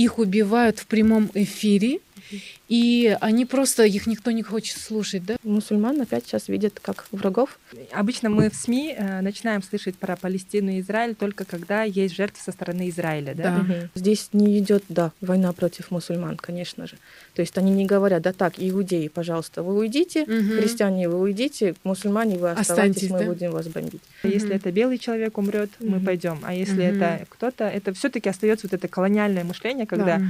[0.00, 2.00] их убивают в прямом эфире,
[2.68, 5.36] и они просто, их никто не хочет слушать, да?
[5.42, 7.58] Мусульман опять сейчас видят как врагов.
[7.92, 12.40] Обычно мы в СМИ э, начинаем слышать про Палестину и Израиль только когда есть жертвы
[12.42, 13.42] со стороны Израиля, да?
[13.42, 13.60] да.
[13.62, 13.88] Угу.
[13.96, 16.96] Здесь не идет, да, война против мусульман, конечно же.
[17.34, 20.60] То есть они не говорят, да так, иудеи, пожалуйста, вы уйдите, угу.
[20.60, 23.24] христиане, вы уйдите, мусульмане, вы оставайтесь, Останьтесь, мы да?
[23.26, 24.02] будем вас бомбить.
[24.22, 24.32] Угу.
[24.32, 25.90] Если это белый человек умрет, угу.
[25.90, 26.38] мы пойдем.
[26.42, 26.96] А если угу.
[26.96, 30.22] это кто-то, это все-таки остается вот это колониальное мышление, когда да.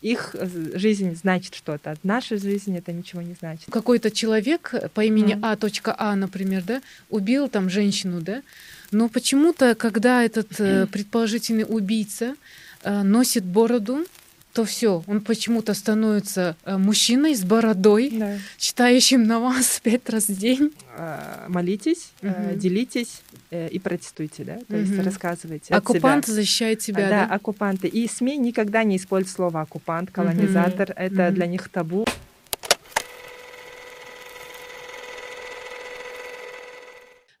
[0.00, 0.36] их
[0.74, 3.66] жизнь значит что-то, наша жизнь это ничего не значит.
[3.70, 5.40] Какой-то человек по имени mm.
[5.42, 6.10] А.
[6.10, 8.42] А, например, да, убил там женщину, да,
[8.90, 12.34] но почему-то, когда этот э, предположительный убийца
[12.82, 14.04] э, носит бороду,
[14.52, 18.38] то все, он почему-то становится э, мужчиной с бородой, да.
[18.58, 20.72] читающим на вас пять раз в день.
[20.96, 22.56] А, молитесь, угу.
[22.56, 24.76] делитесь и протестуйте, да, то угу.
[24.76, 25.74] есть рассказывайте.
[25.74, 26.34] Оккупант себя.
[26.34, 27.34] защищает себя, да, да?
[27.34, 27.88] оккупанты.
[27.88, 30.90] И СМИ никогда не используют слово оккупант, колонизатор.
[30.90, 30.98] Угу.
[30.98, 31.34] Это угу.
[31.34, 32.06] для них табу.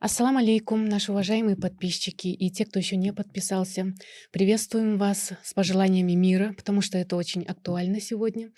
[0.02, 3.92] Ассаламу алейкум, наши уважаемые подписчики и те, кто еще не подписался.
[4.32, 8.50] Приветствуем вас с пожеланиями мира, потому что это очень актуально сегодня.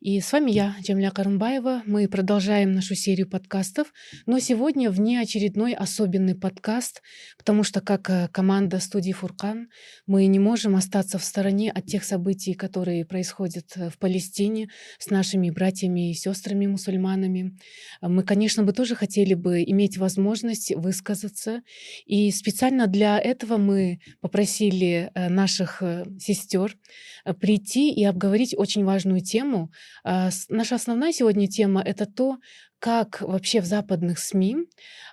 [0.00, 1.82] И с вами я, Джамля Карумбаева.
[1.84, 3.92] Мы продолжаем нашу серию подкастов,
[4.24, 7.02] но сегодня вне очередной особенный подкаст,
[7.36, 9.68] потому что как э, команда студии Фуркан
[10.06, 15.10] мы не можем остаться в стороне от тех событий, которые происходят э, в Палестине с
[15.10, 17.58] нашими братьями и сестрами-мусульманами.
[18.00, 21.62] Мы, конечно, бы тоже хотели бы иметь возможность высказаться.
[22.06, 26.76] И специально для этого мы попросили э, наших э, сестер
[27.24, 29.70] э, прийти и обговорить очень важную тему.
[30.04, 32.38] А, наша основная сегодня тема— это то,
[32.78, 34.56] как вообще в западных СМИ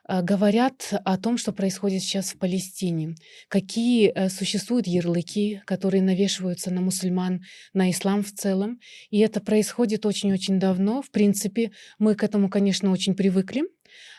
[0.10, 3.16] говорят о том, что происходит сейчас в Палестине,
[3.48, 7.42] какие существуют ярлыки, которые навешиваются на мусульман,
[7.74, 8.80] на ислам в целом.
[9.12, 11.02] И это происходит очень-очень давно.
[11.02, 13.64] В принципе, мы к этому, конечно, очень привыкли.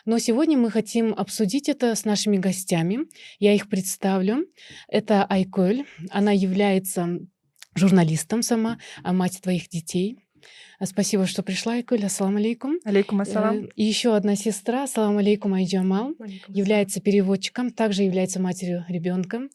[0.05, 3.07] Но сегодня мы хотим обсудить это с нашими гостями.
[3.39, 4.45] Я их представлю.
[4.87, 5.85] Это Айколь.
[6.09, 7.19] Она является
[7.75, 10.19] журналистом сама, а мать твоих детей.
[10.83, 12.03] Спасибо, что пришла, Айкуль.
[12.03, 12.79] Ассаламу алейкум.
[12.83, 13.65] Алейкум ассалам.
[13.65, 16.13] Э, и еще одна сестра, ассаламу алейкум Айджамал,
[16.47, 19.47] является переводчиком, также является матерью ребенка.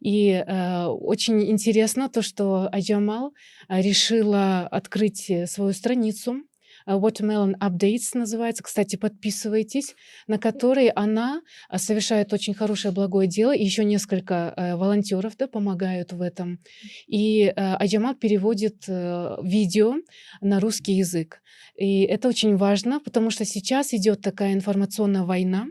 [0.00, 3.34] И э, очень интересно то, что Айджамал
[3.68, 6.51] э, решила открыть свою страницу Э,
[6.86, 8.62] Watermelon Updates называется.
[8.62, 9.94] Кстати, подписывайтесь,
[10.26, 13.54] на которой она э, совершает очень хорошее благое дело.
[13.54, 16.58] И еще несколько э, волонтеров да, помогают в этом.
[17.06, 19.94] И Аджамат переводит видео
[20.40, 21.40] на русский язык.
[21.76, 25.66] И это очень важно, потому что сейчас идет такая информационная война.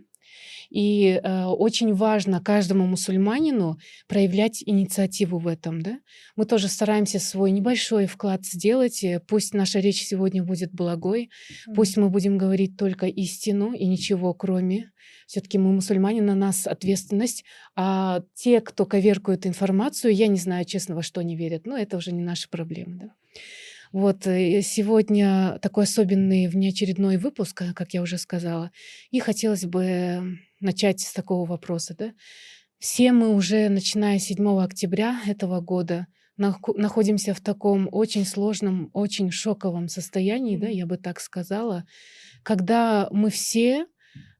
[0.71, 3.77] И э, очень важно каждому мусульманину
[4.07, 5.81] проявлять инициативу в этом.
[5.81, 5.99] Да?
[6.37, 9.03] Мы тоже стараемся свой небольшой вклад сделать.
[9.03, 11.73] Э, пусть наша речь сегодня будет благой, mm-hmm.
[11.75, 14.91] пусть мы будем говорить только истину и ничего кроме.
[15.27, 17.43] Все-таки мы мусульмане, на нас ответственность.
[17.75, 21.97] А те, кто коверкует информацию, я не знаю, честно, во что они верят, но это
[21.97, 22.97] уже не наша проблема.
[22.97, 23.09] Да?
[23.91, 28.71] Вот э, сегодня такой особенный внеочередной выпуск, как я уже сказала,
[29.09, 31.95] и хотелось бы начать с такого вопроса.
[31.97, 32.13] Да?
[32.79, 36.07] Все мы уже, начиная с 7 октября этого года,
[36.37, 41.85] находимся в таком очень сложном, очень шоковом состоянии, да, я бы так сказала,
[42.43, 43.85] когда мы все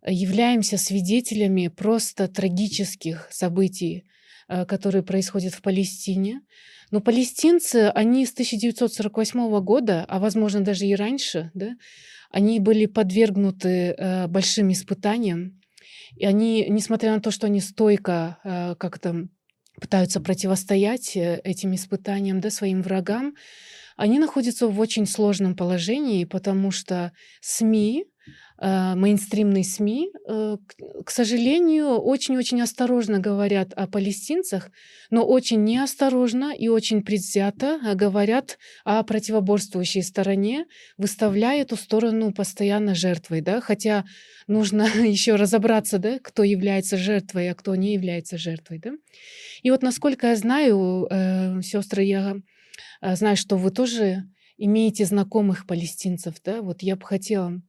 [0.05, 4.05] являемся свидетелями просто трагических событий,
[4.47, 6.41] э, которые происходят в Палестине.
[6.89, 11.75] Но палестинцы, они с 1948 года, а возможно даже и раньше, да,
[12.31, 15.60] они были подвергнуты э, большим испытаниям.
[16.15, 19.27] И они, несмотря на то, что они стойко э, как-то
[19.79, 23.35] пытаются противостоять э, этим испытаниям, да, своим врагам,
[23.97, 27.11] они находятся в очень сложном положении, потому что
[27.41, 28.05] СМИ,
[28.63, 30.57] мейнстримные СМИ, э,
[31.03, 34.69] к сожалению, очень-очень осторожно говорят о палестинцах,
[35.09, 40.65] но очень неосторожно и очень предвзято э, говорят о противоборствующей стороне,
[40.97, 44.05] выставляя эту сторону постоянно жертвой, да, хотя
[44.45, 48.91] нужно еще разобраться, да, кто является жертвой, а кто не является жертвой, да.
[49.63, 52.35] И вот насколько я знаю, э, сестры, я
[53.01, 54.25] знаю, что вы тоже
[54.57, 57.59] имеете знакомых палестинцев, да, вот я бы хотела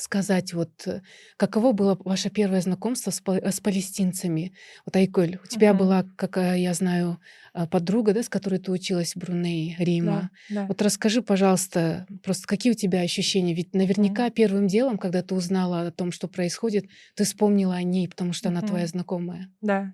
[0.00, 1.02] сказать, вот э,
[1.36, 4.52] каково было ваше первое знакомство с, с палестинцами?
[4.84, 5.76] Вот, Айколь, у тебя uh-huh.
[5.76, 7.18] была, как э, я знаю,
[7.54, 10.30] э, подруга, да, с которой ты училась в Брунее, Рима.
[10.48, 10.66] Да, да.
[10.66, 13.54] Вот расскажи, пожалуйста, просто какие у тебя ощущения?
[13.54, 14.32] Ведь наверняка uh-huh.
[14.32, 18.48] первым делом, когда ты узнала о том, что происходит, ты вспомнила о ней, потому что
[18.48, 18.52] uh-huh.
[18.52, 19.50] она твоя знакомая.
[19.60, 19.92] Да.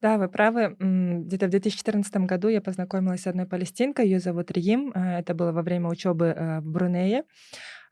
[0.00, 0.74] Да, вы правы.
[0.80, 4.90] Где-то в 2014 году я познакомилась с одной палестинкой, ее зовут Рим.
[4.90, 7.22] Это было во время учебы в Брунее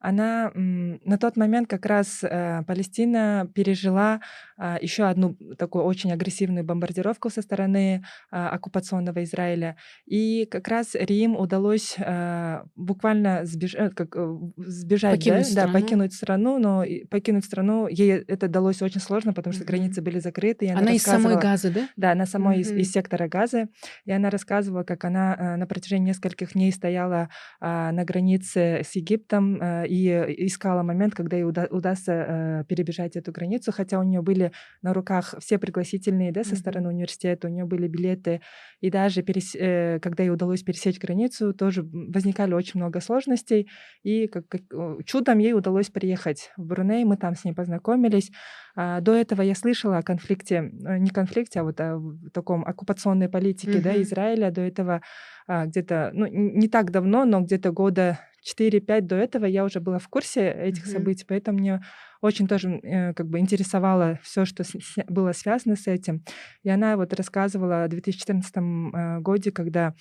[0.01, 4.21] она на тот момент как раз э, Палестина пережила
[4.57, 9.77] а, еще одну такую очень агрессивную бомбардировку со стороны а, оккупационного Израиля.
[10.05, 13.45] И как раз Рим удалось а, буквально.
[13.75, 15.63] Э, как, э, сбежать, покинуть, да?
[15.63, 15.73] страну.
[15.73, 19.67] Да, покинуть страну, но покинуть страну ей это далось очень сложно, потому что mm-hmm.
[19.67, 20.69] границы были закрыты.
[20.69, 21.89] она она из самой Газы, да?
[21.97, 22.61] Да, она самой mm-hmm.
[22.61, 23.69] из, из сектора Газы.
[24.05, 27.31] И она рассказывала, как она на протяжении нескольких дней стояла
[27.61, 29.59] на границе с Египтом
[29.91, 34.53] и искала момент, когда ей уда- удастся э, перебежать эту границу, хотя у нее были
[34.83, 38.41] на руках все пригласительные, да, со стороны университета, у нее были билеты,
[38.81, 43.69] и даже перес- э, когда ей удалось пересечь границу, тоже возникали очень много сложностей,
[44.05, 44.63] и как, как,
[45.05, 48.31] чудом ей удалось приехать в Бруней, мы там с ней познакомились.
[48.77, 52.01] А, до этого я слышала о конфликте, э, не конфликте, а вот о
[52.33, 53.83] таком оккупационной политике, mm-hmm.
[53.83, 54.51] да, Израиля.
[54.51, 55.03] До этого
[55.49, 58.21] а, где-то, ну, не так давно, но где-то года
[58.59, 60.93] 4-5 до этого я уже была в курсе этих mm-hmm.
[60.93, 61.81] событий, поэтому мне
[62.21, 66.23] очень тоже э, как бы интересовало все, что с, с, было связано с этим.
[66.63, 69.95] И она вот рассказывала о 2014 э, году, когда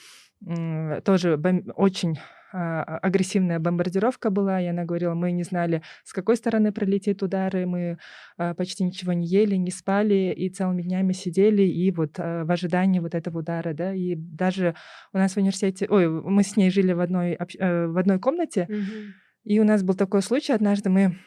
[1.03, 2.17] тоже бом- очень
[2.51, 7.65] а, агрессивная бомбардировка была, и она говорила, мы не знали, с какой стороны пролетит удары,
[7.67, 7.99] мы
[8.37, 12.51] а, почти ничего не ели, не спали, и целыми днями сидели, и вот а, в
[12.51, 14.75] ожидании вот этого удара, да, и даже
[15.13, 18.67] у нас в университете, ой, мы с ней жили в одной, э, в одной комнате,
[18.67, 19.05] mm-hmm.
[19.43, 21.17] и у нас был такой случай, однажды мы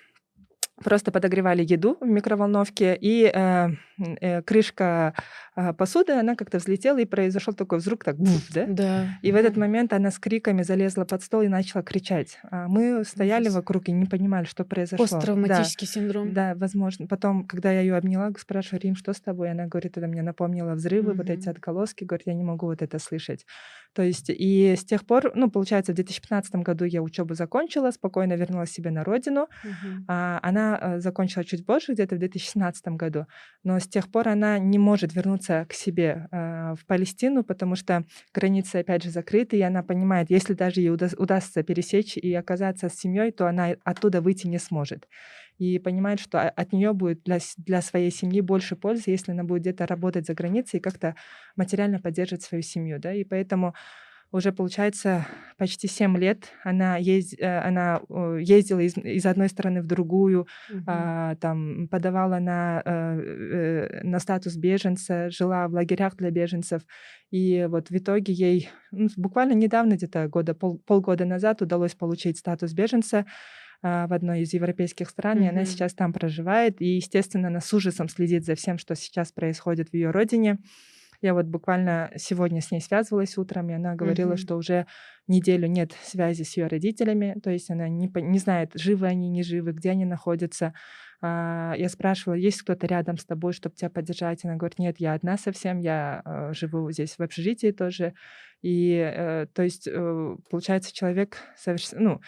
[0.82, 5.14] просто подогревали еду в микроволновке, и э, э, крышка
[5.54, 8.66] э, посуды, она как-то взлетела, и произошел такой взрыв, так, буф, да?
[8.66, 9.06] Да.
[9.22, 12.38] И в этот момент она с криками залезла под стол и начала кричать.
[12.50, 13.56] А мы стояли Ужас.
[13.56, 15.06] вокруг и не понимали, что произошло.
[15.06, 15.92] Посттравматический да.
[15.92, 16.32] синдром.
[16.32, 17.06] Да, возможно.
[17.06, 19.50] Потом, когда я ее обняла, спрашиваю, Рим, что с тобой?
[19.50, 21.16] Она говорит, это мне напомнило взрывы, mm-hmm.
[21.16, 23.46] вот эти отколоски, говорит, я не могу вот это слышать.
[23.94, 28.34] То есть, и с тех пор, ну, получается, в 2015 году я учебу закончила, спокойно
[28.34, 29.48] вернулась себе на родину.
[29.64, 30.04] Mm-hmm.
[30.08, 33.26] А, она э, закончила чуть больше, где-то в 2017 году,
[33.64, 38.04] но с тех пор она не может вернуться к себе э, в Палестину, потому что
[38.32, 42.88] границы, опять же, закрыты, и она понимает, если даже ей уда- удастся пересечь и оказаться
[42.88, 45.06] с семьей, то она оттуда выйти не сможет.
[45.58, 49.62] И понимает, что от нее будет для, для своей семьи больше пользы, если она будет
[49.62, 51.14] где-то работать за границей и как-то
[51.56, 52.98] материально поддерживать свою семью.
[52.98, 53.12] Да?
[53.12, 53.74] И поэтому
[54.32, 55.26] уже, получается,
[55.58, 57.34] почти 7 лет она, езд...
[57.38, 58.00] Э, она
[58.40, 60.82] ездила из, из одной стороны в другую, угу.
[60.86, 66.80] а, там, подавала на, э, э, на статус беженца, жила в лагерях для беженцев.
[67.30, 72.38] И вот в итоге ей ну, буквально недавно, где-то года, пол, полгода назад удалось получить
[72.38, 73.26] статус беженца
[73.82, 75.44] в одной из европейских стран, mm-hmm.
[75.44, 76.80] и она сейчас там проживает.
[76.80, 80.58] И, естественно, она с ужасом следит за всем, что сейчас происходит в ее родине.
[81.20, 84.36] Я вот буквально сегодня с ней связывалась утром, и она говорила, mm-hmm.
[84.36, 84.86] что уже
[85.28, 89.44] неделю нет связи с ее родителями, то есть она не, не знает, живы они, не
[89.44, 90.74] живы, где они находятся.
[91.24, 94.44] А, я спрашивала, есть кто-то рядом с тобой, чтобы тебя поддержать?
[94.44, 98.14] Она говорит, нет, я одна совсем, я э, живу здесь в общежитии тоже.
[98.60, 102.20] И, э, то есть, э, получается, человек совершенно, ну,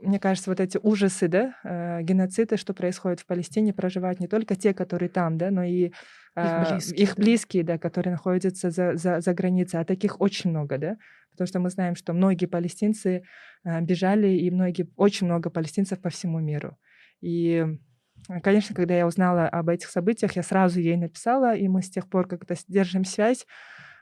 [0.00, 1.54] мне кажется, вот эти ужасы, да,
[2.02, 5.92] геноцида, что происходит в Палестине, проживают не только те, которые там, да, но и их
[6.34, 7.74] а, близкие, их близкие да.
[7.74, 10.96] да, которые находятся за, за, за границей, а таких очень много, да,
[11.30, 13.22] потому что мы знаем, что многие палестинцы
[13.64, 16.76] бежали, и многие, очень много палестинцев по всему миру.
[17.20, 17.64] И,
[18.42, 22.08] конечно, когда я узнала об этих событиях, я сразу ей написала, и мы с тех
[22.08, 23.46] пор как-то держим связь,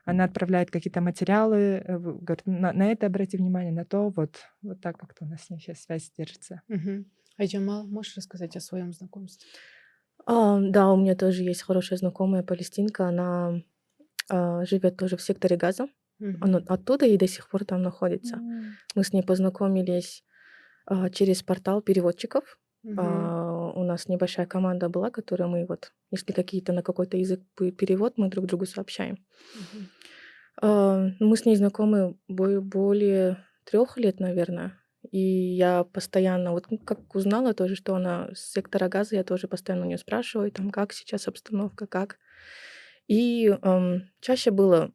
[0.05, 4.81] она отправляет какие-то материалы, э, говорит, на, на это обрати внимание, на то, вот, вот
[4.83, 6.61] так как-то у нас с ней сейчас связь держится.
[6.69, 7.05] Угу.
[7.39, 9.49] А можешь рассказать о своем знакомстве?
[10.27, 13.09] А, да, у меня тоже есть хорошая знакомая палестинка.
[13.09, 13.61] Она
[14.31, 15.89] а, живет тоже в секторе Газа.
[16.19, 16.39] Мгм.
[16.41, 18.37] Она оттуда и до сих пор там находится.
[18.37, 18.77] М.
[18.95, 20.25] Мы с ней познакомились
[20.87, 22.59] а, через портал переводчиков.
[22.97, 28.15] А, у нас небольшая команда была, которая мы вот, если какие-то на какой-то язык перевод,
[28.19, 29.25] мы друг другу сообщаем.
[30.61, 34.79] А, мы с ней знакомы более трех лет, наверное.
[35.11, 39.85] И я постоянно, вот как узнала тоже, что она с сектора газа, я тоже постоянно
[39.85, 42.19] у нее спрашиваю, там, как сейчас обстановка, как.
[43.07, 44.93] И эм, чаще было,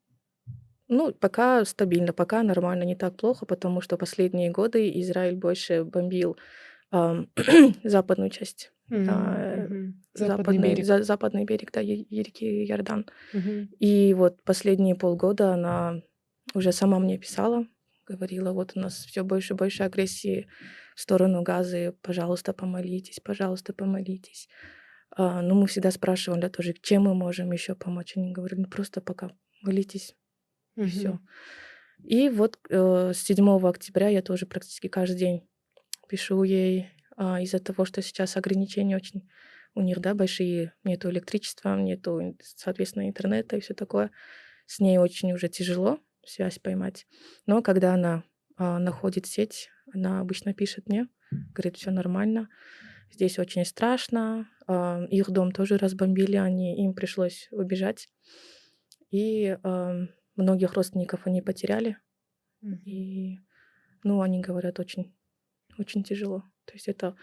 [0.88, 6.38] ну, пока стабильно, пока нормально, не так плохо, потому что последние годы Израиль больше бомбил
[6.91, 7.25] э,
[7.84, 8.72] западную часть.
[8.89, 9.67] Мгм, э.
[10.13, 10.86] Западный западный, берег.
[10.86, 13.05] за- западный берег, да, реки Иордан.
[13.34, 13.69] Мгм.
[13.79, 16.01] И вот последние полгода она
[16.55, 17.67] уже сама мне писала,
[18.08, 20.48] говорила, вот у нас все больше и больше агрессии
[20.96, 24.50] в сторону Газы, пожалуйста, помолитесь, пожалуйста, помолитесь.
[25.12, 28.17] А, ну, мы всегда спрашивали да, тоже, чем мы можем еще помочь.
[28.17, 29.31] Они говорили, ну, просто пока
[29.62, 30.15] молитесь,
[30.75, 30.89] и Мгм.
[30.89, 31.19] все.
[32.03, 35.49] И вот э, с 7 октября я тоже практически каждый день
[36.10, 39.30] пишу ей а, из-за того, что сейчас ограничения очень
[39.75, 44.12] у них, да, большие, нету электричества, нету, соответственно, интернета и все такое.
[44.66, 47.08] С ней очень уже тяжело связь поймать.
[47.46, 48.24] Но когда она
[48.58, 52.50] а, находит сеть, она обычно пишет мне, говорит, все нормально,
[53.12, 54.50] здесь очень страшно.
[54.68, 58.10] А, их дом тоже разбомбили, они, им пришлось убежать.
[59.12, 61.98] И а, многих родственников они потеряли.
[62.86, 63.39] И,
[64.04, 65.16] ну, они говорят, очень,
[65.80, 66.44] очень тяжело.
[66.66, 67.16] То есть это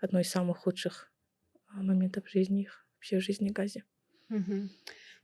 [0.00, 1.12] одно из самых худших
[1.68, 3.84] а, моментов жизни их, вообще в жизни Гази.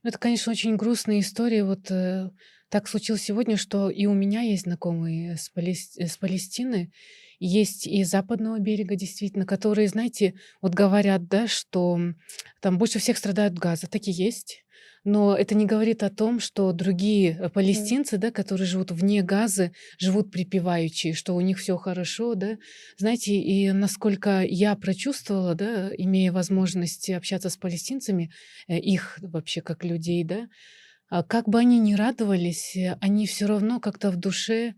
[0.03, 1.63] Ну, это, конечно, очень грустная история.
[1.63, 2.29] Вот э,
[2.69, 6.91] так случилось сегодня, что и у меня есть знакомые с, Палес- э, с Палестины,
[7.39, 11.99] есть и западного берега, действительно, которые, знаете, вот говорят, да, что
[12.61, 13.87] там больше всех страдают газа.
[13.87, 14.62] Так и есть.
[15.03, 19.73] Но это не говорит о том, что другие э, палестинцы, да, которые живут вне газы,
[19.99, 22.57] живут припеваючи, что у них все хорошо, да.
[22.97, 28.31] Знаете, и насколько я прочувствовала, да, имея возможность общаться с палестинцами,
[28.67, 30.47] э, их вообще как людей, да,
[31.09, 34.73] а как бы они ни радовались, э, они все равно как-то в душе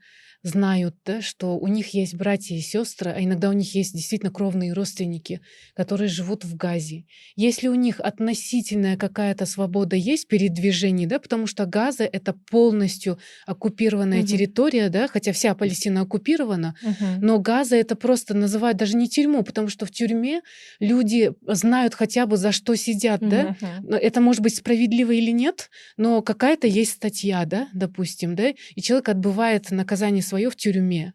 [0.46, 4.32] знают, да, что у них есть братья и сестры, а иногда у них есть действительно
[4.32, 5.42] кровные родственники,
[5.74, 7.06] которые живут в Газе.
[7.36, 14.20] Если у них относительная какая-то свобода есть передвижений, да, потому что Газа это полностью оккупированная
[14.20, 14.28] Мгм.
[14.28, 16.76] территория, да, хотя вся Палестина оккупирована,
[17.22, 20.42] но Газа это просто называют даже не тюрьму, потому что в тюрьме
[20.80, 23.56] люди знают хотя бы за что сидят, да.
[23.82, 28.82] Но Это может быть справедливо или нет, но какая-то есть статья, да, допустим, да, и
[28.82, 31.14] человек отбывает наказание свое в тюрьме.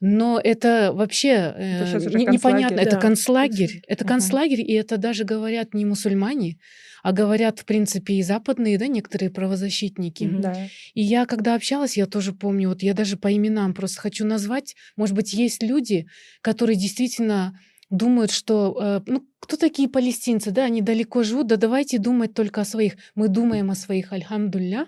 [0.00, 5.74] Но это вообще Это э, не- непонятно, это концлагерь, это концлагерь, и это даже говорят
[5.74, 6.58] не мусульмане,
[7.02, 10.28] а говорят, в принципе, и западные, да, некоторые правозащитники.
[10.40, 10.56] Да.
[10.94, 14.74] И я, когда общалась, я тоже помню, вот я даже по именам просто хочу назвать,
[14.96, 16.06] может быть, есть люди,
[16.42, 17.52] которые действительно
[17.90, 22.60] думают, что, э, ну, кто такие палестинцы, да, они далеко живут, да давайте думать только
[22.60, 22.96] о своих.
[23.14, 24.86] Мы думаем о своих, альхамдулля.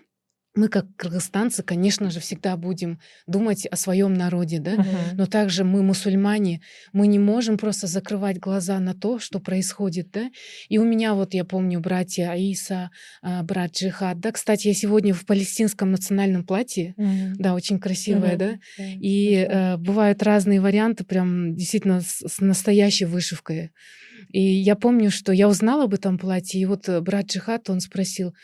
[0.56, 5.16] Мы, как кыргызстанцы, конечно же, всегда будем думать о своем народе, да, Мгм.
[5.16, 6.60] но также мы мусульмане,
[6.92, 10.28] мы не можем просто закрывать глаза на то, что происходит, да.
[10.68, 12.90] И у меня вот, я помню, братья Аиса,
[13.22, 17.34] а, брат Джихад, да, кстати, я сегодня в палестинском национальном платье, Мгм.
[17.38, 18.38] да, очень красивое, Мгм.
[18.38, 18.58] да,
[19.00, 19.74] и Хорошо.
[19.74, 23.70] э, бывают разные варианты, прям действительно с, с настоящей вышивкой.
[24.30, 27.80] И я помню, что я узнала об этом платье, и вот э, брат Джихад, он
[27.80, 28.34] спросил,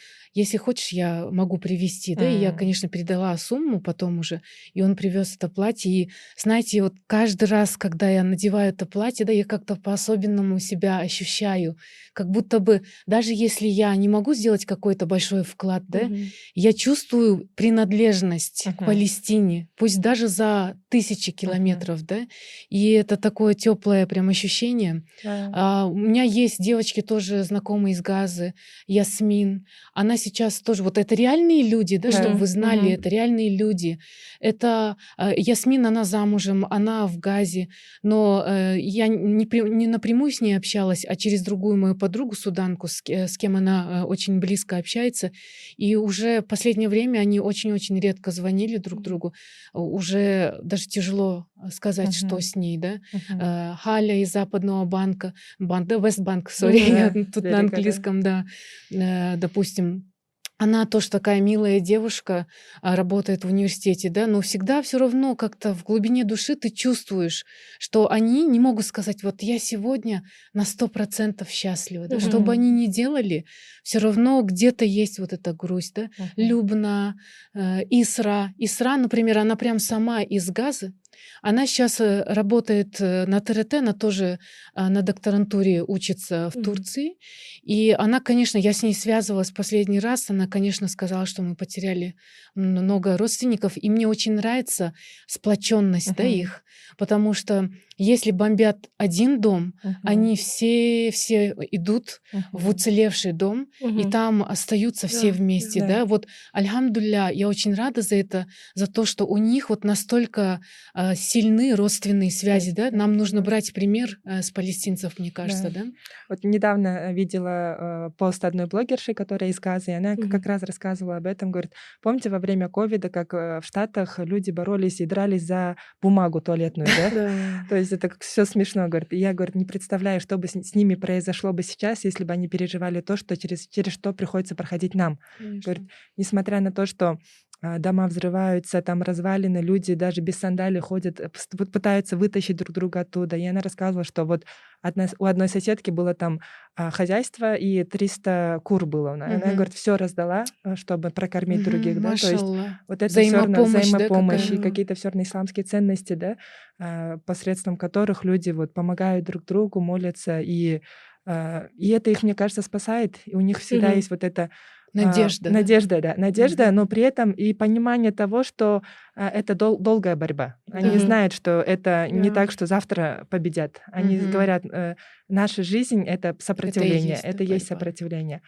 [0.40, 4.43] если хочешь, я могу привезти, да, и я, конечно, передала сумму потом уже,
[4.75, 9.26] и он привез это платье, и знаете, вот каждый раз, когда я надеваю это платье,
[9.26, 11.76] да, я как-то по-особенному себя ощущаю,
[12.12, 16.33] как будто бы, даже если я не могу сделать какой-то большой вклад, да, Мгм.
[16.55, 18.85] я чувствую принадлежность к Мгм.
[18.85, 22.26] Палестине, пусть даже за тысячи километров, да,
[22.69, 25.05] и это такое теплое прям ощущение.
[25.52, 28.55] А, у меня есть девочки тоже знакомые из Газы,
[28.87, 29.66] Ясмин.
[29.95, 32.18] Она сейчас тоже, вот это реальные люди, да, Да.
[32.18, 32.95] чтобы вы знали, Мгм.
[32.97, 33.99] это реальные люди.
[34.40, 37.68] Это а, Ясмин, она замужем, она в Газе,
[38.02, 39.45] но э, я не,
[39.80, 43.76] не напрямую с ней общалась, а через другую мою подругу, суданку, с, с кем она
[44.02, 45.30] э, очень близко общается.
[45.76, 49.33] И уже в последнее время они очень-очень редко звонили друг другу.
[49.73, 52.40] Уже даже тяжело э, сказать, что Мгм.
[52.40, 52.95] с ней, да.
[53.12, 53.40] Мгм.
[53.40, 57.76] Э, Халя из Западного банка, банк, да, Вестбанк, сори, Да, тут берега, на да.
[57.76, 58.45] английском, да,
[58.90, 60.11] Э, допустим.
[60.58, 62.46] Она тоже такая милая девушка,
[62.80, 67.44] а, работает в университете, да, но всегда все равно как-то в глубине души ты чувствуешь,
[67.78, 70.22] что они не могут сказать, вот я сегодня
[70.54, 73.44] на сто процентов счастлива, да, что бы они ни делали,
[73.82, 76.08] все равно где-то есть вот эта грусть, да.
[76.16, 76.30] Мгм.
[76.36, 77.16] Любна,
[77.54, 78.54] э, Исра.
[78.56, 80.94] Исра, например, она прям сама из Газы.
[81.42, 84.38] Она сейчас работает э, на ТРТ, она тоже
[84.75, 86.64] а, на докторантуре учится в Мгм.
[86.64, 87.16] Турции.
[87.62, 92.14] И она, конечно, я с ней связывалась последний раз, она, конечно, сказала, что мы потеряли
[92.54, 94.92] много родственников, и мне очень нравится
[95.26, 96.32] сплоченность да, Мгм.
[96.32, 96.62] их,
[96.99, 97.68] потому что
[97.99, 99.96] если бомбят один дом, Мгм.
[100.04, 102.20] они все, все идут
[102.52, 102.68] в Мгм.
[102.68, 104.11] уцелевший дом, и Мгм.
[104.11, 105.87] там остаются все Да, вместе, да.
[105.87, 106.04] да.
[106.04, 110.61] Вот, альхамдулля, я очень рада за это, за то, что у них вот настолько
[110.94, 112.90] а, сильны родственные связи, да?
[112.90, 115.84] Нам нужно брать пример э, с палестинцев, мне кажется, да?
[115.84, 115.90] да?
[116.28, 120.28] Вот недавно э, видела э, пост одной блогерши, которая из Газы, и она mm-hmm.
[120.28, 121.72] как раз рассказывала об этом, говорит,
[122.02, 127.64] помните во время ковида, как в Штатах люди боролись и дрались за бумагу туалетную, да?
[127.68, 129.12] То есть это все смешно, говорит.
[129.12, 132.48] И я, говорит, не представляю, что бы с ними произошло бы сейчас, если бы они
[132.48, 135.18] переживали то, что через, через что приходится проходить нам.
[135.38, 137.18] Говорит, несмотря на то, что
[137.55, 141.30] а, дома взрываются, там развалины, люди даже без сандалий ходят, э,
[141.73, 143.37] пытаются вытащить друг друга оттуда.
[143.37, 144.44] И она рассказывала, что вот
[144.82, 146.40] одна, у одной соседки было там
[146.75, 149.12] а, хозяйство, и 300 кур было.
[149.12, 149.35] Она, угу.
[149.35, 152.00] она говорит, все раздала, э, чтобы прокормить угу, других.
[152.00, 152.14] Да?
[152.16, 152.44] То есть
[152.88, 156.37] вот это взаимопомощь, все взаимопомощь да, и какие-то все равно исламские ценности, да,
[156.78, 160.80] а, посредством которых люди вот помогают друг другу, молятся, и,
[161.26, 163.16] и это их, мне кажется, спасает.
[163.25, 163.96] И у них всегда угу.
[163.96, 164.50] есть вот это
[164.93, 165.50] Надежда.
[165.50, 166.71] А, надежда, да, надежда, mm-hmm.
[166.71, 168.83] но при этом и понимание того, что
[169.14, 170.57] а, это дол- долгая борьба.
[170.71, 170.99] Они mm-hmm.
[170.99, 172.11] знают, что это yeah.
[172.11, 173.83] не так, что завтра победят.
[173.93, 174.31] Они mm-hmm.
[174.31, 174.95] говорят, э,
[175.28, 178.43] наша жизнь это сопротивление, это, есть, это есть сопротивление.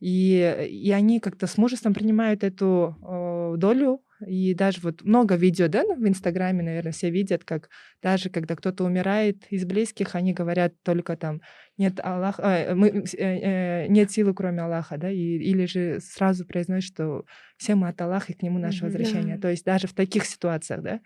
[0.00, 5.68] И, и они как-то с мужеством принимают эту э, долю, и даже вот много видео,
[5.68, 7.68] да, в Инстаграме, наверное, все видят, как
[8.02, 11.40] даже когда кто-то умирает из близких, они говорят только там
[11.76, 16.46] нет Аллаха, э, мы, э, э, нет силы, кроме Аллаха, да, и, или же сразу
[16.46, 17.24] произносят, что
[17.56, 19.36] все мы от Аллаха и к нему наше возвращение.
[19.36, 19.42] Да.
[19.42, 21.00] То есть даже в таких ситуациях, да.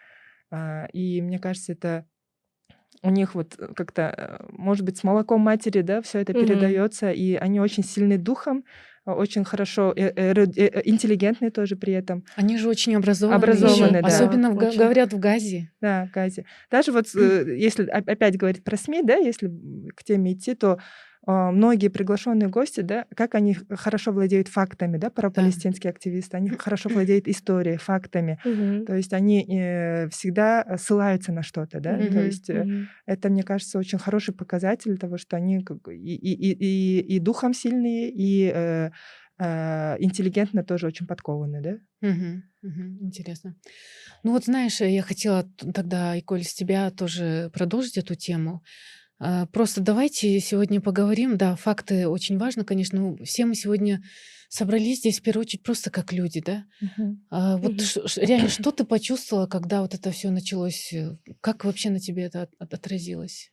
[0.51, 2.07] А, и мне кажется, это
[3.03, 6.47] у них вот как-то, э, может быть, с молоком матери, да, все это mm-hmm.
[6.47, 8.65] передается, и они очень сильны духом,
[9.05, 12.25] очень хорошо, э, э, э, интеллигентные тоже при этом.
[12.37, 13.37] Они же очень образованные.
[13.37, 14.09] Образованные, да.
[14.09, 14.79] Особенно в, очень.
[14.79, 15.73] говорят в Газе.
[15.81, 16.45] Да, в Газе.
[16.71, 19.51] Даже вот если опять говорить про СМИ, да, если
[19.97, 20.79] к теме идти, то а,
[21.27, 25.43] многие приглашенные гости, да, как они хорошо владеют фактами, да, про да.
[25.89, 28.39] активисты, они хорошо владеют историей, фактами,
[28.87, 33.79] то есть они э, всегда ссылаются на что-то, да, то есть э, это, мне кажется,
[33.79, 38.91] очень хороший показатель того, что они и, и, и, и духом сильные, и э,
[39.39, 41.79] э, интеллигентно тоже очень подкованы, да?
[42.09, 43.55] Угу, угу, интересно.
[44.23, 48.63] Ну вот знаешь, я хотела тогда, Иколь, с тебя тоже продолжить эту тему.
[49.25, 51.37] А, просто давайте сегодня поговорим.
[51.37, 52.99] Да, факты очень важно, конечно.
[52.99, 54.03] Ну, все мы сегодня
[54.49, 56.65] собрались здесь в первую очередь просто как люди, да.
[57.31, 60.93] А, вот ш, реально, что ты почувствовала, когда вот это все началось?
[60.93, 63.53] Э, как вообще на тебе это от, отразилось?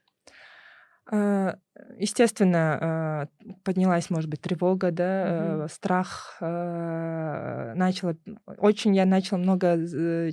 [1.11, 1.59] А,
[1.99, 3.29] естественно,
[3.63, 5.71] поднялась, может быть, тревога, да, mm-hmm.
[5.71, 6.37] страх.
[6.41, 8.15] Начала,
[8.57, 9.77] очень я начала много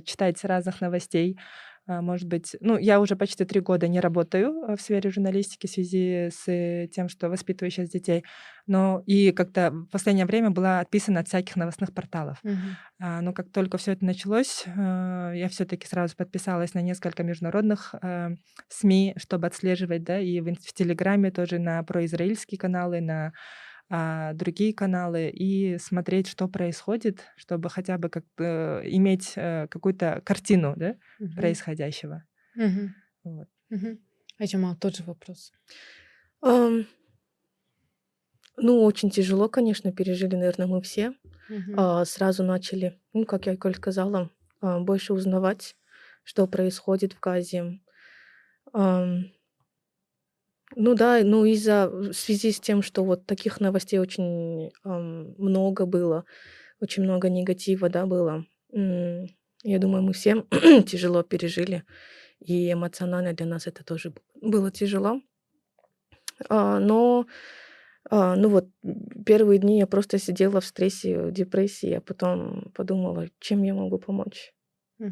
[0.01, 1.37] читать разных новостей
[1.87, 5.69] может быть, ну, я уже почти три года не работаю а, в сфере журналистики в
[5.69, 8.23] связи с э, тем, что воспитываю сейчас детей,
[8.65, 12.39] но и как-то в последнее время была отписана от всяких новостных порталов.
[12.43, 13.21] Uh-huh.
[13.21, 17.95] Но как только все это началось, я все-таки сразу подписалась на несколько международных
[18.67, 23.31] СМИ, чтобы отслеживать, да, и в, в Телеграме тоже на произраильские каналы, на
[23.89, 30.21] а, другие каналы и смотреть, что происходит, чтобы хотя бы как э, иметь э, какую-то
[30.25, 31.33] картину да, угу.
[31.35, 32.25] происходящего.
[32.55, 32.89] Угу.
[33.23, 33.47] Вот.
[33.69, 33.97] Угу.
[34.39, 35.53] А тот же вопрос.
[36.43, 36.85] Um,
[38.57, 41.13] ну, очень тяжело, конечно, пережили, наверное, мы все.
[41.49, 41.71] Угу.
[41.75, 44.29] Uh, сразу начали, ну, как я, Коль сказала,
[44.61, 45.77] uh, больше узнавать,
[46.23, 47.79] что происходит в Газе.
[48.73, 49.31] Um,
[50.75, 56.25] ну да, ну из-за связи с тем, что вот таких новостей очень ам, много было,
[56.81, 58.45] очень много негатива, да, было.
[58.71, 60.45] Я думаю, мы все
[60.87, 61.83] тяжело пережили,
[62.39, 65.21] и эмоционально для нас это тоже было тяжело.
[66.49, 67.25] А, но,
[68.09, 68.67] а, ну вот,
[69.25, 73.97] первые дни я просто сидела в стрессе, в депрессии, а потом подумала, чем я могу
[73.97, 74.53] помочь,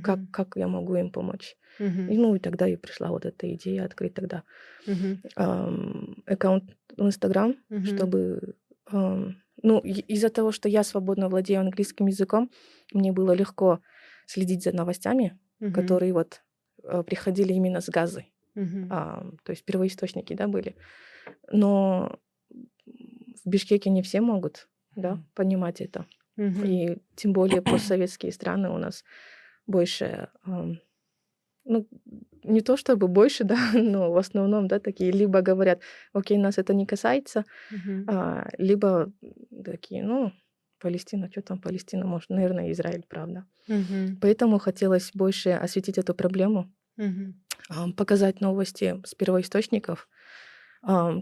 [0.04, 1.58] как, как я могу им помочь.
[1.80, 2.10] Мгм.
[2.10, 4.44] И, ну, и тогда и пришла вот эта идея открыть тогда
[4.88, 5.22] Мгм.
[5.36, 7.86] ам, аккаунт в Инстаграм, Мгм.
[7.86, 8.56] чтобы...
[8.88, 12.52] ам, ну, из-за того, что я свободно владею английским языком,
[12.94, 13.80] мне было легко
[14.28, 15.74] следить за новостями, Мгм.
[15.74, 16.42] которые вот
[16.84, 18.26] а, приходили именно с Газы.
[18.56, 18.88] Мгм.
[18.92, 20.76] Ам, то есть первоисточники, да, были.
[21.52, 22.20] Но
[22.86, 26.06] в Бишкеке не все могут, да, понимать это.
[26.38, 26.66] Мгм.
[26.66, 29.04] И тем более постсоветские страны у нас
[29.68, 30.30] больше
[31.66, 31.88] ну,
[32.44, 35.82] не то чтобы больше, да, но в основном, да, такие либо говорят,
[36.14, 37.44] окей, нас это не касается,
[38.08, 39.12] а, либо
[39.64, 40.32] такие, ну,
[40.80, 43.46] Палестина, что там Палестина, может, наверное, Израиль, правда.
[43.68, 44.18] Uh-huh.
[44.22, 46.72] Поэтому хотелось больше осветить эту проблему,
[47.70, 50.08] а, показать новости с первоисточников,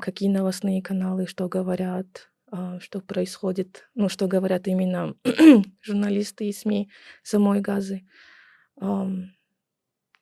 [0.02, 5.16] какие новостные каналы, что говорят, а, что происходит, ну, что говорят именно
[5.82, 6.90] журналисты и СМИ
[7.24, 8.04] самой Газы.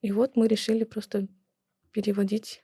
[0.01, 1.27] И вот мы решили просто
[1.91, 2.63] переводить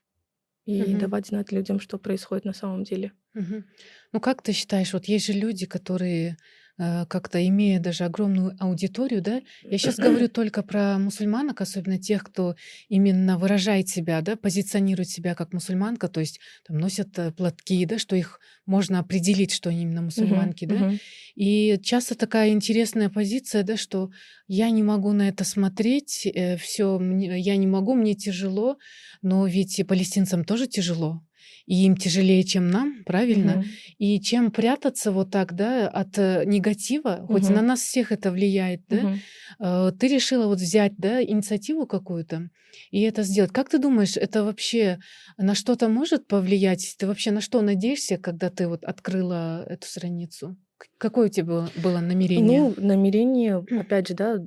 [0.66, 0.98] и Мгм.
[0.98, 3.14] давать знать людям, что происходит на самом деле.
[3.34, 3.66] Мгм.
[4.14, 6.38] Ну, как ты считаешь, вот есть же люди, которые
[6.78, 12.56] как-то имея даже огромную аудиторию, да, я сейчас говорю только про мусульманок, особенно тех, кто
[12.88, 17.98] именно выражает себя, да, позиционирует себя как мусульманка, то есть там носят э, платки, да,
[17.98, 20.76] что их можно определить, что они именно мусульманки, да.
[20.76, 21.00] мгм.
[21.36, 24.12] И часто такая интересная позиция, да, что
[24.48, 26.28] я не могу на это смотреть,
[26.60, 28.78] все, я не могу, мне тяжело,
[29.22, 31.22] но ведь и палестинцам тоже тяжело,
[31.68, 33.58] и им тяжелее, чем нам, правильно?
[33.58, 33.66] Мгм.
[34.00, 38.82] И чем прятаться вот так, да, от э, негатива, хоть на нас всех это влияет,
[38.88, 39.18] да,
[39.60, 42.50] э, ты решила вот взять, да, инициативу какую-то
[42.92, 43.52] и это сделать.
[43.52, 45.00] Как ты думаешь, это вообще
[45.38, 46.96] на что-то может повлиять?
[46.98, 50.56] Ты вообще на что надеешься, когда ты вот открыла эту страницу?
[50.98, 52.62] Какое у тебя было, намерение?
[52.62, 54.38] Ну, намерение, опять же, да,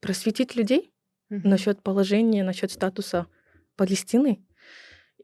[0.00, 0.92] просветить людей
[1.30, 1.48] Мгм.
[1.48, 3.26] насчет положения, насчет статуса
[3.76, 4.45] Палестины.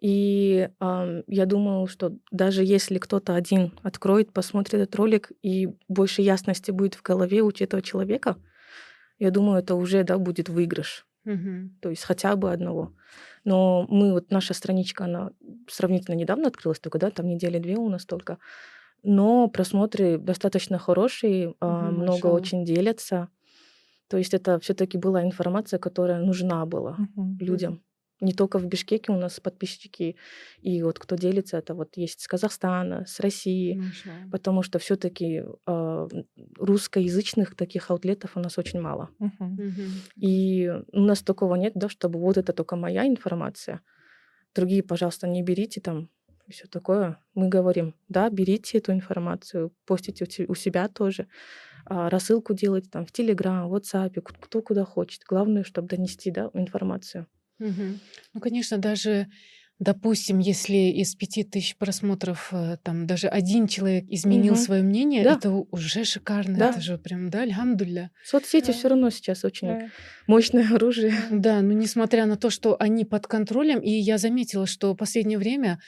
[0.02, 6.22] И ам, я думаю, что даже если кто-то один откроет, посмотрит этот ролик, и больше
[6.22, 8.36] ясности будет в голове у этого человека,
[9.18, 11.06] я думаю, это уже да, будет выигрыш.
[11.24, 11.70] Мгм.
[11.80, 12.94] То есть хотя бы одного.
[13.44, 15.32] Но мы, вот наша страничка, она
[15.68, 18.38] сравнительно недавно открылась только, да, там недели две у нас только.
[19.02, 22.28] Но просмотры достаточно хорошие, Мгм, много машаллах.
[22.28, 23.28] очень делятся.
[24.08, 27.38] То есть это все-таки была информация, которая нужна была Мгм.
[27.40, 27.82] людям.
[28.22, 30.16] Не только в Бишкеке у нас подписчики,
[30.60, 34.30] и вот кто делится, это вот есть с Казахстана, с России, Машаллах.
[34.30, 35.44] потому что все-таки
[36.58, 39.10] русскоязычных таких аутлетов у нас очень мало.
[39.18, 39.58] Мгм.
[40.16, 43.80] И у нас такого нет, да, чтобы вот это только моя информация.
[44.54, 46.08] Другие, пожалуйста, не берите там
[46.46, 47.18] и все такое.
[47.34, 51.26] Мы говорим, да, берите эту информацию, постите у себя тоже,
[51.84, 55.22] а, рассылку делайте там в Телеграм, в WhatsApp, кто куда хочет.
[55.28, 57.26] Главное, чтобы донести, да, информацию.
[57.68, 58.00] Мгм.
[58.34, 59.28] Ну, конечно, даже,
[59.78, 64.62] допустим, если из пяти тысяч просмотров э, там даже один человек изменил Мгм.
[64.62, 65.34] свое мнение, Да.
[65.34, 66.70] это у- уже шикарно, Да.
[66.70, 68.10] это же прям, да, альхамдулля.
[68.24, 68.72] Соцсети Да.
[68.72, 69.88] все равно сейчас очень Да.
[70.26, 71.12] мощное оружие.
[71.30, 75.38] Да, но несмотря на то, что они под контролем, и я заметила, что в последнее
[75.38, 75.78] время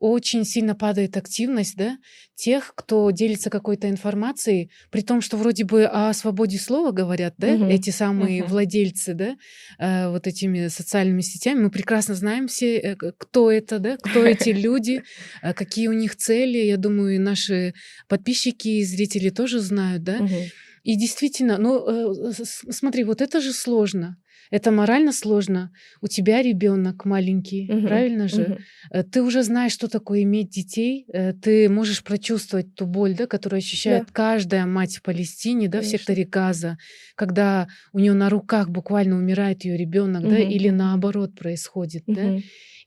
[0.00, 1.98] очень сильно падает активность да,
[2.34, 7.48] тех, кто делится какой-то информацией, при том, что вроде бы о свободе слова говорят, да,
[7.54, 7.68] Мгм.
[7.68, 8.50] эти самые Мгм.
[8.50, 9.36] владельцы, да,
[9.78, 11.60] э, вот этими социальными сетями.
[11.64, 15.02] Мы прекрасно знаем все, э, кто это, да, кто эти люди,
[15.42, 16.58] э, какие у них цели.
[16.58, 17.74] Я думаю, наши
[18.08, 20.16] подписчики и зрители тоже знают, да.
[20.22, 20.44] Мгм.
[20.82, 22.32] И действительно, ну э,
[22.70, 24.16] смотри, вот это же сложно.
[24.50, 25.70] Это морально сложно.
[26.00, 27.86] У тебя ребенок маленький, Мгм.
[27.86, 28.58] правильно же?
[28.90, 31.04] Э, Ты уже знаешь, что такое иметь детей.
[31.12, 35.86] э, Ты можешь прочувствовать ту боль, да, которую ощущает каждая мать в Палестине, да, в
[35.86, 36.78] секторе Газа,
[37.14, 40.50] когда у нее на руках буквально умирает ее ребенок, да, Мгм.
[40.50, 42.38] или наоборот происходит, да.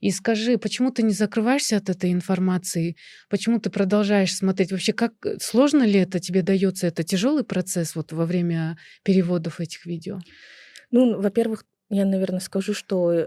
[0.04, 2.94] И скажи, почему ты не закрываешься от этой информации?
[3.30, 4.70] Почему ты продолжаешь смотреть?
[4.70, 6.86] Вообще, как э, сложно ли это тебе дается?
[6.86, 10.18] Это тяжелый процесс вот во время переводов этих видео?
[10.90, 13.26] Ну, во-первых, я, наверное, скажу, что э,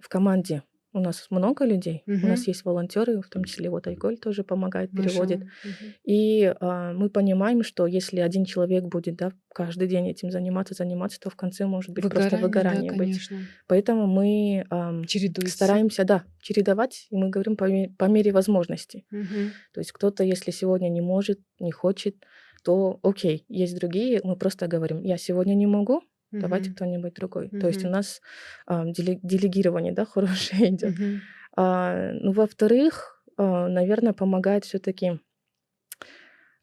[0.00, 2.02] в команде у нас много людей.
[2.06, 5.40] У нас есть волонтеры, в том числе вот Айголь тоже помогает, переводит.
[5.40, 5.94] Мгм.
[6.04, 11.20] И а, мы понимаем, что если один человек будет да, каждый день этим заниматься, заниматься,
[11.20, 13.08] то в конце может быть просто Выгорание, выгорание да, быть.
[13.08, 13.38] конечно.
[13.66, 14.64] Поэтому мы
[15.06, 15.54] Чередуется.
[15.54, 17.66] стараемся, да, чередовать, и мы говорим по,
[17.98, 19.04] по мере возможности.
[19.10, 19.52] Мгм.
[19.72, 22.16] То есть кто-то, если сегодня не может, не хочет,
[22.64, 26.74] то окей, есть другие, мы просто говорим, я сегодня не могу, давайте Мгм.
[26.76, 27.48] кто-нибудь другой.
[27.50, 28.20] То есть у нас
[28.68, 30.98] деле- делегирование, да, хорошее идет.
[30.98, 31.20] Мгм.
[31.56, 35.18] А, ну, во-вторых, а, наверное, помогает все-таки,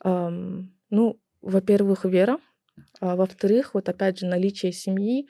[0.03, 2.39] ну, во-первых, вера,
[2.99, 5.27] а во-вторых, вот опять же, наличие семьи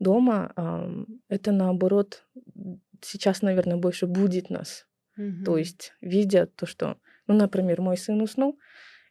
[0.00, 2.24] дома, ам, это наоборот
[3.00, 4.86] сейчас, наверное, больше будет нас.
[5.16, 5.58] То Мгм.
[5.58, 6.96] есть, видя то, что,
[7.26, 8.58] ну, например, мой сын уснул,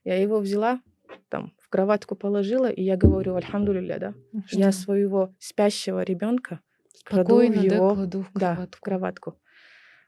[0.04, 0.82] я его взяла,
[1.30, 4.14] там, в кроватку положила, и я говорю, альхамдулилля, да,
[4.52, 4.82] я Что?
[4.82, 6.62] своего спящего ребенка
[7.04, 8.80] кладу в Спокойно, да, его кладу в да, в кроватку.
[8.82, 9.42] кроватку.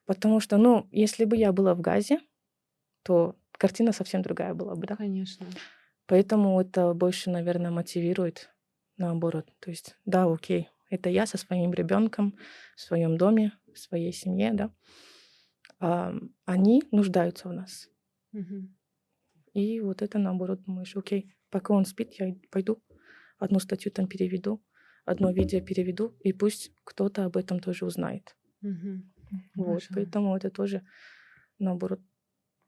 [0.06, 2.20] Потому что, ну, если бы я была в Газе,
[3.04, 4.96] то картина совсем другая была бы, да.
[4.96, 5.46] Конечно.
[6.08, 8.50] Поэтому это больше, наверное, мотивирует
[8.98, 9.52] наоборот.
[9.60, 12.38] То есть, да, окей, это я со своим ребенком
[12.76, 14.72] в своем доме, в своей семье, да.
[15.80, 16.14] А,
[16.46, 17.90] они нуждаются в нас.
[18.32, 18.76] Мгм.
[19.54, 22.82] И вот это наоборот думаешь, окей, пока он спит, я пойду
[23.38, 24.62] одну статью там переведу,
[25.06, 28.36] одно видео переведу, и пусть кто-то об этом тоже узнает.
[28.62, 29.12] Мгм.
[29.56, 29.90] Вот, Машаллах.
[29.94, 30.82] поэтому это тоже,
[31.60, 32.02] наоборот,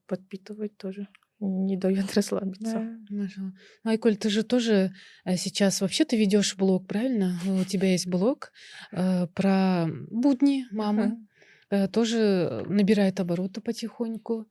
[0.07, 1.07] подпитывает тоже
[1.41, 2.73] не дает расслабиться.
[3.09, 3.15] Да.
[3.15, 3.53] Маша.
[3.83, 4.91] Айкуль, ты же тоже
[5.25, 7.39] э, сейчас вообще ты ведешь блог, правильно?
[7.45, 8.51] У тебя есть блог
[8.91, 11.27] э, про будни мамы.
[11.69, 14.47] Э, тоже набирает обороты потихоньку.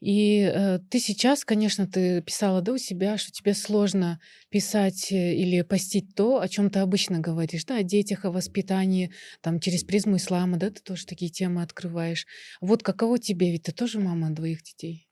[0.00, 5.34] И э, ты сейчас, конечно, ты писала, да, у себя, что тебе сложно писать э,
[5.34, 9.84] или постить то, о чем ты обычно говоришь, да, о детях, о воспитании, там, через
[9.84, 12.26] призму ислама, да, ты тоже такие темы открываешь.
[12.62, 15.06] Вот каково тебе, ведь ты тоже мама двоих детей.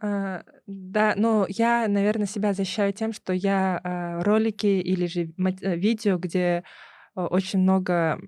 [0.00, 5.24] А, да, но я, наверное, себя защищаю тем, что я а, ролики или же
[5.60, 6.64] э, видео, где
[7.14, 8.20] очень много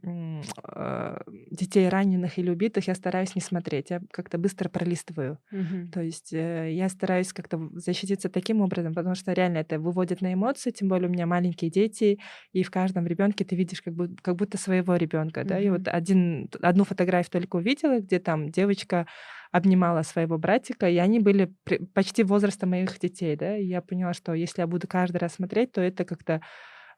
[1.51, 3.91] детей раненых или убитых, я стараюсь не смотреть.
[3.91, 5.39] Я как-то быстро пролистываю.
[5.51, 5.91] Мгм.
[5.91, 10.33] То есть э, я стараюсь как-то защититься таким образом, потому что реально это выводит на
[10.35, 12.19] эмоции, тем более у меня маленькие дети,
[12.53, 15.59] и в каждом ребенке ты видишь как, бы, как будто своего ребенка, да.
[15.59, 19.07] И вот один, одну фотографию только увидела, где там девочка
[19.51, 21.53] обнимала своего братика, и они были
[21.95, 25.73] почти возраста моих детей, да, и я поняла, что если я буду каждый раз смотреть,
[25.73, 26.43] то это как-то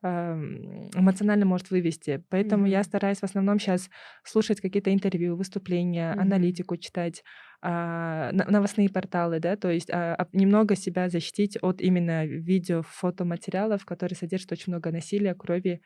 [0.02, 2.22] эмоционально может вывести.
[2.30, 2.70] Поэтому mm-hmm.
[2.70, 3.90] я стараюсь в основном сейчас
[4.24, 6.20] слушать какие-то интервью, выступления, mm-hmm.
[6.20, 7.22] аналитику читать,
[7.62, 14.16] а, новостные порталы, да, то есть а, немного себя защитить от именно видео, фотоматериалов, которые
[14.16, 15.82] содержат очень много насилия, крови.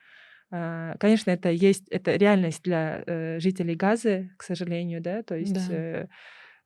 [0.51, 5.67] А, конечно, это есть, это реальность для э, жителей Газы, к сожалению, да, то есть
[5.67, 5.75] да.
[5.75, 6.07] Э,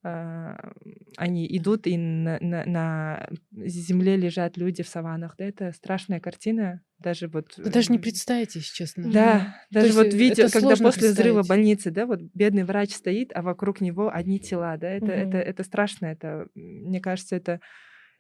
[0.01, 5.35] они идут, и на, на, на земле лежат люди в саванах.
[5.38, 6.81] Да, это страшная картина.
[6.99, 7.57] Даже вот...
[7.57, 9.12] Вы даже не представите, если честно.
[9.12, 13.41] Да, даже есть вот видео, когда после взрыва больницы, да, вот бедный врач стоит, а
[13.41, 15.12] вокруг него одни тела, да, это, угу.
[15.12, 17.59] это, это страшно, это, мне кажется, это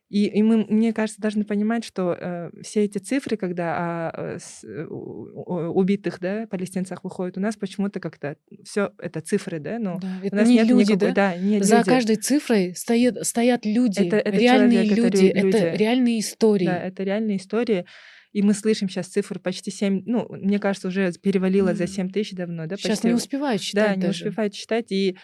[0.09, 4.39] и, и мы, мне кажется, должны понимать, что э, все эти цифры, когда о, о,
[4.39, 9.99] с, о убитых да, палестинцах выходят, у нас почему-то как-то все это цифры, да, но
[9.99, 11.13] да, это у нас не нет люди, никакой, да?
[11.13, 11.89] да не За люди.
[11.89, 16.65] каждой цифрой стоят, стоят люди, это, это реальные человек, люди, это, люди, это реальные истории.
[16.65, 17.85] Да, это реальные истории.
[18.31, 21.75] И мы слышим сейчас цифру почти 7, ну, мне кажется, уже перевалило mm.
[21.75, 22.77] за 7 тысяч давно, да?
[22.77, 23.07] Сейчас почти.
[23.07, 24.23] не успевают считать Да, даже.
[24.23, 24.91] не успевают считать.
[24.91, 25.17] И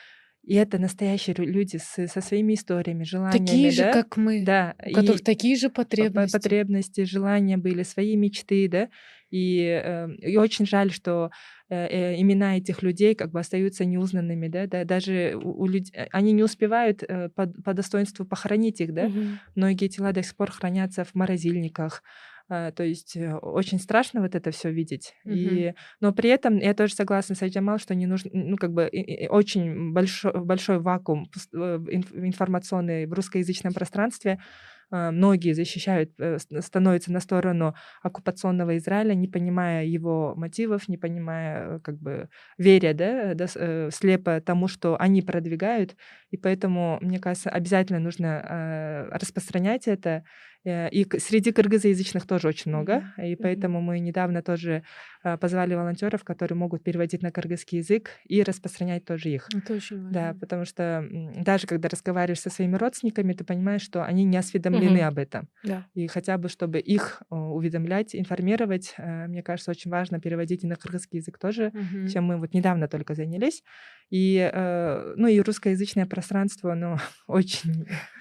[0.45, 3.45] и это настоящие люди с, со своими историями, желаниями.
[3.45, 3.93] Такие же, да?
[3.93, 4.43] как мы.
[4.43, 4.75] Да.
[4.85, 6.37] У которых такие же потребности.
[6.37, 8.89] Потребности, желания были, свои мечты, да.
[9.31, 11.31] И, э, и очень жаль, что
[11.69, 15.91] э, э, имена этих людей как бы остаются неузнанными, да, да даже у, у людей,
[16.11, 19.05] они не успевают э, по, по достоинству похоронить их, да.
[19.05, 19.19] Угу.
[19.55, 22.03] Многие тела до сих пор хранятся в морозильниках.
[22.47, 25.13] А, то есть э, очень страшно вот это все видеть.
[25.25, 25.33] Mm-hmm.
[25.33, 28.89] И, но при этом я тоже согласна с Айджамал, что не нужно, ну как бы
[29.29, 34.39] очень большой, большой вакуум э, информационный в русскоязычном пространстве.
[34.91, 41.97] Многие защищают, э, становятся на сторону оккупационного Израиля, не понимая его мотивов, не понимая, как
[41.97, 42.29] бы
[42.59, 45.95] веря, да, слепо тому, что они продвигают.
[46.29, 50.23] И поэтому, мне кажется, обязательно нужно распространять это
[50.54, 53.13] Э, и среди кыргызоязычных тоже очень много.
[53.17, 53.31] Mm-hmm.
[53.31, 54.83] И поэтому мы недавно тоже
[55.23, 59.47] а, позвали волонтеров, которые могут переводить на кыргызский язык и распространять тоже их.
[59.55, 60.11] Это очень важно.
[60.11, 64.97] Да, потому что даже когда разговариваешь со своими родственниками, ты понимаешь, что они не осведомлены
[64.97, 65.07] mm-hmm.
[65.07, 65.49] об этом.
[65.63, 65.85] Да.
[65.93, 70.75] И хотя бы, чтобы их уведомлять, информировать, э, мне кажется, очень важно переводить и на
[70.75, 72.07] кыргызский язык тоже, mm-hmm.
[72.07, 73.63] чем мы вот недавно только занялись.
[74.09, 78.14] И, э, ну, и русскоязычное пространство, оно очень Э,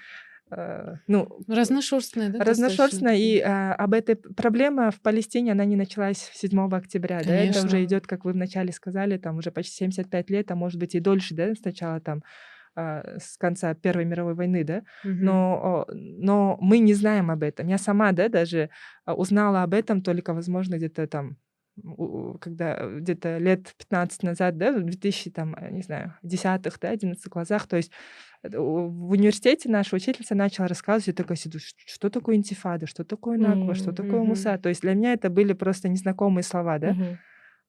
[1.07, 2.43] ну, разношерстная, да?
[2.43, 3.15] Разношерстная.
[3.15, 7.21] И а, об этой проблеме в Палестине, она не началась 7 октября.
[7.25, 7.35] Да?
[7.35, 10.95] Это уже идет, как вы вначале сказали, там уже почти 75 лет, а может быть
[10.95, 12.23] и дольше, да, сначала там
[12.75, 15.13] а, с конца Первой мировой войны, да, угу.
[15.13, 17.67] но, но мы не знаем об этом.
[17.67, 18.69] Я сама, да, даже
[19.05, 21.37] а, узнала об этом только, возможно, где-то там
[22.39, 27.67] когда где-то лет 15 назад, да, в 2000, там, не знаю, десятых, да, 11 глазах,
[27.67, 27.91] то есть
[28.43, 33.73] в университете наша учительница начала рассказывать, я такая сиду, что такое интифада, что такое наква,
[33.73, 33.75] mm-hmm.
[33.75, 34.57] что такое муса.
[34.57, 36.91] То есть для меня это были просто незнакомые слова, да.
[36.91, 37.17] Mm-hmm.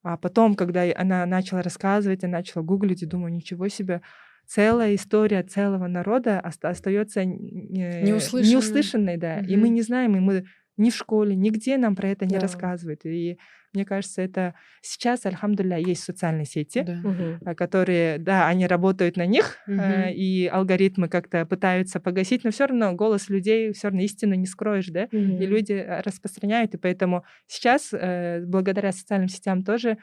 [0.03, 4.03] А потом, когда она начала рассказывать, я начала гуглить и думаю, ничего себе,
[4.47, 9.40] целая история целого народа остается неуслышанной, неуслышанной да.
[9.40, 9.47] Mm-hmm.
[9.47, 10.45] И мы не знаем, и мы
[10.77, 12.40] ни в школе, нигде нам про это не да.
[12.40, 13.05] рассказывают.
[13.05, 13.38] И
[13.77, 17.55] мне кажется, это сейчас, альхамдулля, есть социальные сети, да.
[17.55, 19.81] которые, да, они работают на них, угу.
[20.11, 24.89] и алгоритмы как-то пытаются погасить, но все равно голос людей, все равно истину не скроешь,
[24.89, 25.17] да, угу.
[25.17, 29.99] и люди э, распространяют, и поэтому сейчас, э, благодаря социальным сетям тоже,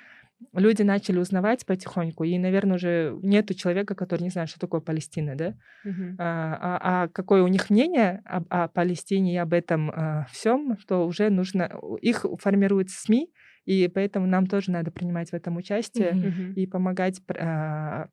[0.54, 5.36] люди начали узнавать потихоньку, и, наверное, уже нету человека, который не знает, что такое Палестина,
[5.36, 5.56] да?
[5.86, 6.16] Uh-huh.
[6.20, 10.78] А, а, а какое у них мнение об, о Палестине и об этом а, всем,
[10.88, 11.72] то уже нужно...
[12.02, 13.30] Их формируют СМИ,
[13.66, 16.54] и поэтому нам тоже надо принимать в этом участие uh-huh.
[16.54, 18.08] и помогать а,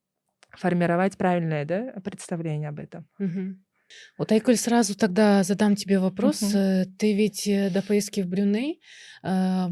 [0.50, 3.06] формировать правильное да, представление об этом.
[3.20, 3.54] Uh-huh.
[4.18, 6.42] Вот, Айкуль, сразу тогда задам тебе вопрос.
[6.42, 6.84] Uh-huh.
[6.98, 8.80] Ты ведь э, до поездки в Брюней
[9.22, 9.66] э,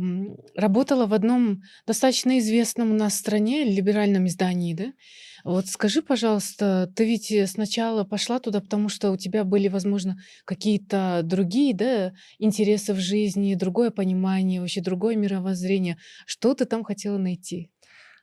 [0.57, 4.93] работала в одном достаточно известном у нас стране либеральном издании, да?
[5.49, 11.23] Вот скажи, пожалуйста, ты ведь сначала пошла туда, потому что у тебя были, возможно, какие-то
[11.25, 15.97] другие да, интересы в жизни, другое понимание, вообще другое мировоззрение.
[16.27, 17.71] Что ты там хотела найти?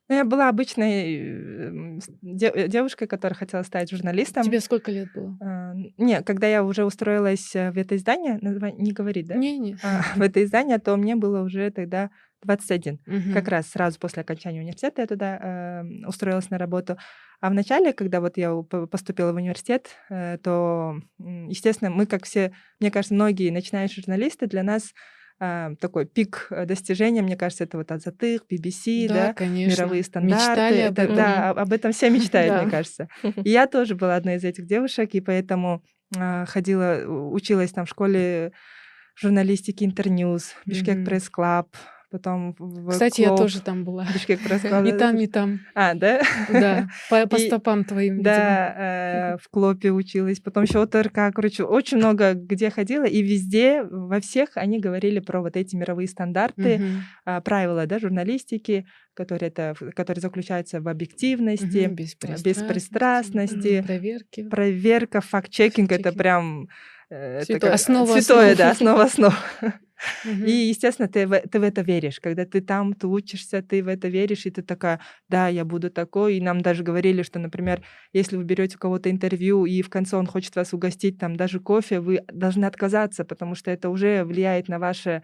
[0.08, 4.44] Ну, я была обычной эм, девушкой, которая хотела стать журналистом.
[4.44, 5.36] Тебе сколько лет было?
[5.42, 9.34] А, не, когда я уже устроилась э, в это издание, не говорит, да?
[9.34, 9.78] Не, не.
[9.82, 12.12] А, в это издание, то мне было уже тогда
[12.46, 13.00] 21.
[13.06, 13.34] Угу.
[13.34, 16.98] Как раз сразу после окончания университета я туда э, устроилась на работу.
[17.42, 18.54] А в начале, когда вот я
[18.90, 24.64] поступила в университет, э, то, естественно, мы, как все, мне кажется, многие начинающие журналисты, для
[24.64, 24.94] нас
[25.40, 29.72] э, такой пик э, достижения, мне кажется, это вот Азатых, BBC, да, да конечно.
[29.72, 30.46] мировые стандарты.
[30.46, 31.16] Мечтали об этом.
[31.16, 33.10] Да, об этом все мечтают, мне кажется.
[33.44, 35.84] И я тоже была одной из этих девушек, и поэтому
[36.18, 38.54] э, ходила, училась там в школе
[39.16, 41.76] журналистики Internews, Bishkek Press Club,
[42.16, 44.08] потом в Кстати, клуб, я тоже там была.
[44.14, 44.40] Бишкек.
[44.86, 45.60] И там, и там.
[45.74, 46.22] А, да?
[46.50, 48.22] Да, по, по стопам твоим.
[48.22, 53.84] Да, э, в Клупе училась, потом еще ОТРК, короче, очень много где ходила, и везде,
[53.84, 56.76] во всех они говорили про вот эти мировые стандарты,
[57.26, 57.42] угу.
[57.44, 64.48] правила, да, журналистики, которые, это, которые заключаются в объективности, угу, беспристрастности, беспристрастности проверки.
[64.48, 66.70] проверка, факт-чекинг, это прям
[67.10, 67.74] э, Святое.
[67.74, 68.58] Основа святое, основ.
[68.58, 69.34] да, основа основ.
[70.26, 72.20] И, естественно, ты в, ты в это веришь.
[72.20, 75.90] Когда ты там, ты учишься, ты в это веришь, и ты такая, да, я буду
[75.90, 76.38] такой.
[76.38, 77.82] И нам даже говорили, что, например,
[78.14, 81.60] если вы берете у кого-то интервью, и в конце он хочет вас угостить там даже
[81.60, 85.24] кофе, вы должны отказаться, потому что это уже влияет на ваше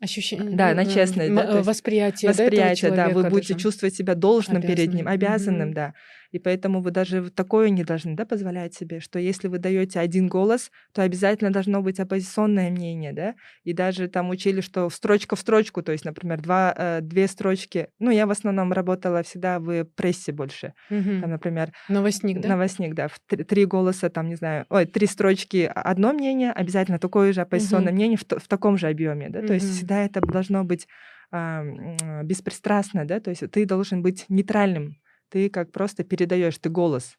[0.00, 3.64] ощущение, да, на честность, да, восприятие, восприятие, да, да, вы будете даже.
[3.64, 4.76] чувствовать себя должным обязанным.
[4.76, 5.74] перед ним, обязанным, mm-hmm.
[5.74, 5.94] да.
[6.30, 10.28] И поэтому вы даже такое не должны да, позволять себе, что если вы даете один
[10.28, 13.34] голос, то обязательно должно быть оппозиционное мнение, да.
[13.64, 17.88] И даже там учили, что строчка в строчку, то есть, например, два, э, две строчки.
[17.98, 20.74] Ну, я в основном работала всегда в прессе больше.
[20.90, 21.20] Mm-hmm.
[21.20, 21.72] Там, например...
[21.88, 22.50] Новостник, да?
[22.50, 23.08] Новостник, да.
[23.26, 27.92] Три, три голоса, там, не знаю, ой, три строчки одно мнение, обязательно такое же оппозиционное
[27.92, 27.94] mm-hmm.
[27.94, 29.40] мнение в, в таком же объеме, да.
[29.40, 29.46] Mm-hmm.
[29.46, 30.86] То есть всегда это должно быть
[31.30, 34.96] беспристрастно, да, то есть ты должен быть нейтральным
[35.30, 37.16] ты как просто передаешь, ты голос.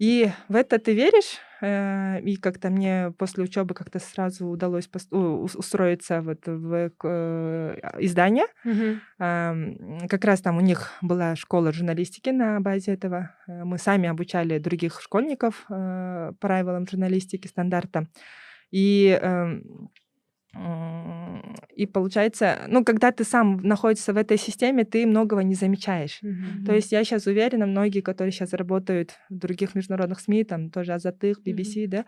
[0.00, 6.22] И в это ты веришь, э, и как-то мне после учебы как-то сразу удалось устроиться
[6.22, 8.46] вот в э, издание.
[8.64, 10.08] Угу.
[10.08, 13.36] Как раз там у них была школа журналистики на базе этого.
[13.46, 18.06] Э, мы сами обучали других школьников правилам журналистики, стандарта.
[18.70, 19.90] И эм,
[21.74, 26.20] и получается, ну, когда ты сам находишься в этой системе, ты многого не замечаешь.
[26.22, 26.66] Mm-hmm.
[26.66, 30.92] То есть я сейчас уверена, многие, которые сейчас работают в других международных СМИ, там тоже
[30.92, 31.88] Азатых, BBC, mm-hmm.
[31.88, 32.04] да,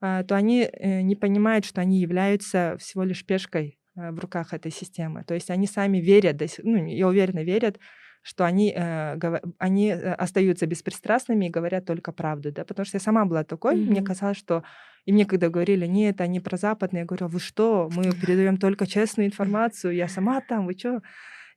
[0.00, 4.52] а, то они э, не понимают, что они являются всего лишь пешкой э, в руках
[4.52, 5.24] этой системы.
[5.24, 7.78] То есть они сами верят, ну, я уверена, верят,
[8.26, 13.24] что они, э, они остаются беспристрастными и говорят только правду, да, потому что я сама
[13.24, 13.90] была такой, mm-hmm.
[13.90, 14.64] мне казалось, что
[15.04, 18.56] и мне когда говорили, нет, они про западные, я говорю, «А вы что, мы передаем
[18.56, 21.02] только честную информацию, я сама там, вы что?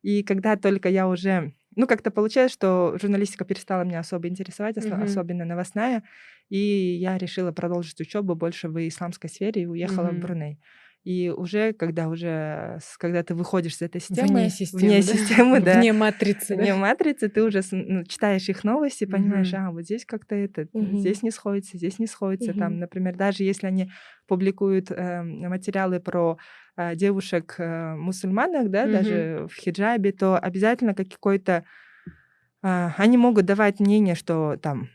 [0.02, 5.02] И когда только я уже, ну как-то получилось, что журналистика перестала меня особо интересовать, mm-hmm.
[5.02, 6.04] особенно новостная,
[6.50, 10.18] и я решила продолжить учебу больше в исламской сфере и уехала mm-hmm.
[10.18, 10.60] в Бруней.
[11.02, 15.02] И уже, когда уже, когда ты выходишь из этой системы, вне системы, вне, да?
[15.02, 16.76] системы, да, вне матрицы, вне да?
[16.76, 19.62] матрицы, ты уже ну, читаешь их новости, понимаешь, угу.
[19.62, 20.98] а вот здесь как-то это, угу.
[20.98, 22.58] здесь не сходится, здесь не сходится, угу.
[22.58, 23.90] там, например, даже если они
[24.26, 26.36] публикуют э, материалы про
[26.76, 28.92] э, девушек э, мусульманок, да, угу.
[28.92, 31.64] даже в хиджабе, то обязательно какой-то
[32.62, 34.90] э, они могут давать мнение, что там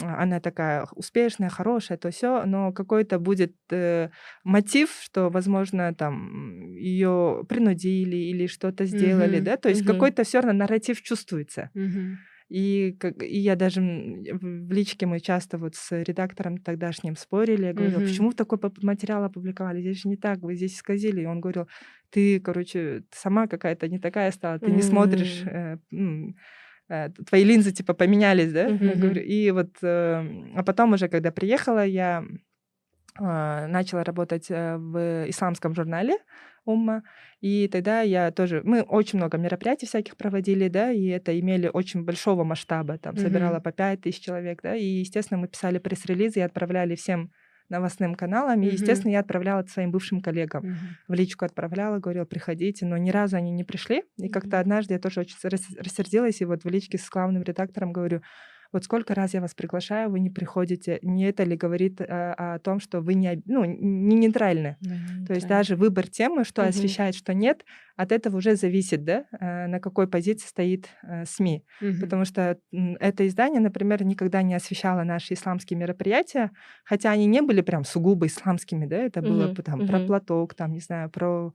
[0.00, 4.10] она такая успешная, хорошая, то все, но какой-то будет э,
[4.44, 9.42] мотив, что, возможно, там ее принудили или что-то сделали, mm-hmm.
[9.42, 9.92] да, то есть mm-hmm.
[9.92, 11.70] какой-то все равно нарратив чувствуется.
[11.74, 12.14] Mm-hmm.
[12.50, 17.66] И, как, и я даже в личке мы часто вот с редактором тогдашним спорили.
[17.66, 18.06] Я говорила, mm-hmm.
[18.06, 19.80] почему такой материал опубликовали?
[19.80, 21.22] Здесь же не так, вы здесь исказили.
[21.22, 21.68] И он говорил,
[22.10, 24.76] ты, короче, сама какая-то не такая стала, ты mm-hmm.
[24.76, 26.32] не смотришь э, Э,
[27.26, 28.68] твои линзы типа поменялись, да?
[28.68, 28.96] Mm-hmm.
[28.96, 32.24] говорю, и вот, э, а потом уже, когда приехала, я
[33.18, 36.18] э, начала работать в исламском журнале
[36.64, 37.02] Умма,
[37.40, 42.04] и тогда я тоже, мы очень много мероприятий всяких проводили, да, и это имели очень
[42.04, 43.20] большого масштаба, там, mm-hmm.
[43.20, 47.32] собирала по пять тысяч человек, да, и, естественно, мы писали пресс-релизы и отправляли всем
[47.68, 48.62] новостным каналам.
[48.62, 50.64] И, естественно, я отправляла это своим бывшим коллегам.
[50.64, 50.76] Mm-hmm.
[51.08, 52.86] В личку отправляла, говорила, приходите.
[52.86, 54.04] Но ни разу они не пришли.
[54.16, 56.40] И как-то однажды я тоже очень рассердилась.
[56.40, 58.22] И вот в личке с главным редактором говорю,
[58.70, 60.98] Вот сколько раз я вас приглашаю, вы не приходите.
[61.02, 64.76] Не это ли говорит а, о том, что вы не, ну, не нейтральны?
[64.80, 66.68] Да, не То есть даже выбор темы, что угу.
[66.68, 67.64] освещает, что нет,
[67.96, 71.64] от этого уже зависит, да, э, на какой позиции стоит э, СМИ.
[71.80, 72.00] Угу.
[72.02, 72.58] Потому что
[73.00, 76.50] это издание, например, никогда не освещало наши исламские мероприятия,
[76.84, 79.28] хотя они не были прям сугубо исламскими, да, это угу.
[79.28, 79.88] было там угу.
[79.88, 81.54] про платок, там, не знаю, про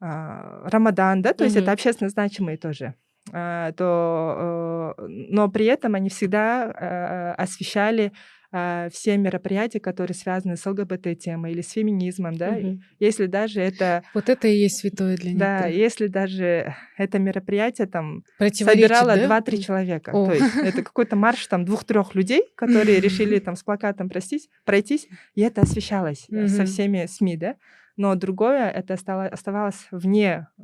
[0.00, 1.44] а, Рамадан, да, то угу.
[1.44, 2.94] есть это общественно значимые тоже
[3.30, 8.12] то, э, но при этом они всегда э, освещали
[8.52, 12.80] все мероприятия, которые связаны с ЛГБТ-темой или с феминизмом, да, угу.
[12.98, 14.02] если даже это...
[14.12, 15.38] Вот это и есть святое для них.
[15.38, 19.38] Да, если даже это мероприятие там собирало да?
[19.38, 20.26] 2-3 человека, О.
[20.26, 25.06] то есть это какой-то марш там двух-трех людей, которые решили там с плакатом простись, пройтись,
[25.36, 26.48] и это освещалось угу.
[26.48, 27.54] со всеми СМИ, да,
[28.00, 30.62] но другое это стало, оставалось вне э,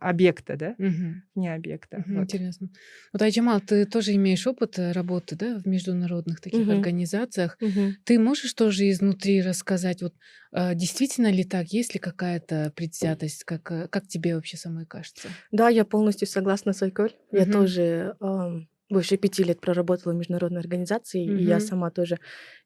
[0.00, 1.22] объекта, да, угу.
[1.34, 2.04] вне объекта.
[2.06, 2.24] Угу, вот.
[2.24, 2.68] Интересно.
[3.14, 6.72] Вот, Айджамал, ты тоже имеешь опыт э, работы, да, в международных таких угу.
[6.72, 7.56] организациях.
[7.62, 7.94] Угу.
[8.04, 10.12] Ты можешь тоже изнутри рассказать, вот
[10.52, 15.28] э, действительно ли так, есть ли какая-то предвзятость, как, э, как тебе вообще самой кажется?
[15.50, 17.14] Да, я полностью согласна с Айколь.
[17.30, 17.38] Угу.
[17.38, 21.38] Я тоже э, больше пяти лет проработала в международной организации, угу.
[21.38, 22.18] и я сама тоже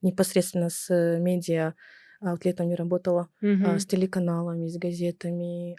[0.03, 1.75] непосредственно с медиа
[2.21, 3.79] аутлетами работала, mm-hmm.
[3.79, 5.77] с телеканалами, с газетами.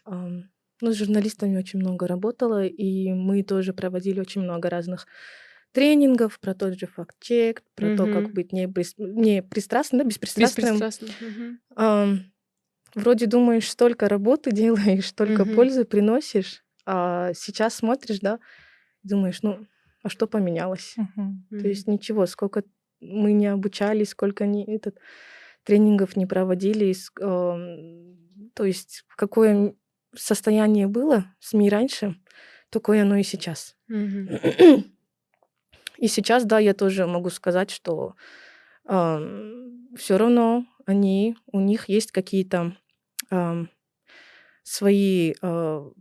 [0.81, 5.07] Ну, с журналистами очень много работала, и мы тоже проводили очень много разных
[5.71, 7.97] тренингов про тот же факт-чек, про mm-hmm.
[7.97, 10.75] то, как быть не, не пристрастным, да, беспристрастным.
[10.75, 11.09] беспристрастным.
[11.09, 11.57] Mm-hmm.
[11.75, 12.07] А,
[12.95, 15.55] вроде думаешь, столько работы делаешь, столько mm-hmm.
[15.55, 18.39] пользы приносишь, а сейчас смотришь, да,
[19.03, 19.67] думаешь, ну,
[20.01, 20.95] а что поменялось?
[20.97, 21.59] Mm-hmm.
[21.59, 22.63] То есть ничего, сколько
[23.01, 24.97] мы не обучались, сколько не этот
[25.69, 26.95] тренингов не проводили.
[27.15, 29.75] То есть какое
[30.15, 32.15] состояние было СМИ раньше,
[32.71, 33.75] такое оно и сейчас.
[33.91, 34.85] Mm-hmm.
[35.97, 38.15] И сейчас, да, я тоже могу сказать, что
[38.87, 39.19] э,
[39.97, 42.77] все равно они, у них есть какие-то
[43.29, 43.65] э,
[44.63, 45.91] свои э,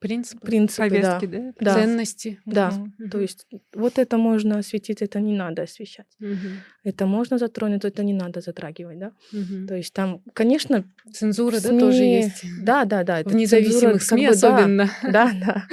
[0.00, 1.74] Принципы, принципы повестки, да, да.
[1.74, 2.40] ценности.
[2.46, 3.10] Да, угу.
[3.10, 6.06] то есть вот это можно осветить, это не надо освещать.
[6.20, 6.48] Угу.
[6.84, 9.12] Это можно затронуть, это не надо затрагивать, да.
[9.32, 9.66] Угу.
[9.66, 11.72] То есть там, конечно, цензура, СМИ...
[11.72, 12.44] да, тоже есть.
[12.62, 13.22] Да, да, да.
[13.24, 14.90] В независимых СМИ как бы, особенно.
[15.02, 15.64] Да, да.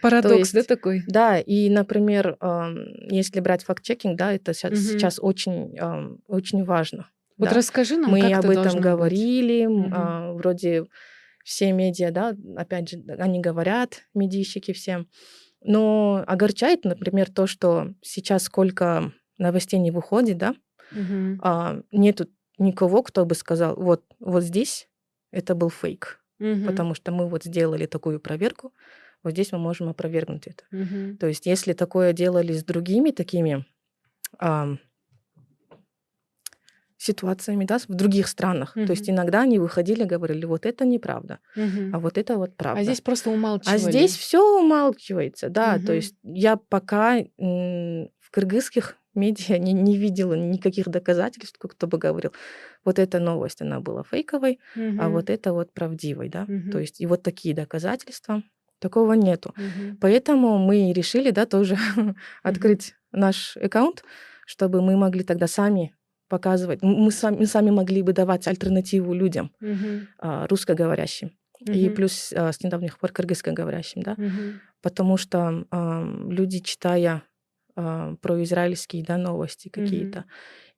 [0.00, 1.02] Парадокс, есть, да, такой?
[1.06, 2.38] Да, и, например,
[3.10, 4.78] если брать факт-чекинг, да, это сейчас, угу.
[4.78, 5.78] сейчас очень,
[6.26, 7.10] очень важно.
[7.36, 7.56] Вот да.
[7.56, 10.38] расскажи нам, Мы как об этом говорили, угу.
[10.38, 10.86] вроде
[11.44, 15.06] все медиа, да, опять же, они говорят, медийщики все.
[15.62, 20.54] Но огорчает, например, то, что сейчас сколько новостей не выходит, да,
[20.92, 21.38] угу.
[21.42, 22.28] а, нету
[22.58, 24.88] никого, кто бы сказал, вот, вот здесь
[25.30, 26.66] это был фейк, угу.
[26.66, 28.72] потому что мы вот сделали такую проверку,
[29.22, 30.64] вот здесь мы можем опровергнуть это.
[30.72, 31.18] Угу.
[31.18, 33.66] То есть, если такое делали с другими такими
[34.38, 34.76] а,
[37.00, 38.76] ситуациями, да, в других странах.
[38.76, 38.86] Угу.
[38.86, 41.90] То есть иногда они выходили, говорили, вот это неправда, угу.
[41.94, 42.80] а вот это вот правда.
[42.80, 43.74] А здесь просто умалчивали.
[43.74, 45.76] А здесь все умалчивается, да.
[45.76, 45.86] Угу.
[45.86, 52.32] То есть я пока в кыргызских медиа не, не видела никаких доказательств, кто бы говорил,
[52.84, 54.98] вот эта новость, она была фейковой, угу.
[55.00, 56.42] а вот это вот правдивой, да.
[56.42, 56.70] Угу.
[56.70, 58.42] То есть и вот такие доказательства,
[58.78, 59.54] такого нету.
[59.56, 59.96] Угу.
[60.02, 61.78] Поэтому мы решили, да, тоже
[62.42, 64.04] открыть наш аккаунт,
[64.46, 65.94] чтобы мы могли тогда сами
[66.30, 66.82] показывать.
[66.82, 69.52] Мы сами, мы сами могли бы давать альтернативу людям
[70.18, 71.32] а, русскоговорящим.
[71.62, 71.74] Uh-huh.
[71.74, 74.14] И плюс а, с недавних пор кыргызскоговорящим, да.
[74.14, 74.54] Uh-huh.
[74.80, 77.22] Потому что а, люди, читая
[77.74, 80.24] про израильские да, новости какие-то, uh-huh.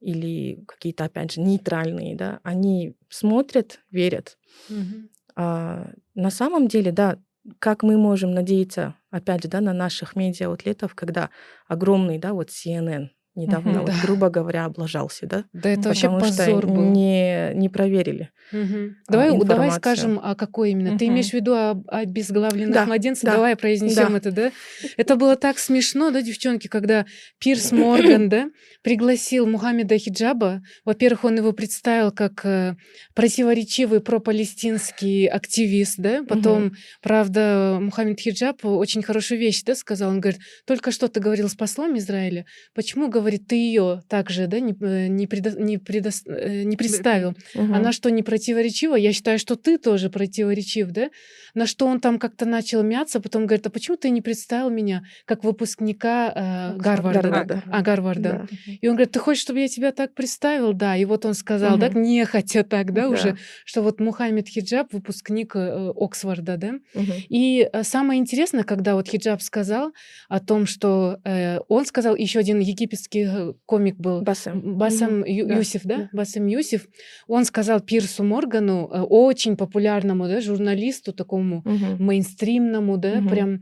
[0.01, 4.39] или какие-то, опять же, нейтральные, да, они смотрят, верят.
[4.69, 5.09] Uh-huh.
[5.35, 7.19] А, на самом деле, да,
[7.59, 11.31] как мы можем надеяться, опять же, да, на наших медиа-аутлетов, когда
[11.67, 13.95] огромный, да, вот CNN, недавно, угу, вот, да.
[14.03, 15.45] грубо говоря, облажался, да?
[15.53, 16.83] Да, это вообще позор был.
[16.83, 18.31] Не, не проверили.
[18.53, 18.95] Угу.
[19.09, 20.91] Давай, давай скажем, а какой именно.
[20.91, 20.99] Угу.
[20.99, 23.25] Ты имеешь в виду о обезглавленных да, младенцах?
[23.25, 24.19] Да, давай произнесем да.
[24.19, 24.53] это, да?
[24.97, 27.07] Это было так смешно, да, девчонки, когда
[27.39, 28.49] Пирс Морган, да,
[28.83, 30.61] пригласил Мухаммеда Хиджаба.
[30.85, 32.77] Во-первых, он его представил как э,
[33.15, 36.23] противоречивый пропалестинский активист, да?
[36.29, 36.75] Потом, угу.
[37.01, 40.11] правда, Мухаммед Хиджаб очень хорошую вещь, да, сказал.
[40.11, 44.61] Он говорит, только что ты говорил с послом Израиля, почему говорит, ты ее также, да,
[44.61, 47.31] не, э, не, предо, не, предо, э, не представил.
[47.55, 47.75] Угу.
[47.75, 48.97] Она что, не противоречива?
[48.97, 51.11] Я считаю, что ты тоже противоречив, да?
[51.55, 55.03] На что он там как-то начал мяться, потом говорит, а почему ты не представил меня
[55.25, 57.23] как выпускника э, Гарварда?
[57.23, 57.63] Гарварда.
[57.71, 58.49] А, Гарварда.
[58.51, 58.77] Да.
[58.81, 60.73] И он говорит, ты хочешь, чтобы я тебя так представил?
[60.73, 60.97] Да.
[60.97, 61.81] И вот он сказал, угу.
[61.81, 66.73] да, нехотя так, да, да, уже, что вот Мухаммед Хиджаб, выпускник э, Оксфорда, да?
[66.95, 67.13] Угу.
[67.29, 69.93] И э, самое интересное, когда вот Хиджаб сказал
[70.29, 75.29] о том, что э, он сказал, еще один египетский э, комик был, Басем, Басем угу.
[75.29, 75.57] Ю, да.
[75.57, 75.97] Юсиф, да?
[75.97, 76.87] да, Басем Юсиф,
[77.27, 82.03] он сказал Пирсу Моргану, э, очень популярному, да, журналисту такому угу.
[82.03, 83.29] мейнстримному, да, угу.
[83.29, 83.55] прям,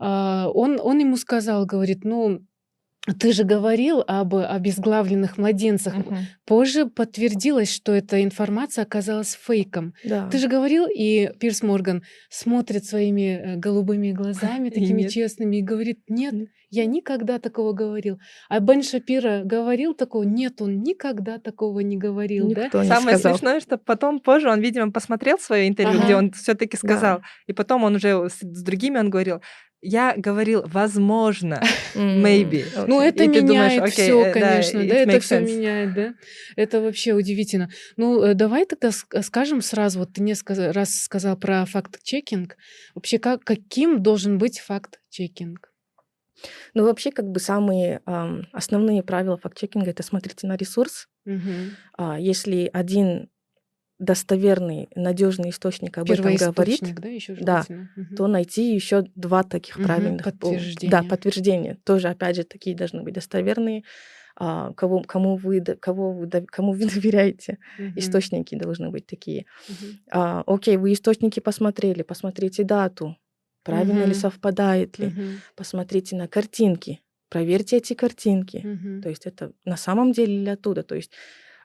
[0.00, 2.40] э, он, он ему сказал, говорит, ну,
[3.12, 5.96] ты же говорил об обезглавленных младенцах.
[5.96, 6.14] Угу.
[6.44, 9.94] Позже подтвердилось, что эта информация оказалась фейком.
[10.04, 10.28] Да.
[10.28, 15.62] Ты же говорил, и Пирс Морган смотрит своими э, голубыми глазами, такими и честными, и
[15.62, 16.34] говорит, нет,
[16.70, 18.18] я никогда такого говорил.
[18.48, 20.24] А Бен Шапира говорил такого?
[20.24, 22.48] Нет, он никогда такого не говорил.
[22.48, 22.82] Никто да?
[22.82, 23.38] не Самое сказал.
[23.38, 26.04] смешное, что потом позже он, видимо, посмотрел свое интервью, ага.
[26.04, 27.18] где он все-таки сказал.
[27.18, 27.24] Да.
[27.46, 29.40] И потом он уже с, с другими он говорил,
[29.82, 31.62] я говорил, возможно,
[31.94, 32.64] maybe.
[32.86, 36.14] Ну, это и меняет okay, все, э, конечно, да, да это все меняет, да.
[36.56, 37.70] Это вообще удивительно.
[37.96, 42.56] Ну, э, давай тогда скажем сразу, вот ты несколько раз сказал про факт-чекинг.
[42.94, 45.72] Вообще, как, каким должен быть факт-чекинг?
[46.74, 51.08] Ну, вообще, как бы самые э, основные правила факт-чекинга это смотрите на ресурс.
[51.26, 51.52] Угу.
[51.98, 53.28] А, если один
[53.98, 58.16] достоверный, надежный источник об этом говорит, да, еще да, угу.
[58.16, 60.90] то найти еще два таких угу, правильных подтверждения.
[60.90, 61.78] Да, подтверждения.
[61.84, 63.84] Тоже, опять же, такие должны быть достоверные.
[64.38, 67.58] А, кого, кому, вы, кого вы, кому вы доверяете.
[67.78, 67.92] Угу.
[67.96, 69.46] Источники должны быть такие.
[69.68, 69.86] Угу.
[70.10, 73.16] А, окей, вы источники посмотрели, посмотрите дату,
[73.62, 74.08] правильно угу.
[74.08, 75.06] ли совпадает ли.
[75.06, 75.22] Угу.
[75.56, 78.58] Посмотрите на картинки, проверьте эти картинки.
[78.58, 79.02] Угу.
[79.02, 80.82] То есть это на самом деле ли оттуда.
[80.82, 81.12] То есть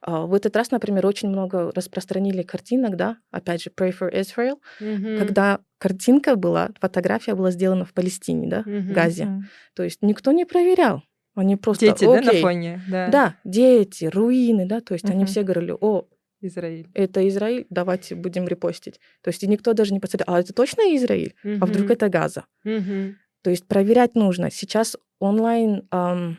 [0.05, 5.17] в этот раз, например, очень много распространили картинок, да, опять же, Pray for Israel, mm-hmm.
[5.19, 8.79] когда картинка была, фотография была сделана в Палестине, да, mm-hmm.
[8.81, 9.23] в Газе.
[9.23, 9.41] Mm-hmm.
[9.75, 11.03] То есть никто не проверял.
[11.35, 11.85] Они просто...
[11.85, 12.25] Дети, Окей.
[12.25, 12.81] да, на фоне?
[12.89, 13.07] Да.
[13.07, 15.11] да, дети, руины, да, то есть mm-hmm.
[15.11, 16.07] они все говорили, о,
[16.41, 16.89] Израиль.
[16.95, 18.99] Это Израиль, давайте будем репостить.
[19.21, 21.35] То есть никто даже не посмотрел, а это точно Израиль?
[21.45, 21.57] Mm-hmm.
[21.61, 22.45] А вдруг это Газа?
[22.65, 23.13] Mm-hmm.
[23.43, 24.49] То есть проверять нужно.
[24.51, 26.37] Сейчас онлайн эм,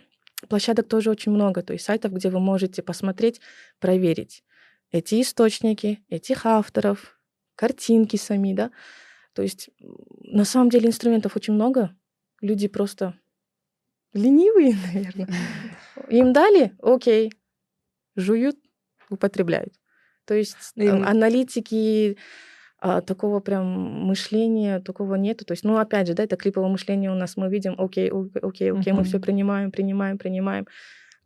[0.52, 3.40] Площадок тоже очень много, то есть сайтов, где вы можете посмотреть,
[3.78, 4.44] проверить
[4.90, 7.18] эти источники, этих авторов,
[7.54, 8.70] картинки сами, да.
[9.32, 9.70] То есть
[10.20, 11.96] на самом деле инструментов очень много.
[12.42, 13.18] Люди просто
[14.12, 15.28] ленивые, наверное.
[16.10, 17.32] Им дали, окей,
[18.14, 18.58] жуют,
[19.08, 19.72] употребляют.
[20.26, 22.18] То есть аналитики,
[22.84, 23.64] а, такого прям
[24.08, 25.44] мышления, такого нету.
[25.44, 28.72] То есть, ну, опять же, да, это клиповое мышление у нас, мы видим, окей, окей,
[28.72, 28.92] окей, uh-huh.
[28.92, 30.66] мы все принимаем, принимаем, принимаем.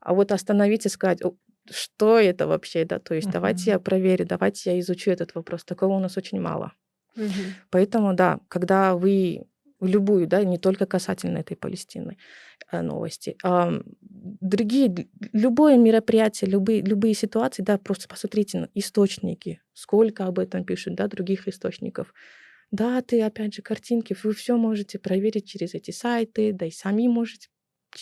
[0.00, 1.22] А вот остановить и сказать,
[1.70, 3.32] что это вообще, да, то есть uh-huh.
[3.32, 5.64] давайте я проверю, давайте я изучу этот вопрос.
[5.64, 6.72] Такого у нас очень мало.
[7.16, 7.30] Uh-huh.
[7.70, 9.46] Поэтому, да, когда вы
[9.81, 12.16] любую, да, не только касательно этой Палестины
[12.70, 13.37] э, новости.
[13.43, 20.64] А другие, любое мероприятие, любые, любые ситуации, да, просто посмотрите на источники, сколько об этом
[20.64, 22.14] пишут, да, других источников.
[22.70, 27.07] Да, ты, опять же, картинки, вы все можете проверить через эти сайты, да и сами
[27.07, 27.49] можете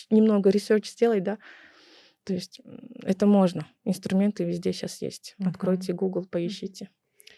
[0.09, 1.37] немного research сделать, да.
[2.23, 2.59] То есть
[3.03, 3.67] это можно.
[3.83, 5.35] Инструменты везде сейчас есть.
[5.45, 6.89] Откройте Google, поищите.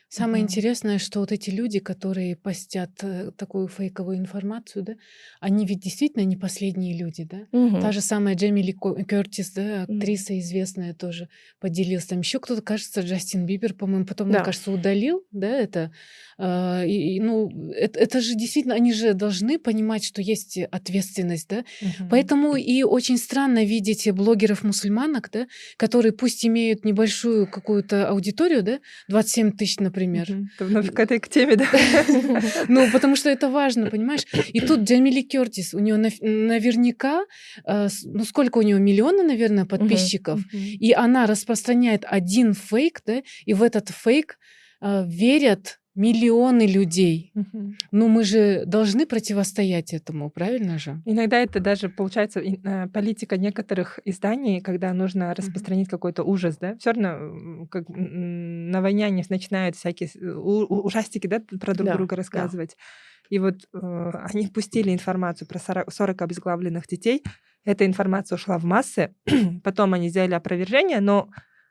[0.10, 0.50] Самое угу.
[0.50, 4.94] интересное, что вот эти люди, которые постят э, такую фейковую информацию, да,
[5.42, 7.40] они ведь действительно не последние люди, да.
[7.52, 7.82] Угу.
[7.82, 10.40] Та же самая Джемили Кертис, да, актриса угу.
[10.40, 11.28] известная тоже
[11.60, 12.06] поделилась.
[12.06, 14.38] Там еще кто-то, кажется, Джастин Бибер, по-моему, потом, да.
[14.38, 15.92] мне кажется, удалил, да, это.
[16.38, 21.66] Э, и, ну, это, это же действительно, они же должны понимать, что есть ответственность, да.
[21.82, 22.10] Угу.
[22.12, 28.80] Поэтому и очень странно видеть блогеров-мусульманок, да, которые пусть имеют небольшую какую-то аудиторию, да,
[29.10, 30.28] 27 тысяч, например, например.
[30.58, 31.66] Ты вновь к этой к теме, да?
[32.68, 34.26] Ну, потому что это важно, понимаешь?
[34.54, 37.26] И тут Джамили Кертис, у нее наверняка,
[37.66, 43.54] э, ну, сколько у нее, миллиона, наверное, подписчиков, и она распространяет один фейк, да, и
[43.54, 44.38] в этот фейк
[44.82, 47.32] э, верят миллионы людей.
[47.34, 47.74] Угу.
[47.92, 51.02] Ну, мы же должны противостоять этому, правильно же?
[51.06, 55.92] Иногда это даже получается э, политика некоторых изданий, когда нужно распространить угу.
[55.92, 56.78] какой-то ужас, да?
[56.78, 62.76] Все равно как на войне они начинают всякие ужастики, да, про друг да, друга рассказывать.
[62.78, 63.36] Да.
[63.36, 67.24] И вот э, они пустили информацию про 40, 40 обезглавленных детей.
[67.66, 69.16] Эта информация ушла в массы.
[69.64, 71.30] Потом они сделали опровержение, но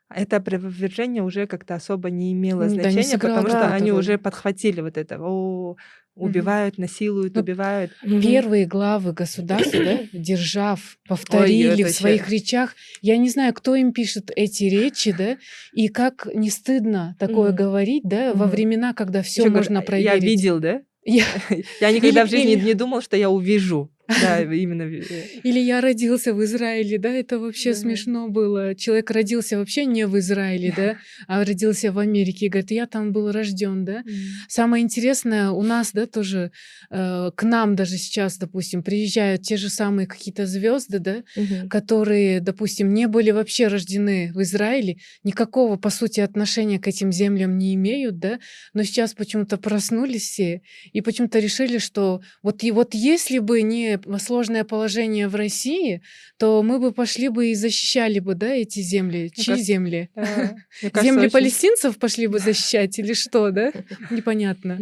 [0.09, 4.97] это опровержение уже как-то особо не имело значения, да, потому что они уже подхватили вот
[4.97, 5.17] это.
[5.19, 5.75] О,
[6.17, 7.91] убивают, mm насилуют, ну, убивают.
[8.01, 12.75] Первые главы государства, да, держав, повторили Ой, в своих речах.
[13.01, 15.37] Я не знаю, кто им пишет эти речи, да,
[15.73, 20.23] и как не стыдно такое mm говорить, да, mm во времена, когда все можно проверить.
[20.23, 20.81] Я видел, да?
[21.03, 21.25] Я,
[21.81, 23.91] я никогда в жизни не думал, что я увижу.
[24.07, 24.83] Да, именно.
[24.83, 25.03] Э,
[25.43, 27.79] Или я родился в Израиле, да, это вообще да.
[27.79, 28.73] смешно было.
[28.75, 30.97] Человек родился вообще не в Израиле, да,
[31.27, 34.01] а родился в Америке и говорит, я там был рожден, да.
[34.01, 34.13] Mm.
[34.47, 36.51] Самое интересное, у нас, да, тоже
[36.89, 41.67] э, к нам даже сейчас, допустим, приезжают те же самые какие-то звезды, да, mm-hmm.
[41.67, 47.57] которые, допустим, не были вообще рождены в Израиле, никакого, по сути, отношения к этим землям
[47.57, 48.39] не имеют, да,
[48.73, 50.61] но сейчас почему-то проснулись все
[50.93, 56.01] и почему-то решили, что вот, и вот если бы не сложное положение в России,
[56.37, 59.31] то мы бы пошли бы и защищали бы, да, эти земли.
[59.35, 60.09] Чьи кажется, земли?
[60.15, 60.55] Да.
[61.01, 61.31] Земли очень...
[61.31, 63.71] палестинцев пошли бы защищать или что, да?
[64.09, 64.77] Непонятно.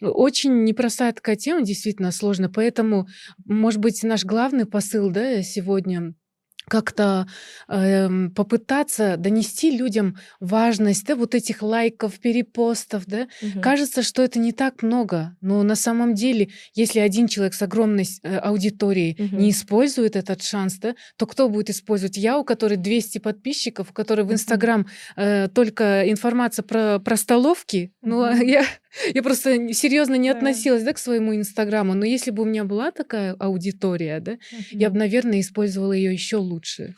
[0.00, 0.08] Да.
[0.08, 2.50] Очень непростая такая тема, действительно сложно.
[2.50, 3.06] Поэтому,
[3.44, 6.14] может быть, наш главный посыл, да, сегодня
[6.68, 7.28] как-то
[7.68, 13.04] э, попытаться донести людям важность да, вот этих лайков, перепостов.
[13.06, 13.28] Да?
[13.40, 13.60] Угу.
[13.60, 18.06] Кажется, что это не так много, но на самом деле, если один человек с огромной
[18.22, 19.36] э, аудиторией угу.
[19.36, 22.16] не использует этот шанс, да, то кто будет использовать?
[22.16, 24.86] Я, у которой 200 подписчиков, у которой в Инстаграм
[25.16, 28.10] э, только информация про, про столовки, угу.
[28.10, 28.64] ну, я
[29.14, 32.90] я просто серьезно не относилась да, к своему инстаграму, но если бы у меня была
[32.90, 34.38] такая аудитория, да, uh-huh.
[34.70, 36.94] я бы, наверное, использовала ее еще лучше.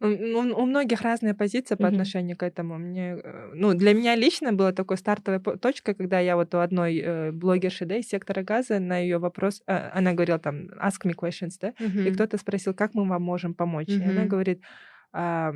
[0.00, 2.78] У, у многих разная позиция по отношению к этому.
[2.78, 6.98] Мне, э, ну, для меня лично была такой стартовой точкой, когда я вот у одной
[6.98, 11.14] э, блогерши, да, из сектора газа, на ее вопрос, э, она говорила там, ask me
[11.14, 12.08] questions, да, uh-huh.
[12.08, 13.88] и кто-то спросил, как мы вам можем помочь.
[13.88, 14.04] Uh-huh.
[14.04, 14.60] И она говорит,
[15.16, 15.52] а,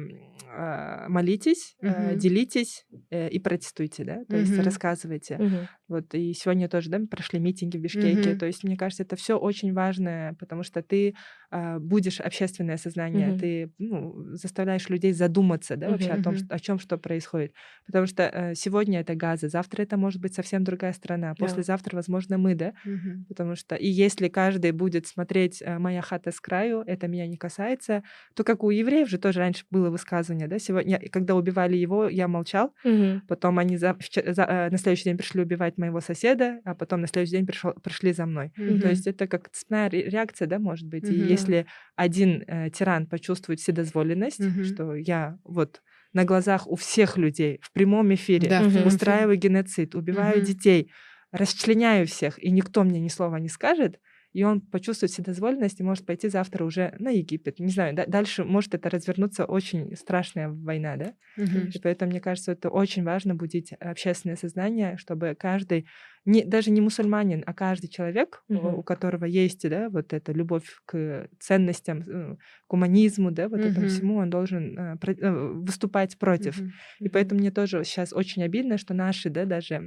[1.09, 2.15] молитесь, угу.
[2.15, 4.37] делитесь э, и протестуйте, да, то угу.
[4.37, 5.69] есть рассказывайте.
[5.89, 8.39] Вот и сегодня тоже, да, прошли митинги в Бишкеке, угу.
[8.39, 11.15] то есть мне кажется, это все очень важно, потому что ты
[11.51, 13.39] а, будешь общественное сознание, угу.
[13.39, 16.21] ты ну, заставляешь людей задуматься, да, вообще угу.
[16.21, 17.55] о том, что, о чем что происходит,
[17.87, 22.37] потому что э, сегодня это Газа, завтра это может быть совсем другая страна, послезавтра, возможно,
[22.37, 23.25] мы, да, угу.
[23.29, 27.39] потому что и если каждый будет смотреть э, моя хата с краю, это меня не
[27.39, 28.03] касается,
[28.35, 32.29] то как у евреев же тоже раньше было высказывание, да, сегодня, когда убивали его, я
[32.29, 33.23] молчал, угу.
[33.27, 37.07] потом они за, за, э, на следующий день пришли убивать моего соседа, а потом на
[37.07, 38.53] следующий день пришел, пришли за мной.
[38.59, 38.81] Угу.
[38.81, 41.05] То есть это как цепная реакция, да, может быть.
[41.05, 41.13] Угу.
[41.13, 41.67] И если
[41.97, 44.65] один э, тиран почувствует вседозволенность, угу.
[44.65, 48.87] что я вот на глазах у всех людей в прямом эфире да, угу.
[48.87, 50.47] устраиваю геноцид, убиваю угу.
[50.47, 50.91] детей,
[51.33, 54.01] расчленяю всех, и никто мне ни слова не скажет,
[54.39, 57.59] и он почувствует вседозволенность и может пойти завтра уже на Египет.
[57.59, 61.15] Не знаю, да, дальше может это развернуться очень страшная война, да?
[61.37, 61.59] Угу.
[61.75, 65.89] И поэтому, мне кажется, это очень важно будить общественное сознание, чтобы каждый,
[66.25, 68.79] не, даже не мусульманин, а каждый человек, угу.
[68.79, 73.69] у, которого есть, да, вот эта любовь к ценностям, э, к гуманизму, да, вот угу.
[73.69, 76.61] этому всему, он должен э, э, выступать против.
[76.61, 76.71] Угу.
[77.01, 79.83] И поэтому мне тоже сейчас очень обидно, что наши, да, даже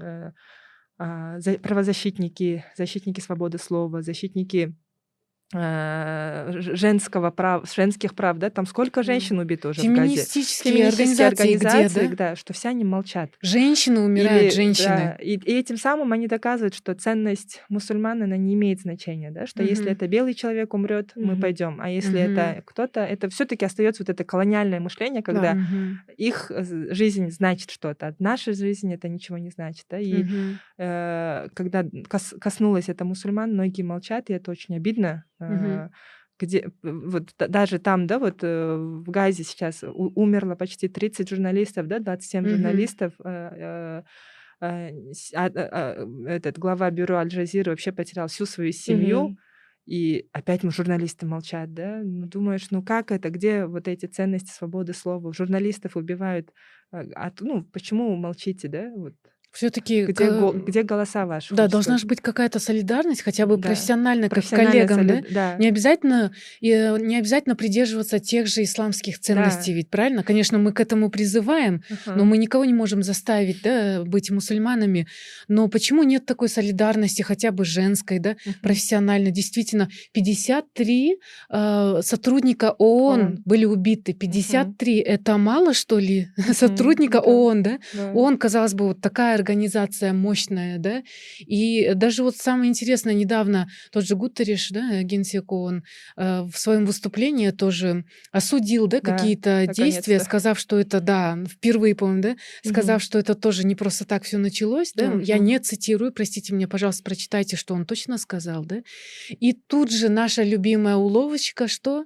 [0.00, 0.30] э,
[0.98, 4.74] правозащитники, защитники свободы слова, защитники
[5.50, 9.94] женского прав, женских прав, да, там сколько женщин убито уже в Газе.
[9.94, 12.30] Феминистические организации, организации где, да?
[12.30, 13.30] да, что все они молчат.
[13.40, 14.88] Женщины умирают, Или, женщины.
[14.88, 19.46] Да, и, и этим самым они доказывают, что ценность мусульман, она не имеет значения, да,
[19.46, 19.70] что угу.
[19.70, 21.28] если это белый человек умрет, угу.
[21.28, 22.32] мы пойдем, а если угу.
[22.32, 25.60] это кто-то, это все-таки остается вот это колониальное мышление, когда да.
[25.60, 26.12] угу.
[26.18, 30.32] их э, жизнь значит что-то, а наша жизнь это ничего не значит, да, и угу.
[30.76, 35.90] э, когда кос, коснулось это мусульман, многие молчат, и это очень обидно, Угу.
[36.38, 41.98] где вот даже там, да, вот э, в Газе сейчас умерло почти 30 журналистов, да,
[41.98, 42.50] 27 угу.
[42.50, 43.12] журналистов.
[43.24, 44.02] Э,
[44.60, 44.90] а,
[45.34, 49.20] а, этот глава бюро Аль-Джазира вообще потерял всю свою семью.
[49.20, 49.36] Угу.
[49.86, 52.02] И опять мы журналисты молчат, да?
[52.04, 55.32] Ну, думаешь, ну как это, где вот эти ценности свободы слова?
[55.32, 56.52] Журналистов убивают.
[56.92, 58.92] А, ну, почему молчите, да?
[58.94, 59.14] Вот.
[59.58, 61.52] Все-таки где, го, где голоса ваши?
[61.52, 63.70] Да, должна же быть какая-то солидарность, хотя бы да.
[63.70, 65.24] профессиональная, как коллегам, соли...
[65.30, 65.34] да?
[65.34, 65.56] да?
[65.58, 66.30] Не обязательно,
[66.60, 69.76] не обязательно придерживаться тех же исламских ценностей, да.
[69.78, 70.22] ведь правильно?
[70.22, 72.14] Конечно, мы к этому призываем, uh-huh.
[72.14, 75.08] но мы никого не можем заставить, да, быть мусульманами.
[75.48, 78.60] Но почему нет такой солидарности, хотя бы женской, да, uh-huh.
[78.62, 79.32] профессиональной?
[79.32, 81.16] Действительно, 53
[81.50, 83.36] э, сотрудника ООН uh-huh.
[83.44, 84.12] были убиты.
[84.12, 85.04] 53 uh-huh.
[85.04, 86.54] это мало что ли uh-huh.
[86.54, 87.32] сотрудника uh-huh.
[87.32, 87.78] ООН, да?
[87.92, 88.14] Uh-huh.
[88.14, 91.02] ООН, казалось бы, вот такая организация мощная, да,
[91.38, 95.82] и даже вот самое интересное, недавно тот же Гуттериш, да, генсек ООН,
[96.16, 101.94] э, в своем выступлении тоже осудил, да, Да, какие-то действия, сказав, что это, да, впервые,
[101.94, 105.38] по-моему, да, сказав, что это тоже не просто так все началось, да, я Мгм.
[105.38, 108.82] не цитирую, простите меня, пожалуйста, прочитайте, что он точно сказал, да,
[109.30, 112.04] и тут же наша любимая уловочка, что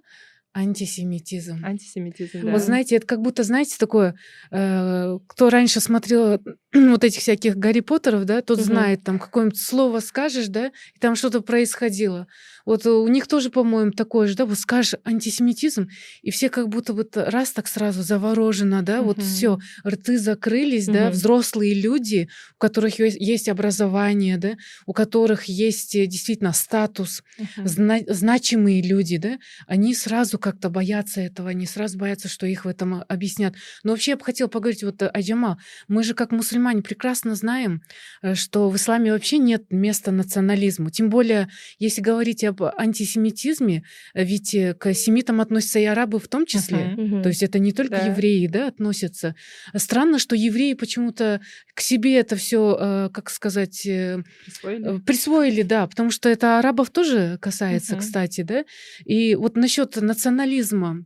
[0.55, 1.65] антисемитизм.
[1.65, 2.53] Антисемитизм, Да.
[2.53, 4.15] Вот знаете, это как будто, знаете, такое,
[4.51, 6.41] э, кто раньше смотрел
[6.75, 8.67] вот этих всяких Гарри Поттеров, да, тот Мгм.
[8.67, 12.27] знает, там какое-нибудь слово скажешь, да, и там что-то происходило.
[12.65, 15.89] Вот у них тоже, по-моему, такое же, да, вот скажешь антисемитизм,
[16.23, 19.27] и все как будто вот раз так сразу заворожено, да, вот Мгм.
[19.27, 21.11] все, рты закрылись, да, Мгм.
[21.13, 24.53] взрослые люди, у которых есть- образование, да,
[24.87, 27.67] у которых есть э, действительно статус, Мгм.
[27.67, 32.69] зна- значимые люди, да, они сразу как-то боятся этого, они сразу боятся, что их в
[32.69, 33.55] этом объяснят.
[33.85, 35.57] Но вообще я бы хотела поговорить, вот, э, Аджамал,
[35.89, 37.83] мы же как мусульмане прекрасно знаем,
[38.23, 40.91] э, что в исламе вообще нет места национализму.
[40.91, 41.49] Тем более,
[41.79, 43.83] если говорить об антисемитизме,
[44.15, 46.95] э, ведь э, к семитам относятся и арабы в том числе.
[46.97, 47.23] Мгм.
[47.23, 48.07] То есть это не только Да.
[48.07, 49.35] евреи, да, относятся.
[49.77, 51.41] Странно, что евреи почему-то
[51.75, 54.97] к себе это все, как сказать, э, Присвоили?
[54.97, 58.01] Э, Присвоили, да, потому что это арабов тоже касается, Мгм.
[58.01, 58.65] кстати, да.
[59.05, 61.05] И вот насчет национализма,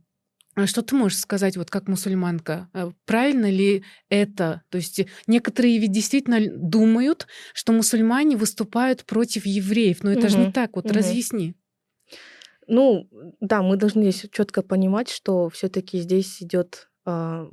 [0.65, 4.63] что ты можешь сказать, вот как мусульманка, а правильно ли это?
[4.69, 10.51] То есть некоторые ведь действительно думают, что мусульмане выступают против евреев, но это же не
[10.51, 10.75] так.
[10.75, 10.95] Вот Мгм.
[10.95, 11.55] разъясни.
[12.67, 13.07] Ну,
[13.39, 17.47] да, мы должны здесь четко понимать, что все-таки здесь идет а,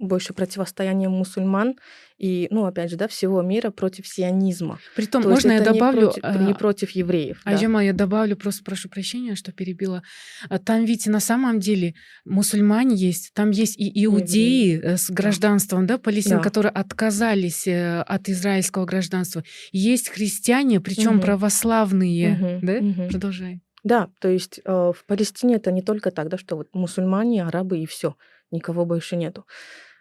[0.00, 1.76] больше противостояние мусульман
[2.18, 4.78] и, ну, опять же, да, всего мира против сионизма.
[4.96, 6.00] Притом, То можно я это не добавлю?
[6.10, 7.42] против, не а, против евреев.
[7.44, 7.50] да.
[7.50, 10.02] Айжама, я добавлю, просто прошу прощения, что перебила.
[10.48, 11.94] А Там ведь на самом деле
[12.24, 16.42] мусульмане есть, там есть и иудеи э, с гражданством, да, Палестины, Да.
[16.42, 19.44] которые отказались э, от израильского гражданства.
[19.72, 21.20] Есть христиане, причем Мгм.
[21.20, 22.72] православные, Мгм, да?
[22.80, 23.08] мгм.
[23.08, 23.60] Продолжай.
[23.84, 27.78] Да, то есть э, в Палестине это не только так, да, что вот мусульмане, арабы
[27.78, 28.14] и все,
[28.50, 29.46] никого больше нету.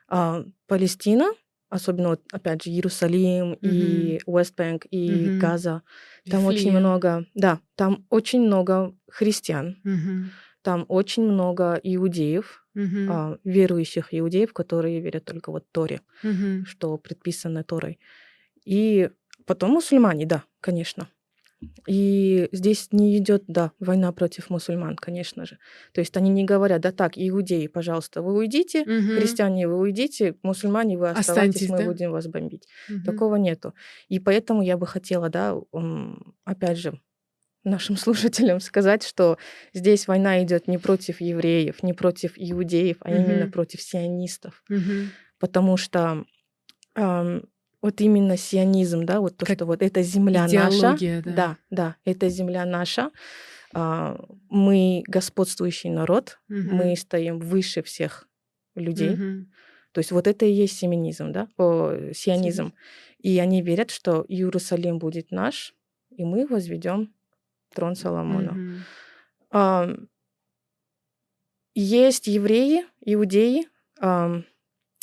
[0.09, 1.31] А Палестина,
[1.69, 5.37] особенно вот опять же Иерусалим и Уэстбэнк и Мгм.
[5.37, 5.83] Газа,
[6.27, 6.79] там очень Вифлеем.
[6.79, 10.39] много, да, там очень много христиан, Мгм.
[10.63, 13.07] там очень много иудеев, Мгм.
[13.07, 16.65] а, верующих иудеев, которые верят только вот Торе, Мгм.
[16.65, 17.99] что предписано Торой.
[18.65, 19.09] И
[19.45, 21.09] потом мусульмане, да, конечно.
[21.87, 25.57] И здесь не идет, да, война против мусульман, конечно же.
[25.93, 29.15] То есть они не говорят, да так, иудеи, пожалуйста, вы уйдите, Мгм.
[29.15, 31.85] христиане, вы уйдите, мусульмане, вы оставайтесь, Останьтесь, мы да?
[31.85, 32.67] будем вас бомбить.
[32.87, 33.03] Мгм.
[33.03, 33.73] Такого нету.
[34.07, 35.57] И поэтому я бы хотела, да,
[36.45, 36.99] опять же,
[37.65, 39.37] нашим слушателям сказать, что
[39.73, 43.51] здесь война идет не против евреев, не против иудеев, а именно Мгм.
[43.51, 44.63] против сионистов.
[44.69, 45.09] Мгм.
[45.39, 46.23] Потому что
[46.95, 47.43] ам,
[47.81, 51.35] вот именно сионизм, да, вот то, Как что вот эта земля наша, да.
[51.35, 53.11] да, да, это земля наша,
[53.73, 54.17] а,
[54.49, 56.75] мы господствующий народ, Мгм.
[56.75, 58.27] мы стоим выше всех
[58.75, 59.11] людей.
[59.15, 59.51] Мгм.
[59.91, 62.73] То есть вот это и есть семинизм, да, о, сионизм.
[63.19, 65.73] И они верят, что Иерусалим будет наш,
[66.11, 67.13] и мы возведем
[67.73, 68.51] трон Соломона.
[68.51, 68.83] Мгм.
[69.51, 70.09] Ам,
[71.75, 73.67] Есть евреи, иудеи,
[73.99, 74.43] ам,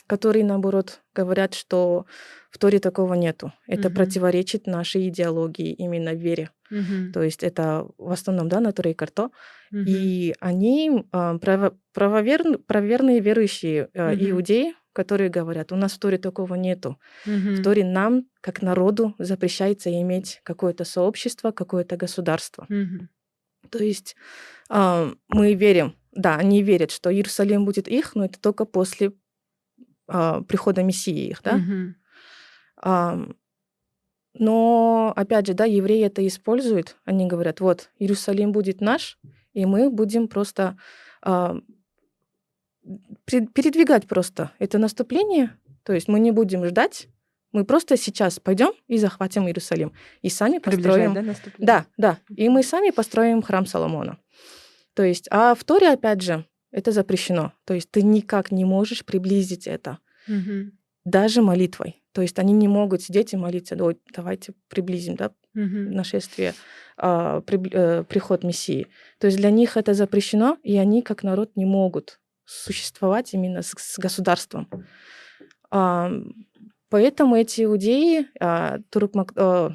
[0.07, 2.07] которые, наоборот, говорят, что
[2.51, 3.53] в Торе такого нету.
[3.67, 3.97] Это Мгм.
[3.97, 6.51] противоречит нашей идеологии, именно вере.
[6.71, 7.13] Мгм.
[7.13, 9.31] То есть это в основном, да, на Торе и Карто.
[9.71, 9.85] Мгм.
[9.89, 14.31] И они а, право- правоверн- правоверные верующие а, Мгм.
[14.31, 16.99] иудеи, которые говорят, у нас в Торе такого нету.
[17.27, 17.57] Мгм.
[17.57, 22.67] В Торе нам, как народу, запрещается иметь какое-то сообщество, какое-то государство.
[22.69, 23.09] Мгм.
[23.71, 24.17] То есть
[24.69, 29.13] а, мы верим, да, они верят, что Иерусалим будет их, но это только после
[30.09, 31.57] а, прихода Мессии их, да.
[31.57, 31.97] Мгм.
[32.83, 33.37] Ам,
[34.39, 36.97] но, опять же, да, евреи это используют.
[37.05, 39.19] Они говорят, вот, Иерусалим будет наш,
[39.55, 40.77] и мы будем просто
[41.23, 41.59] а,
[43.25, 45.59] передвигать просто это наступление.
[45.83, 47.09] То есть мы не будем ждать,
[47.53, 49.93] мы просто сейчас пойдем и захватим Иерусалим.
[50.21, 51.67] И сами построим да, наступление?
[51.67, 52.19] да, да.
[52.29, 54.19] И мы сами построим храм Соломона.
[54.95, 56.45] То есть, а в Торе, опять же,
[56.77, 57.53] это запрещено.
[57.65, 59.99] То есть ты никак не можешь приблизить это,
[60.29, 60.73] Мгм.
[61.05, 62.03] даже молитвой.
[62.13, 65.91] То есть они не могут сидеть и молиться, «Ой, давайте приблизим, да, Мгм.
[65.93, 66.53] нашествие,
[66.99, 68.87] а, прибли- э, приход Мессии.
[69.19, 73.73] То есть для них это запрещено, и они как народ не могут существовать именно с,
[73.77, 74.69] с государством.
[75.71, 76.11] А,
[76.91, 79.71] поэтому эти иудеи, а, Туркмак- э,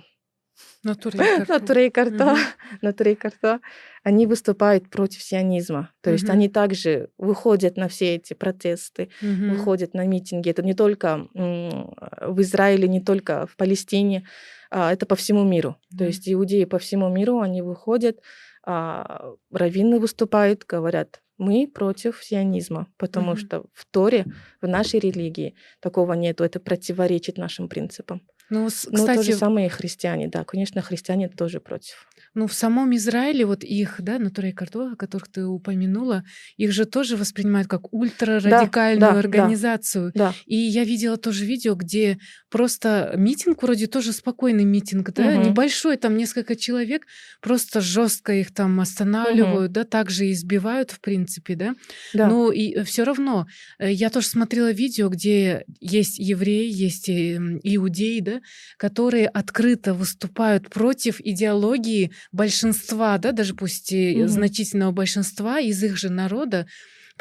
[0.84, 2.36] Натуре и Карто,
[2.82, 3.60] Натуре и Карто,
[4.04, 5.92] они выступают против сионизма.
[6.02, 10.50] То есть они также выходят на все эти протесты, выходят на митинги.
[10.50, 14.28] Это не только в Израиле, не только в Палестине,
[14.70, 15.76] а это по всему миру.
[15.98, 18.20] То есть иудеи по всему миру, они выходят,
[18.66, 23.38] а раввины выступают, говорят, мы против сионизма, потому mm-hmm.
[23.38, 24.26] что в Торе,
[24.62, 28.22] в нашей религии такого нету, это противоречит нашим принципам.
[28.52, 32.06] Ну, кстати, Но то же самое и христиане, да, конечно, христиане тоже против.
[32.34, 36.24] Ну, в самом Израиле вот их, да, Натура и Карто, которых ты упомянула,
[36.58, 40.12] их же тоже воспринимают как ультрарадикальную да, да, организацию.
[40.16, 40.36] Да, да.
[40.46, 45.50] И я видела тоже видео, где просто митинг, вроде тоже спокойный митинг, да, угу.
[45.50, 47.06] небольшой, там несколько человек,
[47.42, 49.76] просто жестко их там останавливают, угу.
[49.76, 51.76] да, также избивают, в принципе, да.
[52.14, 52.28] да.
[52.28, 53.48] Ну, и все равно,
[53.80, 58.41] э, я тоже смотрела видео, где есть евреи, есть эм, иудеи, да,
[58.78, 64.28] которые открыто выступают против идеологии большинства, да, даже пусть и угу.
[64.28, 66.68] значительного большинства из их же народа,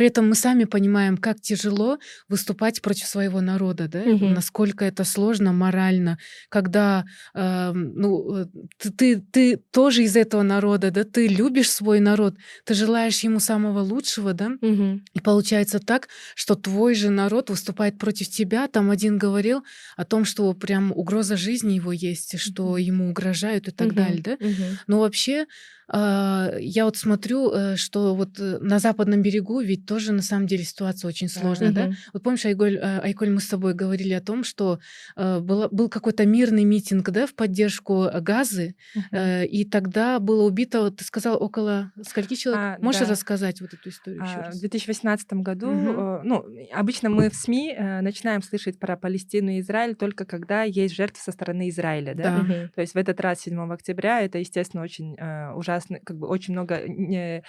[0.01, 4.29] при этом мы сами понимаем, как тяжело выступать против своего народа, да, угу.
[4.29, 6.17] насколько это сложно морально,
[6.49, 8.47] когда э, ну,
[8.79, 12.35] ты, ты, ты тоже из этого народа, да, ты любишь свой народ,
[12.65, 15.03] ты желаешь ему самого лучшего, да, угу.
[15.13, 18.69] и получается так, что твой же народ выступает против тебя.
[18.69, 19.65] Там один говорил
[19.99, 23.97] о том, что прям угроза жизни его есть, что ему угрожают и так угу.
[23.97, 24.33] далее, да.
[24.33, 24.65] Угу.
[24.87, 25.45] Но вообще
[25.93, 30.63] я вот смотрю, э, что вот э, на западном берегу ведь тоже на самом деле
[30.63, 31.91] ситуация очень сложная, да?
[32.13, 34.79] Вот помнишь, Айголь, э, Айколь, мы с тобой говорили о том, что
[35.17, 39.47] было, был какой-то мирный митинг, да, в поддержку газы, uh-huh.
[39.47, 42.79] и тогда было убито, ты сказал, около скольки человек?
[42.79, 43.09] А, Можешь да.
[43.09, 44.57] рассказать вот эту историю еще а, раз?
[44.57, 46.21] В 2018 году, uh-huh.
[46.25, 51.21] ну, обычно мы в СМИ начинаем слышать про Палестину и Израиль только когда есть жертвы
[51.23, 52.23] со стороны Израиля, да?
[52.23, 52.45] да.
[52.45, 52.69] Uh-huh.
[52.75, 55.17] То есть в этот раз, 7 октября, это, естественно, очень
[55.55, 57.43] ужасно ужасно, как бы очень много не,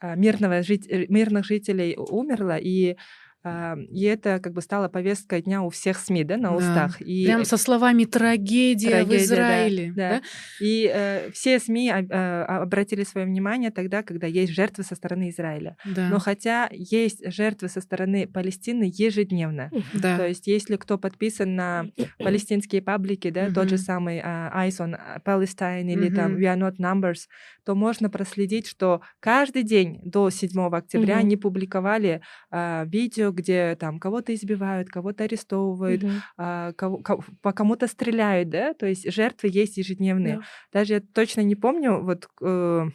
[0.00, 2.96] а, мирного жить, э, мирных жителей умерло, и
[3.44, 6.56] и это как бы стало повесткой дня у всех СМИ, да, на да.
[6.56, 7.00] устах.
[7.00, 9.92] И Прям со словами трагедия, трагедия в Израиле.
[9.94, 10.10] Да, да.
[10.16, 10.22] да?
[10.60, 15.76] И э, все СМИ э, обратили свое внимание тогда, когда есть жертвы со стороны Израиля.
[15.84, 16.08] Да.
[16.08, 19.70] Но хотя есть жертвы со стороны Палестины ежедневно.
[19.94, 20.16] Да.
[20.16, 21.86] То есть если кто подписан на
[22.18, 26.76] палестинские паблики, да, тот же самый uh, Eyes on Palestine или там We Are Not
[26.78, 27.26] Numbers,
[27.64, 33.98] то можно проследить, что каждый день до 7 октября они публиковали э, видео, где там
[33.98, 36.12] кого-то избивают, кого-то арестовывают, угу.
[36.36, 40.36] а, кого, кого, по кому-то стреляют, да, то есть жертвы есть ежедневные.
[40.36, 40.80] Да.
[40.80, 42.86] Даже я точно не помню, вот э,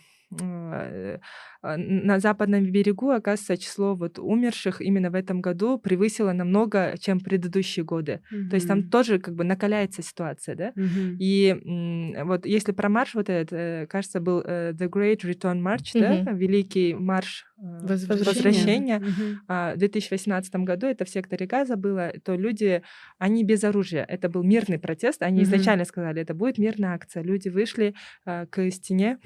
[1.64, 7.86] на западном берегу, оказывается, число вот умерших именно в этом году превысило намного, чем предыдущие
[7.86, 8.22] годы.
[8.32, 8.50] Mm-hmm.
[8.50, 10.70] То есть там тоже как бы накаляется ситуация, да.
[10.72, 11.16] Mm-hmm.
[11.20, 15.96] И вот если про марш вот этот, э, кажется, был э, The Great Return March,
[15.96, 16.24] mm-hmm.
[16.24, 19.00] да, великий марш э, возвращения, возвращения.
[19.48, 19.76] Mm-hmm.
[19.76, 22.84] в 2018 году это в секторе Газа было, то люди,
[23.20, 24.04] они без оружия.
[24.04, 25.22] Это был мирный протест.
[25.22, 25.44] Они mm-hmm.
[25.44, 27.24] изначально сказали, это будет мирная акция.
[27.24, 29.20] Люди вышли к стене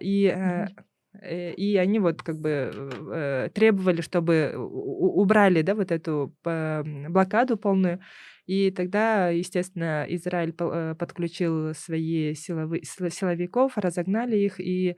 [0.00, 0.84] и mm-hmm
[1.20, 2.70] Э, и они вот как бы
[3.12, 8.00] э, требовали, чтобы убрали, да, вот эту блокаду полную,
[8.46, 14.96] и тогда, естественно, Израиль э, подключил свои силовы, силовиков, разогнали их, и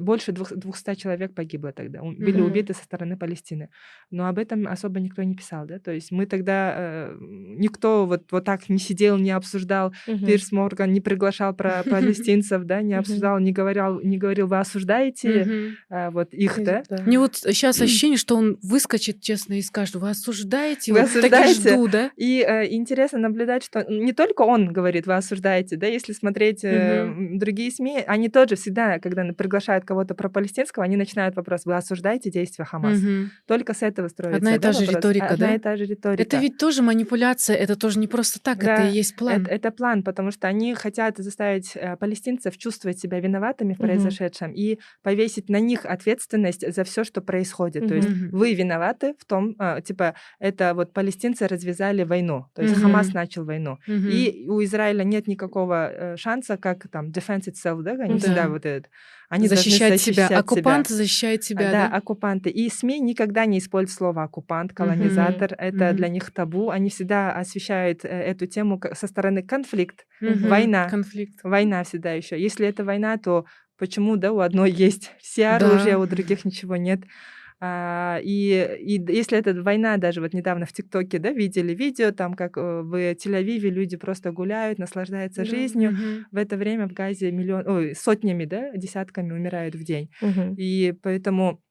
[0.00, 2.42] больше 200 человек погибло тогда, были mm-hmm.
[2.42, 3.68] убиты со стороны Палестины.
[4.10, 8.32] Но об этом особо никто не писал, да, то есть мы тогда, э, никто вот,
[8.32, 10.26] вот так не сидел, не обсуждал, mm-hmm.
[10.26, 15.74] Пирс Морган не приглашал про палестинцев, да, не обсуждал, не говорил, не говорил, вы осуждаете
[15.90, 16.82] э, вот их, да?
[17.04, 21.88] Мне вот сейчас ощущение, что он выскочит, честно, и скажет, вы осуждаете, вы осуждаете, жду,
[21.88, 22.10] да?
[22.16, 22.40] И
[22.86, 27.38] интересно наблюдать, что не только он говорит, вы осуждаете, да, если смотреть угу.
[27.38, 32.30] другие СМИ, они тоже всегда, когда приглашают кого-то про палестинского, они начинают вопрос, вы осуждаете
[32.30, 32.98] действия Хамас.
[32.98, 33.30] Угу.
[33.46, 34.36] Только с этого строится.
[34.36, 34.96] Одна и та да, же вопрос?
[34.96, 35.54] риторика, Одна да?
[35.54, 36.22] и та же риторика.
[36.22, 39.42] Это ведь тоже манипуляция, это тоже не просто так, да, это и есть план.
[39.42, 44.50] Это, это план, потому что они хотят заставить э, палестинцев чувствовать себя виноватыми в произошедшем
[44.50, 44.58] угу.
[44.58, 47.82] и повесить на них ответственность за все, что происходит.
[47.82, 47.88] Угу.
[47.88, 52.46] То есть вы виноваты в том, э, типа, это вот палестинцы развязали войну.
[52.54, 52.84] То есть угу.
[52.84, 53.78] Хамас начал войну.
[53.86, 54.08] Угу.
[54.08, 58.18] И у Израиля нет никакого э, шанса, как там defense itself, да, они да.
[58.18, 58.90] всегда вот этот.
[59.28, 60.28] Они защищать себя.
[60.28, 60.96] Оккупант себя.
[60.96, 61.70] защищает себя.
[61.70, 62.50] Да, да, оккупанты.
[62.50, 65.52] И СМИ никогда не используют слово оккупант, колонизатор.
[65.52, 65.58] Угу.
[65.58, 65.96] Это угу.
[65.96, 66.70] для них табу.
[66.70, 70.48] Они всегда освещают э, эту тему со стороны конфликт, угу.
[70.48, 70.88] война.
[70.88, 71.40] Конфликт.
[71.42, 72.40] Война всегда еще.
[72.40, 73.46] Если это война, то
[73.78, 75.98] почему, да, у одной есть все оружие, да.
[75.98, 77.00] у других ничего нет.
[77.58, 82.34] А, и, и если это война, даже вот недавно в ТикТоке, да, видели видео, там,
[82.34, 85.50] как э, в Тель-Авиве люди просто гуляют, наслаждаются да.
[85.50, 85.90] жизнью.
[85.90, 86.26] Угу.
[86.32, 90.10] В это время в Газе миллион, ой, сотнями, да, десятками умирают в день.
[90.20, 90.54] Угу.
[90.58, 91.62] И поэтому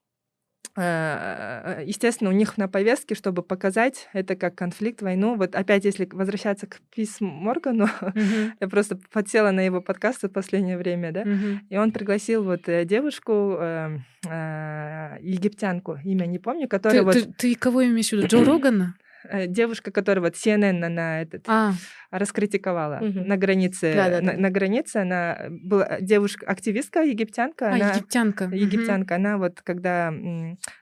[0.77, 5.35] естественно, у них на повестке, чтобы показать это как конфликт, войну.
[5.35, 8.51] Вот опять, если возвращаться к Пис Моргану, uh-huh.
[8.59, 11.57] я просто подсела на его подкаст в последнее время, да, uh-huh.
[11.69, 13.97] и он пригласил вот э, девушку, э,
[14.27, 17.13] э, египтянку, имя не помню, которая ты, вот...
[17.13, 18.27] Ты, ты кого имеешь в виду?
[18.27, 18.95] Джо Рогана?
[19.29, 21.73] Э, девушка, которая вот CNN на этот а.
[22.11, 23.19] Раскритиковала угу.
[23.21, 24.33] на границе, да, да, да.
[24.33, 29.21] На, на границе она была девушка активистка египтянка, а, она, египтянка, египтянка, угу.
[29.21, 30.13] она вот когда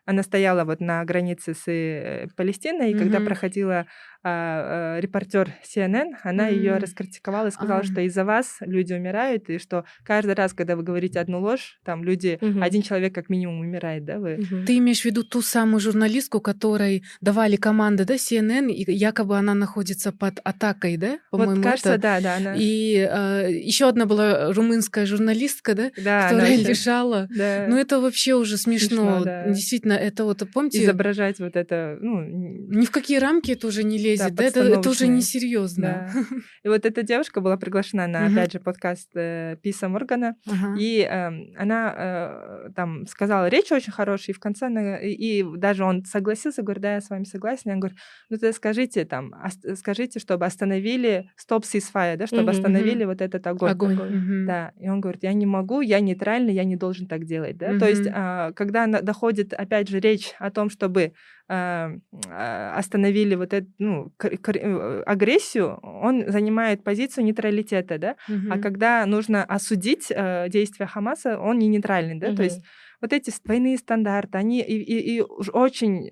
[0.05, 3.03] она стояла вот на границе с э, Палестиной, и угу.
[3.03, 3.85] когда проходила
[4.25, 6.55] а, а, репортер CNN, она mm-hmm.
[6.55, 7.85] ее раскритиковала и сказала, ah.
[7.85, 12.05] что из-за вас люди умирают, и что каждый раз, когда вы говорите одну ложь, там
[12.05, 12.63] люди, mm-hmm.
[12.63, 14.35] один человек как минимум умирает, да, вы.
[14.35, 14.65] Mm-hmm.
[14.65, 19.53] Ты имеешь в виду ту самую журналистку, которой давали команды, да, CNN, и якобы она
[19.53, 22.01] находится под атакой, да, по-моему, вот, кажется, это...
[22.01, 22.55] да, да, она.
[22.57, 27.27] И э, а, еще одна была румынская журналистка, да, да которая она лежала.
[27.35, 27.65] Да.
[27.67, 29.47] Ну это вообще уже смешно, смешно да.
[29.49, 30.83] действительно, это вот помните.
[30.83, 32.21] Изображать вот это, ну.
[32.23, 34.43] Ни в какие рамки это уже не лезет да, да?
[34.43, 36.11] Это, это уже несерьезно.
[36.13, 36.37] Да.
[36.63, 40.35] И вот эта девушка была приглашена на, опять же, подкаст э, Писа Моргана,
[40.77, 45.57] и э, она э, там сказала речь очень хорошая, и в конце она, и, и
[45.57, 47.71] даже он согласился, говорит, да, я с вами согласен.
[47.71, 47.95] Я говорю,
[48.29, 49.33] ну тогда скажите там,
[49.75, 51.02] скажите, чтобы остановили
[51.35, 53.71] стоп ceasefire, да, чтобы остановили вот этот огонь.
[53.71, 54.45] Огонь.
[54.45, 57.77] Да, и он говорит, я не могу, я нейтральный, я не должен так делать, да.
[57.79, 61.13] То есть, э, когда доходит, опять же, речь о том, чтобы
[61.49, 61.91] а,
[62.29, 68.47] а, остановили вот эту ну, э, агрессию, он занимает позицию нейтралитета, да, угу.
[68.49, 72.37] а когда нужно осудить э, действия Хамаса, он не нейтральный, да, угу.
[72.37, 72.63] то есть
[73.01, 76.11] вот эти двойные стандарты, они и, и, и очень а,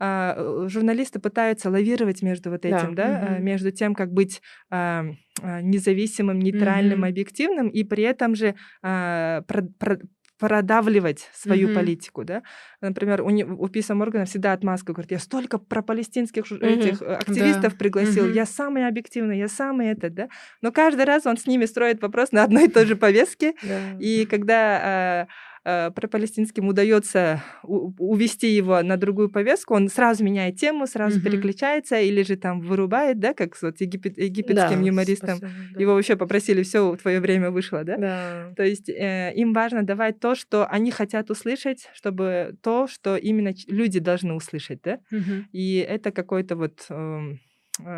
[0.00, 3.42] журналисты пытаются лавировать между вот этим, да, да угу.
[3.42, 4.40] между тем, как быть
[4.70, 5.04] а,
[5.42, 7.08] независимым, нейтральным, угу.
[7.08, 9.98] объективным, и при этом же а, про, про,
[10.40, 11.74] продавливать свою mm-hmm.
[11.74, 12.42] политику, да.
[12.80, 16.66] Например, у, у Писа Моргана всегда отмазка говорит, я столько пропалестинских mm-hmm.
[16.66, 17.78] этих э, активистов да.
[17.78, 18.34] пригласил, mm-hmm.
[18.34, 20.28] я самый объективный, я самый этот, да.
[20.62, 23.54] Но каждый раз он с ними строит вопрос на одной и той же повестке,
[24.00, 31.18] и когда э, пропалестинским удается увести его на другую повестку, он сразу меняет тему, сразу
[31.18, 31.26] угу.
[31.26, 35.36] переключается или же там вырубает, да, как с вот египет, египетским да, юмористом.
[35.36, 35.80] Спасибо, да.
[35.80, 37.96] Его вообще попросили, все, твое время вышло, да?
[37.96, 38.52] Да.
[38.56, 43.52] То есть э, им важно давать то, что они хотят услышать, чтобы то, что именно
[43.66, 45.00] люди должны услышать, да?
[45.12, 45.46] Угу.
[45.52, 47.36] И это какой-то вот э,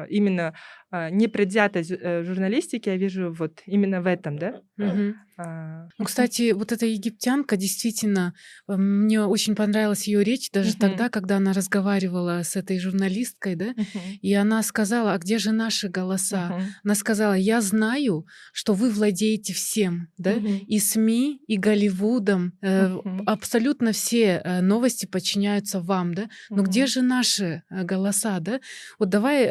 [0.09, 0.55] именно
[0.95, 4.61] а, непредвзятость э, журналистики я вижу вот именно в этом, да?
[4.77, 5.15] Угу.
[5.39, 8.35] А, ну, кстати, вот эта египтянка действительно,
[8.69, 10.81] э, мне очень понравилась ее речь даже угу.
[10.81, 14.01] тогда, когда она разговаривала с этой журналисткой, да, угу.
[14.21, 16.51] и она сказала, а где же наши голоса?
[16.51, 16.63] Угу.
[16.85, 20.47] Она сказала, я знаю, что вы владеете всем, да, угу.
[20.47, 23.23] и СМИ, и Голливудом, угу.
[23.25, 26.65] абсолютно все новости подчиняются вам, да, но угу.
[26.65, 28.61] где же наши голоса, да?
[28.99, 29.47] Вот давай,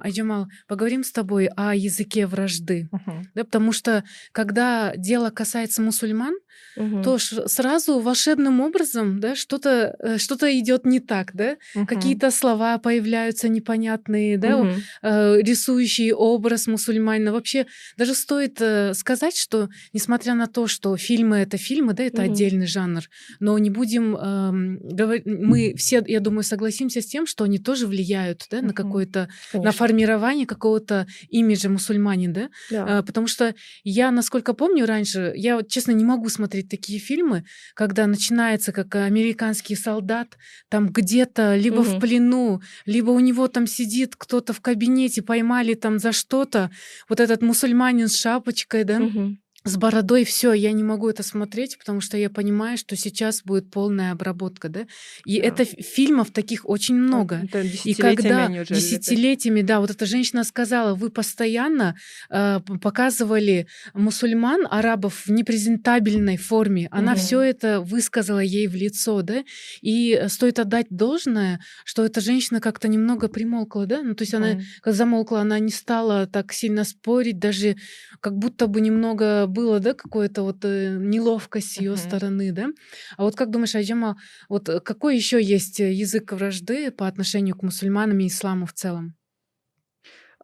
[0.00, 2.88] Айджамал, поговорим поговорим с тобой о языке вражды.
[2.92, 3.22] Uh-huh.
[3.34, 6.34] Да, потому что когда дело касается мусульман,
[6.76, 7.02] угу.
[7.02, 11.56] то сразу волшебным образом да, что-то э, что идет не так, да?
[11.74, 11.86] Угу.
[11.86, 14.70] Какие-то слова появляются непонятные, да, угу.
[15.02, 17.32] рисующие образ мусульманина.
[17.32, 22.22] Вообще даже стоит э, сказать, что несмотря на то, что фильмы это фильмы, да, это
[22.22, 22.32] угу.
[22.32, 23.02] отдельный жанр,
[23.40, 27.86] но не будем эм, говорить, мы все, я думаю, согласимся с тем, что они тоже
[27.86, 28.66] влияют, да, угу.
[28.66, 32.50] на какое-то, на формирование какого-то имиджа мусульманина, да?
[32.70, 37.44] да, потому что я, насколько помню раньше, я честно не могу смотреть смотреть такие фильмы,
[37.74, 40.36] когда начинается как американский солдат,
[40.68, 41.84] там где-то либо угу.
[41.84, 46.70] в плену, либо у него там сидит кто-то в кабинете, поймали там за что-то.
[47.08, 51.78] Вот этот мусульманин с шапочкой, да, угу с бородой все, я не могу это смотреть,
[51.78, 54.86] потому что я понимаю, что сейчас будет полная обработка, да.
[55.24, 55.46] И да.
[55.46, 57.42] это фильмов таких очень много.
[57.44, 61.96] Это и когда десятилетиями, да, вот эта женщина сказала, вы постоянно
[62.28, 66.88] э, показывали мусульман, арабов в непрезентабельной форме.
[66.90, 67.20] Она угу.
[67.20, 69.44] все это высказала ей в лицо, да.
[69.80, 74.02] И стоит отдать должное, что эта женщина как-то немного примолкла, да.
[74.02, 74.42] Ну то есть угу.
[74.42, 77.76] она замолкла, она не стала так сильно спорить, даже
[78.20, 81.96] как будто бы немного было, да, какое-то вот э, неловкость с ее uh-huh.
[81.96, 82.68] стороны, да.
[83.16, 84.16] А вот как думаешь, Айджама,
[84.48, 88.72] вот э, какой еще есть э, язык вражды по отношению к мусульманам и исламу в
[88.72, 89.14] целом?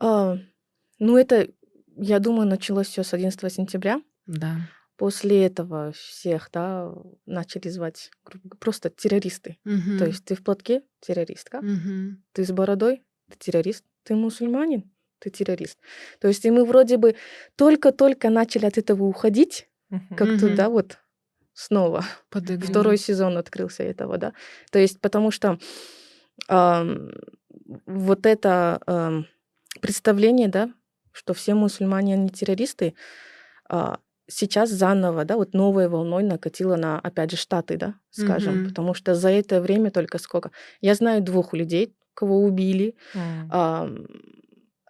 [0.00, 0.38] А,
[0.98, 1.48] ну, это,
[1.96, 4.00] я думаю, началось все с 11 сентября.
[4.26, 4.58] Да.
[4.98, 6.92] после этого всех, да,
[7.24, 8.10] начали звать
[8.58, 9.56] просто террористы.
[9.64, 9.96] Мгм.
[9.96, 12.22] То есть ты в платке террористка, Мгм.
[12.32, 15.78] ты с бородой ты террорист, ты мусульманин ты террорист.
[16.20, 17.16] То есть и мы вроде бы
[17.56, 20.16] только-только начали от этого уходить, Мгм.
[20.16, 20.98] как туда вот
[21.54, 22.70] снова Подыгрывал.
[22.70, 24.32] второй сезон открылся этого, да.
[24.70, 25.58] То есть потому что
[26.48, 27.10] ам,
[27.86, 29.26] вот это ам,
[29.80, 30.70] представление, да,
[31.12, 32.94] что все мусульмане не террористы,
[33.68, 33.98] а,
[34.28, 38.66] сейчас заново, да, вот новой волной накатило на, опять же, Штаты, да, скажем, Мгм.
[38.66, 40.50] потому что за это время только сколько.
[40.80, 43.48] Я знаю двух людей, кого убили, М.
[43.50, 44.06] Ам,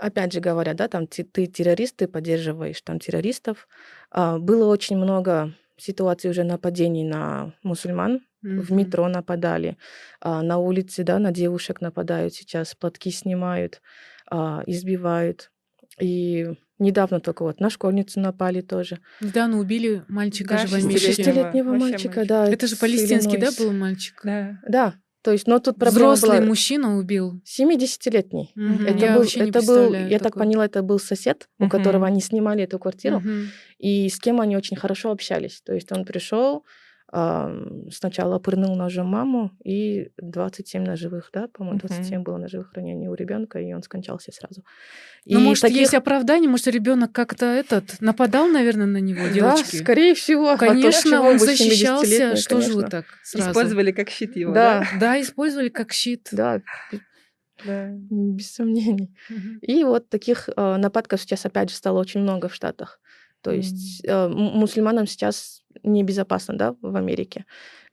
[0.00, 3.68] опять же говоря, да, там ты, ты террорист, ты поддерживаешь там террористов.
[4.10, 8.20] А, было очень много ситуаций уже нападений на мусульман.
[8.40, 8.76] В Мгм.
[8.76, 9.76] метро нападали,
[10.20, 13.82] а, на улице, да, на девушек нападают сейчас, платки снимают,
[14.30, 15.50] а, избивают.
[16.00, 16.46] И
[16.78, 19.00] недавно только вот на школьницу напали тоже.
[19.20, 20.98] Недавно убили мальчика Да, же в Америке.
[21.00, 21.72] шестилетнего.
[21.74, 22.28] Мальчика, мальчик.
[22.28, 22.48] да.
[22.48, 24.20] Это же палестинский, да, был мальчик?
[24.22, 24.58] Да.
[24.68, 27.40] Да, то есть, но тут проблема Взрослый была мужчина убил.
[27.44, 28.52] 70-летний.
[28.54, 28.86] Мгм.
[28.86, 31.70] Это Я был, вообще не это был, я так поняла, это был сосед, у Мгм.
[31.70, 33.48] которого они снимали эту квартиру, Мгм.
[33.78, 35.60] и с кем они очень хорошо общались.
[35.64, 36.64] То есть он пришел,
[37.10, 41.88] сначала пырнул ножом маму, и 27 ножевых, да, по-моему, Мгм.
[41.88, 44.62] 27 было ножевых ранений у ребенка, и он скончался сразу.
[45.24, 49.76] Ну, может, таких- есть оправдание, может, ребенок как-то этот нападал, наверное, на него, Да, девочки.
[49.76, 50.50] скорее всего.
[50.50, 52.06] А то Конечно, он защищался.
[52.06, 52.90] 70-летний, Что же вы конечно.
[52.90, 53.50] так сразу?
[53.50, 54.80] Использовали как щит его, Да.
[54.80, 54.98] да?
[55.00, 56.28] Да, использовали как щит.
[56.32, 56.60] Да,
[57.64, 57.88] Да.
[57.90, 59.14] без сомнений.
[59.62, 63.00] И вот таких э, нападков сейчас опять же стало очень много в Штатах.
[63.42, 67.44] То есть э, м- мусульманам сейчас небезопасно, да, в Америке.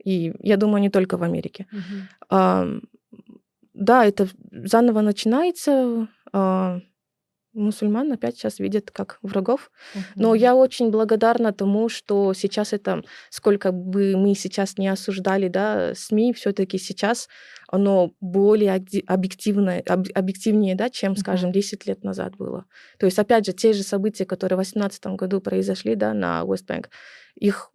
[0.03, 1.65] И я думаю, не только в Америке.
[1.71, 2.07] Мгм.
[2.29, 2.81] Ам,
[3.73, 6.07] да, это заново начинается.
[6.33, 6.79] а,
[7.53, 9.71] Мусульман опять сейчас видят как врагов.
[10.15, 10.37] Но Мгм.
[10.37, 16.33] я очень благодарна тому, что сейчас это, сколько бы мы сейчас не осуждали, да, СМИ,
[16.33, 17.29] все-таки сейчас
[17.69, 22.65] оно более объективное, об- объективнее, да, чем, скажем, 10 лет назад было.
[22.99, 26.89] То есть, опять же, те же события, которые в 2018 году произошли, да, на Уэстбэнк,
[27.35, 27.71] их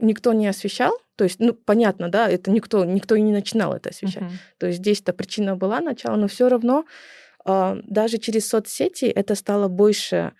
[0.00, 0.92] никто не освещал.
[1.16, 4.22] То есть, ну, понятно, да, это никто, никто и не начинал это освещать.
[4.22, 4.38] Мгм.
[4.58, 6.84] То есть здесь-то причина была начало, но все равно
[7.44, 10.32] а, даже через соцсети это стало больше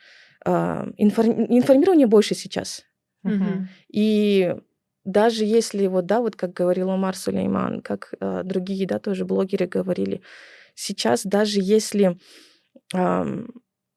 [0.44, 2.84] а, инфор- информирование больше сейчас.
[3.22, 3.68] Мгм.
[3.88, 4.54] И
[5.04, 9.66] даже если вот, да, вот как говорил Умар Сулейман, как а, другие, да, тоже блогеры
[9.66, 10.22] говорили,
[10.74, 12.18] сейчас даже если
[12.94, 13.48] ам,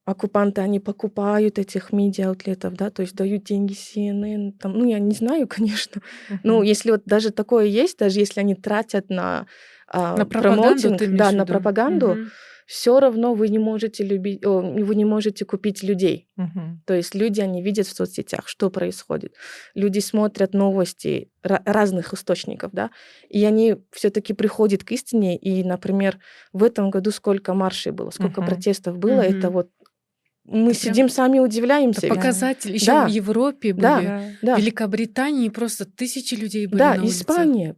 [0.04, 5.14] оккупанты, они покупают этих медиа-аутлетов, да, то есть дают деньги CNN, там, ну, я не
[5.14, 6.02] знаю, конечно,
[6.42, 9.46] ну, если вот даже такое есть, даже если они тратят на,
[9.88, 12.18] а, На промоутинг, да, на пропаганду,
[12.66, 16.28] все равно вы не можете любить, о, вы не можете купить людей.
[16.36, 16.82] Мгм.
[16.86, 19.34] То есть люди, они видят в соцсетях, что происходит.
[19.74, 22.90] Люди смотрят новости ра- разных источников, да,
[23.28, 25.36] и они все-таки приходят к истине.
[25.36, 26.18] И, например,
[26.52, 28.46] в этом году сколько маршей было, сколько Мгм.
[28.50, 29.30] протестов было, Мгм.
[29.30, 29.70] это вот
[30.44, 32.06] мы прям- сидим сами удивляемся.
[32.06, 32.74] Это показатель.
[32.74, 33.06] Еще Да.
[33.06, 33.82] в Европе были.
[33.82, 34.00] Да.
[34.00, 34.22] Да.
[34.42, 37.22] Да, В Великобритании просто тысячи людей были да, на улице.
[37.22, 37.76] Испания.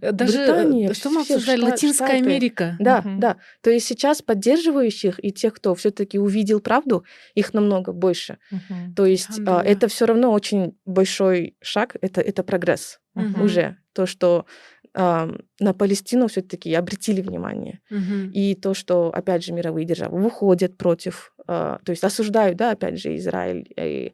[0.00, 2.22] Э, Даже, э, Британия, что мы обсуждали, Шта- Латинская Штаты.
[2.24, 2.76] Америка.
[2.78, 3.18] Да, Мгм.
[3.20, 3.36] да.
[3.60, 7.04] То есть сейчас поддерживающих и тех, кто все-таки увидел правду,
[7.34, 8.38] их намного больше.
[8.50, 8.94] Мгм.
[8.94, 13.42] То есть а, это все равно очень большой шаг, это, это прогресс Мгм.
[13.42, 13.76] уже.
[13.94, 14.46] То, что
[14.94, 17.80] ам, на Палестину все-таки обратили внимание.
[17.90, 18.30] Мгм.
[18.32, 23.00] И то, что, опять же, мировые державы выходят против, а, то есть осуждают, да, опять
[23.00, 23.66] же, Израиль.
[23.78, 24.12] И,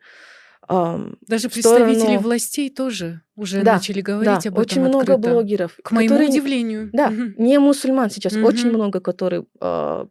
[0.68, 5.14] ам, Даже представители сторону- властей тоже уже Да, начали да, говорить об этом очень много
[5.14, 5.30] открыто.
[5.30, 5.78] блогеров.
[5.82, 6.90] К моему которые- удивлению.
[6.92, 7.34] Да, Мгм.
[7.38, 8.74] не мусульман сейчас, очень Мгм.
[8.76, 10.06] много, которые, а,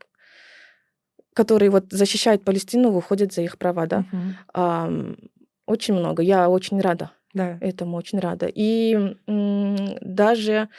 [1.34, 4.06] которые вот защищают Палестину, выходят за их права, да.
[4.12, 4.36] Мгм.
[4.54, 5.18] Ам,
[5.66, 6.24] очень много.
[6.24, 7.58] Я очень рада Да.
[7.62, 8.50] этому, очень рада.
[8.54, 10.70] И даже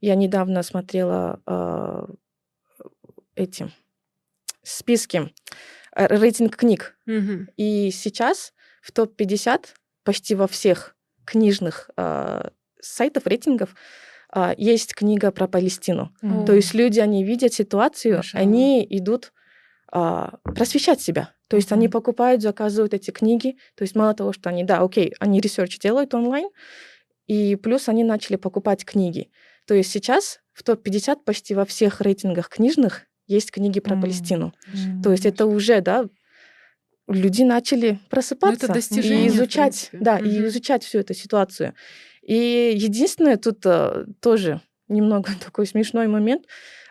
[0.00, 2.08] я недавно смотрела а,
[3.34, 3.70] эти
[4.62, 5.32] списки,
[5.96, 6.96] э, рейтинг книг.
[7.06, 7.48] Мгм.
[7.56, 8.52] И сейчас
[8.82, 9.68] в топ-50
[10.04, 12.50] почти во всех книжных а,
[12.80, 13.74] сайтов, рейтингов
[14.28, 16.14] а, есть книга про Палестину.
[16.22, 16.46] Мгм.
[16.46, 18.42] То есть люди, они видят ситуацию, Машаллах.
[18.42, 19.32] они идут
[19.90, 21.34] а, просвещать себя.
[21.52, 23.58] То есть они покупают, заказывают эти книги.
[23.74, 26.48] То есть мало того, что они, да, окей, они research делают онлайн,
[27.26, 29.30] и плюс они начали покупать книги.
[29.66, 34.00] То есть сейчас в топ-50 почти во всех рейтингах книжных есть книги про М.
[34.00, 35.12] То М.
[35.12, 36.06] есть это уже, да,
[37.06, 40.46] люди начали просыпаться Ну, достижение, и в изучать, да, и Мгм.
[40.46, 41.74] изучать всю эту ситуацию.
[42.22, 46.46] И единственное тут э, тоже немного такой смешной момент.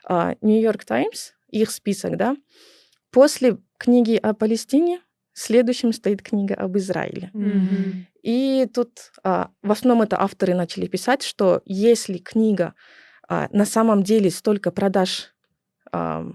[0.07, 2.35] Нью-Йорк Таймс, их список, да,
[3.09, 5.01] после книги о Палестине
[5.33, 7.31] следующим стоит книга об Израиле.
[7.33, 8.05] Мгм.
[8.21, 12.75] И тут а, в основном это авторы начали писать, что если книга
[13.27, 15.33] а, на самом деле столько продаж
[15.91, 16.27] а,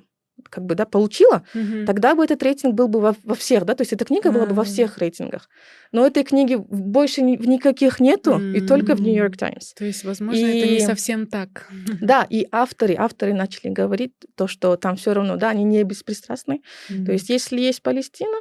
[0.51, 1.87] как бы, да, получила, Мгм.
[1.87, 4.47] тогда бы этот рейтинг был бы во, во всех, да, то есть эта книга была
[4.47, 4.65] бы во А.
[4.65, 5.49] всех рейтингах.
[5.93, 9.01] Но этой книги больше ни- в никаких нету, и только в.
[9.01, 9.73] York Times.
[9.75, 11.69] То есть, возможно, это не И- совсем так.
[12.01, 16.61] Да, и авторы, авторы начали говорить то, что там все равно, да, они не беспристрастны.
[16.89, 18.39] То есть если есть Палестина,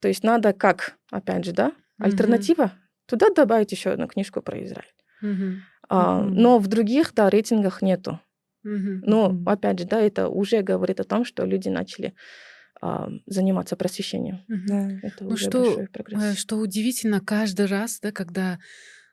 [0.00, 2.72] то есть надо как, опять же, да, альтернатива,
[3.06, 4.92] туда добавить еще одну книжку про Израиль.
[5.20, 5.62] Мгм.
[5.88, 6.34] А, Мгм.
[6.34, 8.20] но в других, да, рейтингах нету.
[8.64, 12.14] Но, опять же, да, это уже говорит о том, что люди начали
[12.80, 14.40] а, заниматься просвещением.
[14.48, 14.90] Да.
[15.02, 16.38] Это Ну уже что, большой э, прогресс.
[16.38, 18.58] что удивительно, каждый раз, да, когда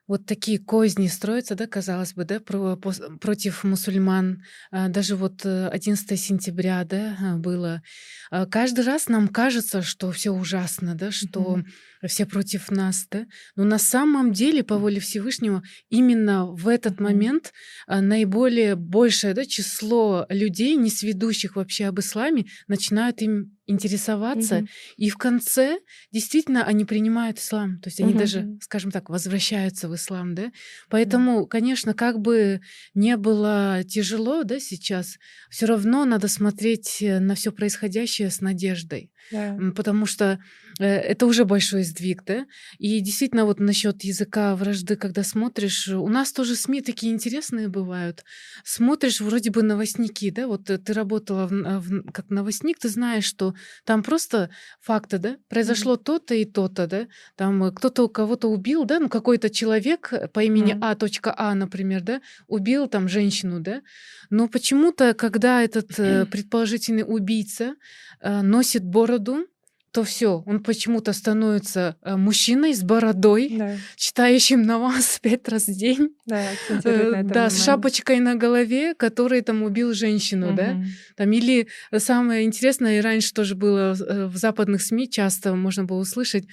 [0.09, 6.17] вот такие козни строятся, да, казалось бы, да, против мусульман, а, даже вот э, 11
[6.17, 7.83] сентября, да, а, было,
[8.31, 11.65] а, каждый раз нам кажется, что все ужасно, да, что Мгм.
[12.07, 17.03] все против нас, да, но на самом деле, по воле Всевышнего, именно в этот Мгм.
[17.03, 17.53] момент
[17.87, 24.69] наиболее большее, да, число людей, не сведущих вообще об исламе, начинают им интересоваться, Мгм.
[24.97, 25.79] и в конце
[26.11, 28.15] действительно они принимают ислам, то есть они Мгм.
[28.15, 30.51] даже, скажем так, возвращаются в ислам, да.
[30.89, 32.61] Поэтому, конечно, как бы
[32.93, 35.17] не было тяжело, да, сейчас,
[35.49, 39.63] все равно надо смотреть э, на все происходящее с надеждой, Да.
[39.75, 40.39] Потому что
[40.85, 42.45] это уже большой сдвиг, да.
[42.77, 48.23] И действительно вот насчет языка вражды, когда смотришь, у нас тоже СМИ такие интересные бывают.
[48.63, 52.89] Смотришь вроде бы новостники, да, вот э, ты работала в, н- в- как новостник, ты
[52.89, 53.53] знаешь, что
[53.85, 54.49] там просто
[54.81, 59.49] факты, да, произошло то-то и то-то, да, там э, кто-то кого-то убил, да, ну какой-то
[59.49, 60.83] человек э, по имени Мгм.
[60.83, 60.95] А.
[61.37, 63.81] А, например, да, убил там женщину, да,
[64.29, 67.75] но почему-то, когда этот э, предположительный убийца
[68.21, 69.45] э, носит бороду,
[69.91, 73.77] то все, он почему-то становится э, мужчиной с бородой, Да.
[73.95, 76.51] читающим намаз пять раз в день, Да,
[76.83, 80.85] э, на да, с шапочкой на голове, который там убил женщину, да, Мгм.
[81.15, 81.67] там, или
[81.97, 86.45] самое интересное, и раньше тоже было э, в западных СМИ, часто можно было услышать,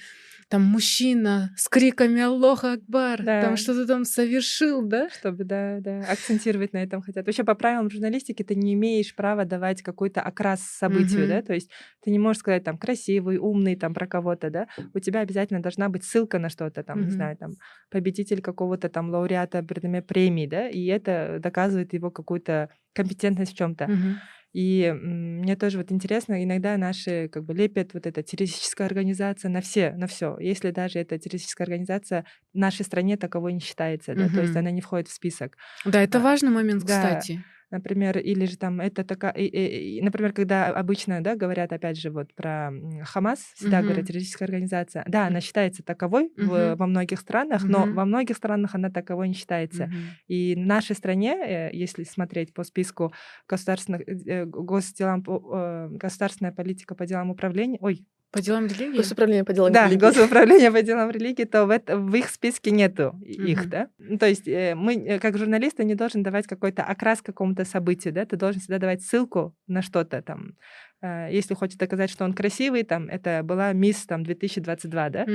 [0.49, 3.27] там мужчина с криками «Аллах Акбар», Да.
[3.39, 5.09] там что-то там совершил, да?
[5.09, 7.25] Чтобы, да, да, акцентировать на этом хотят.
[7.25, 11.29] Вообще, по правилам журналистики ты не имеешь права давать какой-то окрас событию, Мгм.
[11.29, 11.71] да, то есть
[12.01, 15.87] ты не можешь сказать там красивый, умный, там про кого-то, да, у тебя обязательно должна
[15.87, 17.11] быть ссылка на что-то, там, не Мгм.
[17.11, 17.55] знаю, там,
[17.89, 23.91] победитель какого-то там лауреата, например, премии, да, и это доказывает его какую-то компетентность в чем-то.
[23.91, 24.27] Мгм.
[24.53, 29.61] И мне тоже вот интересно, иногда наши как бы лепят вот эта террористическая организация на
[29.61, 30.37] все, на все.
[30.39, 34.71] Если даже эта террористическая организация в нашей стране таковой не считается, да, то есть она
[34.71, 35.57] не входит в список.
[35.85, 37.27] Да, это А, важный момент, да.
[37.71, 41.97] Например, или же там это такая, и- и- и, например, когда обычно, да, говорят опять
[41.99, 42.71] же вот про
[43.03, 43.83] Хамас, всегда Мгм.
[43.83, 45.03] говорят террористическая организация.
[45.07, 46.77] Да, она считается таковой в- Мгм.
[46.77, 47.91] во многих странах, но Мгм.
[47.91, 49.89] во многих странах она таковой не считается.
[49.89, 50.17] Мгм.
[50.27, 53.11] И в нашей стране, э, если смотреть по списку
[53.49, 58.97] государственных э, госделам, э, государственная политика по делам управления, ой, По делам религии?
[58.97, 59.99] Госуправление по делам да, религии.
[60.01, 63.69] госуправление по делам религии, то в, это- в их списке нету их, Мгм.
[63.69, 63.87] да.
[63.99, 68.13] Ну, То есть э, мы, э, как журналисты, не должен давать какой-то окрас какому-то событию,
[68.13, 70.57] да, ты должен всегда давать ссылку на что-то там.
[71.01, 75.25] Э, Если хочешь доказать, что он красивый, там, это была мисс там 2022, да,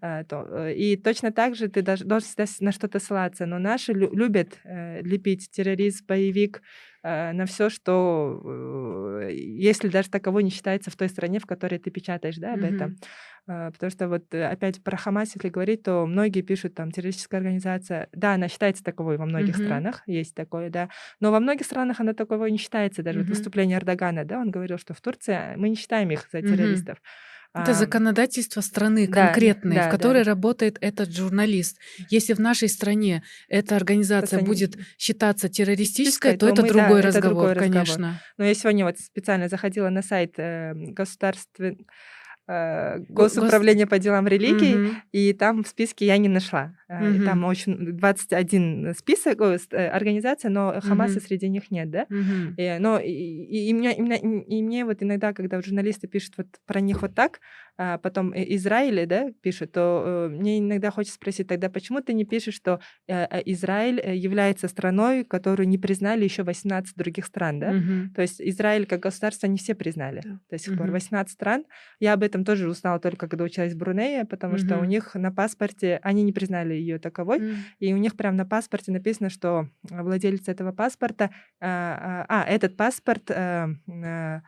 [0.00, 3.46] а, то, э, и точно так же ты должен всегда на что-то ссылаться.
[3.46, 6.62] Но наши лю- любят лепить террорист, боевик
[7.04, 12.36] на все, что если даже таковой не считается в той стране, в которой ты печатаешь,
[12.36, 12.96] да, об этом.
[13.48, 17.40] А, Потому что вот э, опять про Хамас, если говорить, то многие пишут там террористическая
[17.40, 18.08] организация.
[18.12, 19.64] Да, она считается таковой во многих Мгм.
[19.64, 20.88] странах, есть такое, да.
[21.20, 23.02] Но во многих странах она таковой не считается.
[23.02, 23.30] Даже вот Мгм.
[23.30, 26.98] выступление Эрдогана, да, он говорил, что в Турции мы не считаем их за террористов.
[27.54, 30.30] Это А, законодательство страны да, конкретной, да, в да, которой да.
[30.30, 31.78] работает этот журналист.
[32.08, 36.88] Если в нашей стране эта организация Просто будет считаться террористической, то, то это мы, да,
[36.88, 37.86] другой это разговор, другой разговор.
[37.88, 38.20] конечно.
[38.38, 41.86] Но я сегодня вот специально заходила на сайт э, государствен...
[42.48, 45.02] э, Го- гос- Госуправления по делам религий, Мгм.
[45.12, 46.74] и там в списке я не нашла.
[46.88, 49.56] И Там очень 21 список, э,
[49.88, 51.22] организация, но Хамаса Мгм.
[51.26, 52.06] среди них нет, да?
[52.10, 52.54] Мгм.
[52.58, 56.46] И, но и, и, и меня, именно, и мне вот иногда, когда журналисты пишут вот
[56.66, 57.40] про них вот так,
[57.78, 62.12] а потом и- Израиль, да, пишут, то э, мне иногда хочется спросить, тогда почему ты
[62.12, 67.58] не пишешь, что э, э, Израиль является страной, которую не признали еще 18 других стран,
[67.60, 67.72] да?
[67.72, 68.12] Мгм.
[68.14, 70.38] То есть Израиль как государство не все признали Да.
[70.50, 70.86] до сих пор.
[70.86, 70.92] Мгм.
[70.94, 71.64] 18 стран.
[71.98, 75.32] Я об этом тоже узнала только когда училась в Брунее, потому что у них на
[75.32, 77.56] паспорте, они не признали ее таковой, М.
[77.78, 81.30] и у них прям на паспорте написано, что владелец этого паспорта,
[81.60, 84.40] а, а, этот паспорт, а, а,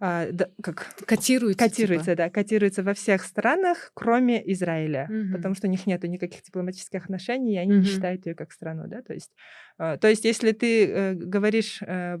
[0.00, 2.16] а, да, как котируется, котируется, типа.
[2.16, 5.32] да, котируется во всех странах, кроме Израиля, Мгм.
[5.32, 7.82] потому что у них нет никаких дипломатических отношений, и они Мгм.
[7.82, 9.32] не считают ее как страну, да, то есть,
[9.78, 12.18] э, то есть если ты э, говоришь э,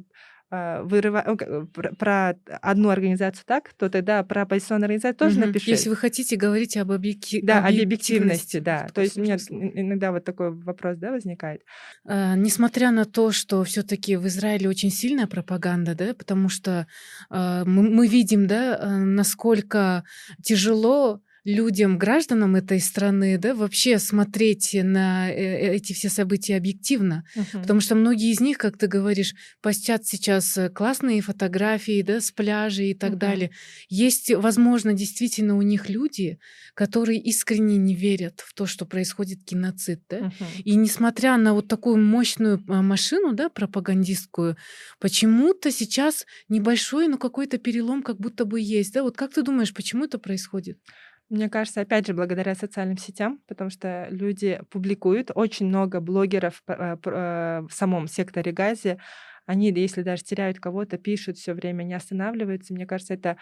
[0.50, 1.24] вырыва...
[1.26, 1.64] ну, э,
[1.98, 5.48] про, одну организацию так, то тогда про оппозиционную организацию тоже Мгм.
[5.48, 5.70] напиши.
[5.70, 8.86] Если вы хотите говорить об объеки- Да, об объективности, объективности, да.
[8.94, 9.36] То есть у меня
[9.80, 11.62] иногда вот такой вопрос, да, возникает.
[12.04, 16.86] А, Несмотря на то, что все-таки в Израиле очень сильная пропаганда, да, потому что
[17.28, 20.04] а, мы, мы видим, да, а, насколько
[20.42, 27.24] тяжело людям, гражданам этой страны, да, вообще смотреть на э, эти все события объективно.
[27.52, 32.32] Потому что многие из них, как ты говоришь, постят сейчас э, классные фотографии, да, с
[32.32, 33.18] пляжей и так Мгм.
[33.20, 33.50] далее.
[33.88, 36.38] Есть, возможно, действительно у них люди,
[36.74, 40.18] которые искренне не верят в то, что происходит геноцид, да.
[40.18, 40.32] Мгм.
[40.64, 44.56] И несмотря на вот такую мощную а, машину, да, пропагандистскую,
[44.98, 49.02] почему-то сейчас небольшой, но какой-то перелом как будто бы есть, да.
[49.04, 50.78] Вот как ты думаешь, почему это происходит?
[51.28, 56.96] Мне кажется, опять же, благодаря социальным сетям, потому что люди публикуют, очень много блогеров э,
[57.04, 58.98] э, в самом секторе Газе,
[59.44, 62.74] они, если даже теряют кого-то, пишут все время, не останавливаются.
[62.74, 63.36] Мне кажется, это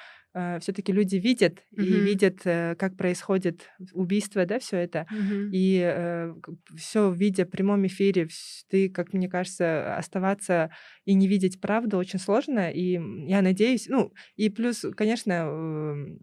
[0.61, 2.01] все-таки люди видят и Мгм.
[2.01, 5.07] видят, э, как происходит убийство, да, все это.
[5.51, 6.31] И
[6.77, 8.29] все видя в прямом эфире,
[8.69, 10.71] ты, как мне кажется, оставаться
[11.05, 12.71] и не видеть правду очень сложно.
[12.71, 12.99] И
[13.29, 16.19] я надеюсь, ну, и плюс, конечно, эм,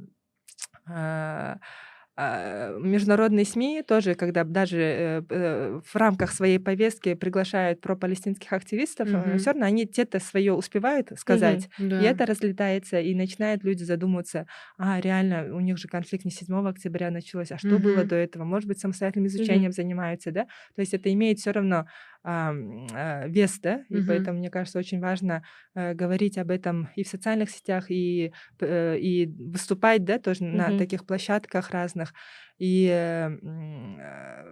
[0.95, 1.59] а, а,
[2.17, 9.37] международные СМИ тоже, когда даже э, э, в рамках своей повестки приглашают пропалестинских активистов, Мгм.
[9.37, 11.69] все равно они те-то свое успевают сказать.
[11.77, 11.97] Да.
[11.97, 14.45] И это разлетается, и начинают люди задумываться,
[14.77, 18.03] а, реально, у них же конфликт не 7 октября началось, а что было Мгм.
[18.03, 18.43] до этого?
[18.43, 20.43] Может быть, самостоятельным изучением занимаются, да?
[20.75, 21.87] То есть это имеет все равно
[22.23, 22.53] а,
[22.93, 23.83] а, вес, да?
[23.89, 24.01] И Мгм.
[24.01, 25.43] поэтому, мне кажется, очень важно
[25.75, 30.71] э, говорить об этом и в социальных сетях, и, э, и выступать, да, тоже на
[30.71, 30.73] Мгм.
[30.73, 32.00] таких площадках разных.
[32.01, 32.13] интересных
[32.63, 33.27] И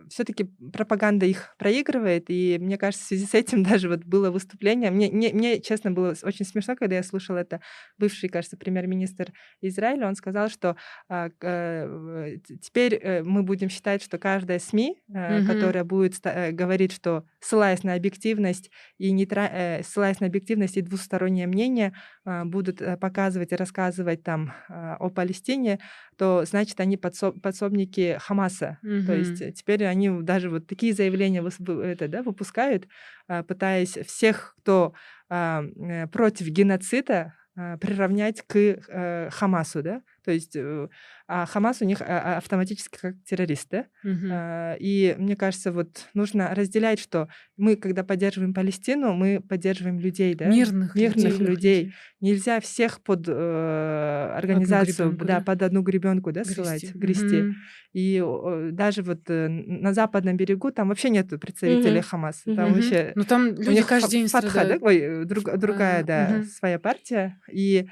[0.10, 4.90] все-таки пропаганда их проигрывает, и мне кажется, в связи с этим даже вот было выступление.
[4.91, 7.61] Мне, мне, мне, честно, было очень смешно, когда я слушала это.
[7.98, 9.31] Бывший, кажется, премьер-министр
[9.61, 10.76] Израиля, он сказал, что
[11.07, 15.48] а, э, теперь э, мы будем считать, что каждая СМИ, э, Мгм.
[15.48, 20.81] которая будет э, говорить, что ссылаясь на объективность и нейтра- э, ссылаясь на объективность и
[20.81, 21.94] двустороннее мнение,
[22.26, 25.80] а, будут э, показывать и рассказывать там а, о Палестине,
[26.18, 28.80] то значит они подсо- подсобники Хамаса.
[29.06, 29.16] То Мгм.
[29.16, 31.42] есть э, теперь они даже вот такие заявления
[31.82, 32.88] это, да, выпускают,
[33.28, 34.94] а, пытаясь всех, кто
[35.30, 40.88] а, э, против геноцида, а, приравнять к э, Хамасу, да, то есть э,
[41.28, 44.30] а Хамас у них а, а, автоматически как террорист, да, Мгм.
[44.32, 47.28] а, И мне кажется, вот нужно разделять, что
[47.58, 50.46] мы, когда поддерживаем Палестину, мы поддерживаем людей, да?
[50.46, 51.48] Мирных, мирных людей.
[51.48, 51.94] людей.
[52.22, 55.44] Нельзя всех под э, организацию, гребенку, да, да?
[55.46, 57.41] под одну гребенку, да, ссылать, грести.
[57.44, 57.56] Мгм.
[57.94, 62.04] И о, даже вот э, на западном берегу там вообще нет представителей Мгм.
[62.04, 62.56] Хамаса.
[62.56, 64.84] Там вообще Ну там у люди них каждый день Фатха, да, страдают.
[64.84, 66.44] ой, э, друг- другая, А, да, мгм.
[66.46, 67.40] своя партия.
[67.52, 67.88] И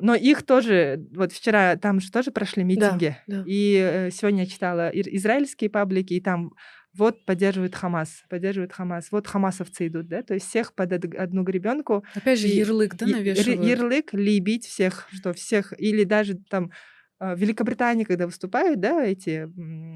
[0.00, 3.16] но их тоже, вот вчера там же тоже прошли митинги.
[3.26, 3.42] да.
[3.46, 6.52] И э, сегодня я читала израильские паблики, и там
[6.94, 11.42] вот поддерживают Хамас, поддерживают Хамас, вот хамасовцы идут, да, то есть всех под од- одну
[11.42, 12.04] гребенку.
[12.14, 13.64] Опять же, И- ярлык, да, навешивают?
[13.64, 16.70] Ярлык либить всех, что всех, или даже там
[17.20, 19.48] в Великобритании, когда выступают, да, эти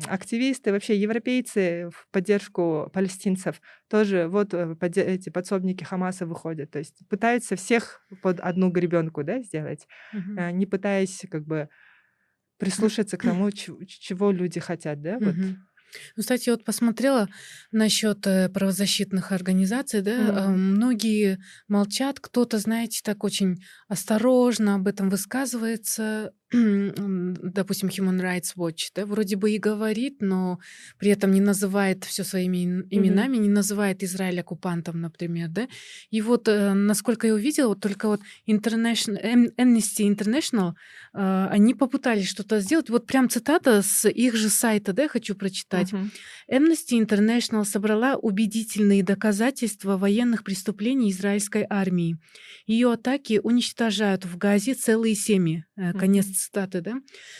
[0.08, 7.06] активисты, вообще европейцы в поддержку палестинцев, тоже вот э, эти подсобники Хамаса выходят, то есть
[7.08, 9.86] пытаются всех под одну гребенку, да, сделать,
[10.36, 11.68] э, не пытаясь как бы
[12.58, 15.36] прислушаться к тому, чего люди хотят, да, вот.
[15.36, 15.68] Мгм.
[16.16, 17.28] Ну, кстати, вот посмотрела
[17.70, 20.56] насчет э, правозащитных организаций, да, э, Мгм.
[20.56, 21.38] многие
[21.68, 29.36] молчат, кто-то, знаете, так очень осторожно об этом высказывается, допустим, Human Rights Watch, да, вроде
[29.36, 30.58] бы и говорит, но
[30.98, 35.68] при этом не называет все своими именами, не называет Израиль оккупантом, например, да.
[36.10, 40.74] И вот, э, насколько я увидела, вот только вот International, Am- Amnesty International,
[41.14, 42.90] э, они попытались что-то сделать.
[42.90, 45.92] Вот прям цитата с их же сайта, да, хочу прочитать.
[45.92, 46.10] Мгм.
[46.50, 52.18] Amnesty International собрала убедительные доказательства военных преступлений израильской армии.
[52.66, 55.64] Ее атаки уничтожают в Газе целые семьи.
[55.76, 56.34] Э, Конец Мгм.
[56.42, 56.94] Цитаты, да.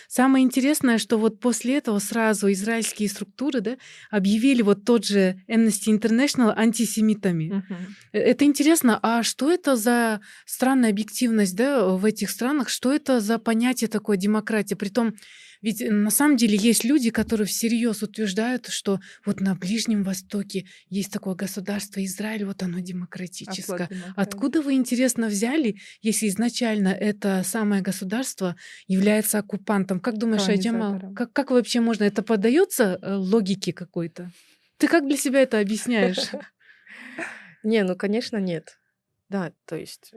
[0.09, 3.77] Самое интересное, что вот после этого сразу израильские структуры, да,
[4.11, 7.65] объявили вот тот же Amnesty International антисемитами.
[8.12, 12.69] Э, Это интересно, а что это за странная объективность да, в этих странах?
[12.69, 14.77] Что это за понятие такое демократия?
[14.77, 15.15] Притом
[15.62, 20.66] Ведь э, на самом деле есть люди, которые всерьез утверждают, что вот на Ближнем Востоке
[20.90, 23.89] есть такое государство Израиль, вот оно демократическое.
[24.16, 28.56] Откуда вы, интересно, взяли, если изначально это самое государство
[28.86, 30.01] является оккупантом?
[30.01, 32.05] Как думаешь, Айджамал, как, как вообще можно?
[32.05, 34.30] Это поддается э, логике какой-то?
[34.78, 36.18] Ты как для себя это объясняешь?
[37.62, 38.78] Не, ну, конечно, нет.
[39.28, 40.12] Да, то есть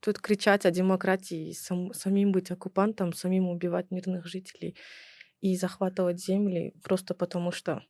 [0.00, 4.76] тут кричать о демократии, сам, самим быть оккупантом, самим убивать мирных жителей
[5.40, 7.82] и захватывать земли просто потому, что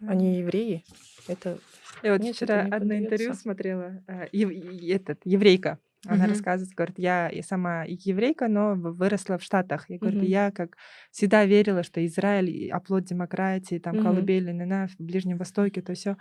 [0.00, 0.84] они евреи,
[1.26, 1.58] это...
[2.02, 6.28] Я вот нет, вчера одно интервью смотрела, э, этот, еврейка, она uh-huh.
[6.28, 9.90] рассказывает, говорит, я, я сама еврейка, но выросла в Штатах.
[9.90, 10.26] Я говорю, uh-huh.
[10.26, 10.76] я как
[11.10, 14.02] всегда верила, что Израиль оплот демократии, там uh-huh.
[14.02, 16.16] колыбели на в Ближнем Востоке, то все.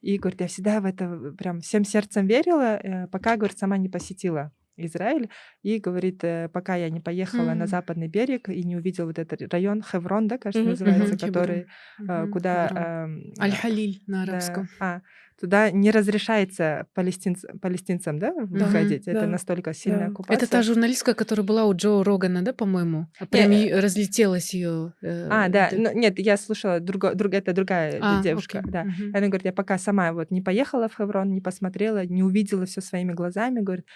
[0.00, 3.88] И, говорит, я всегда в это прям всем сердцем верила, э, пока, говорит, сама не
[3.88, 5.28] посетила Израиль.
[5.62, 7.54] И говорит, э, пока я не поехала mm-hmm.
[7.54, 10.70] на западный берег и не увидела вот этот район Хеврон, да, кажется, mm-hmm.
[10.70, 11.26] называется, mm-hmm.
[11.26, 11.66] который,
[12.00, 12.30] mm-hmm.
[12.30, 13.08] куда...
[13.08, 14.68] Э, Аль-Халиль на арабском.
[14.78, 15.02] Да, а,
[15.40, 19.06] туда не разрешается палестинц, палестинцам, да, выходить.
[19.06, 20.12] Да, это да, настолько сильная да.
[20.12, 20.36] оккупация.
[20.36, 23.06] Это та журналистка, которая была у Джо Рогана, да, по-моему?
[23.18, 23.70] А прям я...
[23.70, 24.92] Э, разлетелась ее.
[25.02, 28.70] Э, а, да, но, нет, я слушала, друго, друг, это другая а, девушка, окей.
[28.70, 28.82] да.
[28.82, 29.10] Угу.
[29.14, 32.82] Она говорит, я пока сама вот не поехала в Хеврон, не посмотрела, не увидела все
[32.82, 33.86] своими глазами, говорит,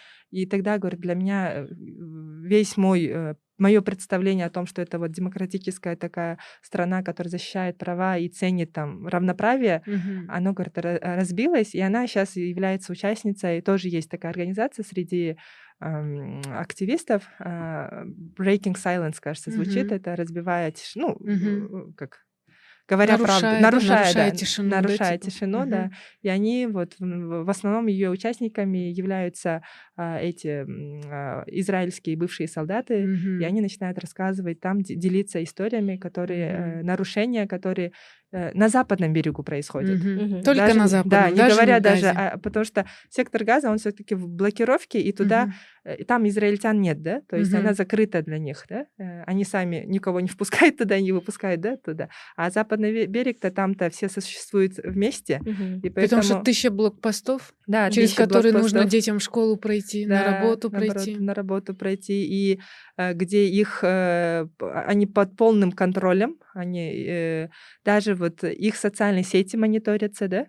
[0.42, 5.12] и тогда, говорит, для меня э, весь мой мое представление о том, что это вот
[5.12, 10.24] демократическая такая страна, которая защищает права и ценит там равноправие, mm-hmm.
[10.28, 15.36] оно, говорит, разбилось, и она сейчас является участницей, и тоже есть такая организация среди
[15.80, 18.04] эм, активистов, э,
[18.38, 19.96] Breaking Silence, кажется, звучит, mm-hmm.
[19.96, 21.94] это разбивая тишину, ну, mm-hmm.
[21.94, 22.23] как
[22.88, 25.70] говоря нарушая, правду, нарушая, нарушая да, тишину, нарушая да, тишину, угу.
[25.70, 25.90] да.
[26.22, 29.62] И они вот в основном ее участниками являются
[29.96, 30.66] а, эти
[31.10, 33.40] а, израильские бывшие солдаты, угу.
[33.40, 36.86] и они начинают рассказывать там, делиться историями, которые угу.
[36.86, 37.92] нарушения, которые
[38.34, 40.00] на западном берегу происходит.
[40.00, 40.42] Угу.
[40.42, 41.10] Только даже, на западном.
[41.10, 45.12] Да, не даже говоря даже, а, потому что сектор газа, он все-таки в блокировке, и
[45.12, 45.52] туда,
[45.84, 46.04] угу.
[46.04, 47.60] там израильтян нет, да, то есть угу.
[47.60, 51.76] она закрыта для них, да, э, они сами никого не впускают туда, не выпускают, да,
[51.76, 52.08] туда.
[52.36, 55.40] А западный берег-то там-то все существуют вместе.
[55.40, 55.80] Угу.
[55.84, 56.22] И поэтому...
[56.22, 60.70] Потому что тысяча блокпостов, да, через которые нужно детям в школу пройти, да, на работу
[60.70, 61.16] пройти.
[61.16, 62.60] на работу пройти, и
[62.96, 67.48] где их, они под полным контролем, они
[67.84, 70.46] даже вот их социальные сети мониторятся, да,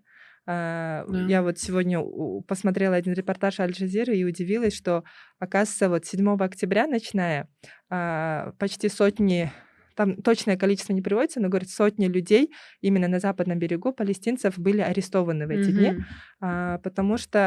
[0.48, 1.26] Uh, да.
[1.28, 2.04] Я вот сегодня
[2.48, 5.04] посмотрела один репортаж Аль-Джазиры и удивилась, что,
[5.40, 7.50] оказывается, вот 7 октября, начиная,
[7.92, 9.52] uh, почти сотни
[9.96, 14.82] там точное количество не приводится, но, говорит, сотни людей именно на западном берегу палестинцев были
[14.82, 15.72] арестованы в эти mm-hmm.
[15.72, 15.88] дни,
[16.35, 16.35] а,
[16.84, 17.40] потому что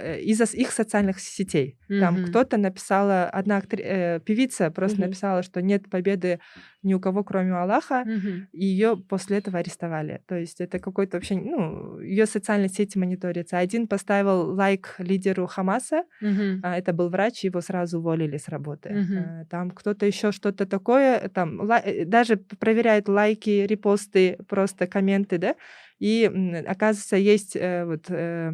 [0.00, 1.76] э, из-за их социальных сетей.
[1.88, 2.00] Mm-hmm.
[2.00, 3.82] Там кто-то написала, одна актри...
[3.84, 5.06] э, певица просто mm-hmm.
[5.06, 6.38] написала, что нет победы
[6.84, 8.46] ни у кого, кроме Аллаха, mm-hmm.
[8.52, 10.20] и ее после этого арестовали.
[10.26, 13.58] То есть это какой-то вообще, ну, ее социальные сети мониторятся.
[13.58, 16.60] Один поставил лайк лидеру Хамаса, mm-hmm.
[16.62, 18.90] а, это был врач, его сразу уволили с работы.
[18.90, 19.24] Mm-hmm.
[19.24, 25.54] А, там кто-то еще что-то такое, там лай даже проверяет лайки, репосты, просто комменты, да,
[25.98, 26.24] и
[26.66, 28.52] оказывается, есть э, вот э,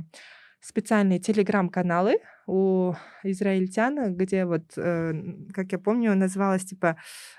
[0.60, 2.92] специальные телеграм-каналы у
[3.22, 5.12] израильтян, где вот, э,
[5.52, 6.96] как я помню, называлось типа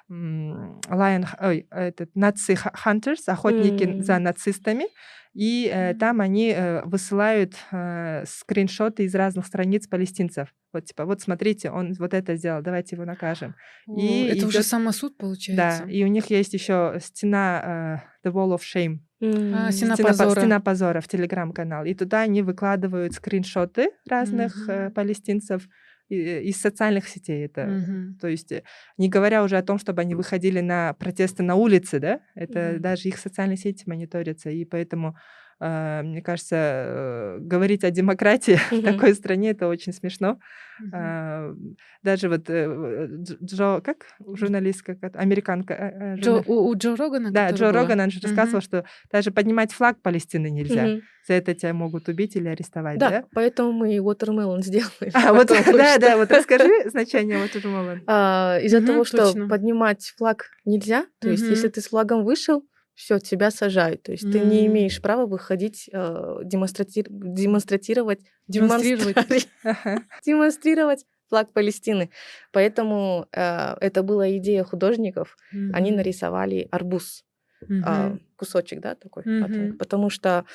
[0.09, 2.53] Lion, ой, этот, наци
[2.85, 4.01] Hunters, охотники mm.
[4.01, 4.85] за нацистами,
[5.33, 10.53] и э, там они э, высылают э, скриншоты из разных страниц палестинцев.
[10.73, 13.55] Вот типа, вот смотрите, он вот это сделал, давайте его накажем.
[13.87, 14.47] О, и это идет...
[14.47, 15.83] уже самосуд получается.
[15.85, 18.99] Да, и у них есть еще стена э, The Wall of Shame.
[19.22, 19.72] Mm.
[19.72, 20.39] Стена, стена позора.
[20.41, 21.85] Стена позора в телеграм-канал.
[21.85, 24.88] И туда они выкладывают скриншоты разных mm-hmm.
[24.88, 25.68] э, палестинцев
[26.10, 28.19] из социальных сетей это, mm-hmm.
[28.19, 28.64] то есть э,
[28.98, 32.80] не говоря уже о том, чтобы они выходили на протесты на улице, да, это mm-hmm.
[32.80, 35.15] даже их социальные сети мониторятся, и поэтому
[35.61, 38.81] мне кажется, э, говорить о демократии mm-hmm.
[38.81, 40.39] в такой стране это очень смешно.
[40.81, 41.55] Mm-hmm.
[42.01, 43.07] Даже вот э,
[43.43, 46.15] Джо, как журналистка, американка.
[46.19, 47.31] Джо, у, у Джо Рогана?
[47.31, 47.73] Да, Джо была?
[47.73, 48.23] Роган, он же mm-hmm.
[48.23, 50.88] рассказывал, что даже поднимать флаг Палестины нельзя.
[50.88, 51.01] Mm-hmm.
[51.27, 53.09] За это тебя могут убить или арестовать, да?
[53.09, 55.11] Да, поэтому мы watermelon сделали.
[55.13, 57.99] А, вот, да, да, вот расскажи значение watermelon.
[58.07, 62.63] А, из-за того, что поднимать флаг нельзя, то есть если ты с флагом вышел,
[62.95, 64.03] все, тебя сажают.
[64.03, 64.31] То есть mm.
[64.31, 67.05] ты не имеешь права выходить, э, демонстрати...
[67.07, 69.47] демонстратировать, демонстрировать,
[70.26, 72.09] демонстрировать флаг Палестины.
[72.51, 75.38] Поэтому э, это была идея художников.
[75.53, 75.72] Mm-hmm.
[75.73, 77.23] Они нарисовали арбуз,
[77.63, 77.84] mm-hmm.
[77.85, 79.73] э, кусочек, да, такой, mm-hmm.
[79.77, 80.45] потому что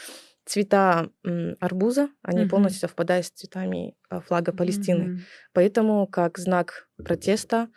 [0.44, 2.48] цвета м, арбуза, они mm-hmm.
[2.48, 5.02] полностью совпадают с цветами э, флага Палестины.
[5.02, 5.20] Mm-hmm.
[5.54, 7.68] Поэтому как знак протеста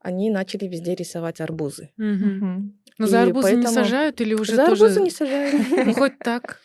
[0.00, 1.90] они начали везде рисовать арбузы.
[1.98, 2.79] Мгм.
[3.00, 4.84] Ну, за арбузы не сажают или уже За тоже...
[4.84, 5.86] арбузы не сажают.
[5.86, 6.60] Ну, хоть так.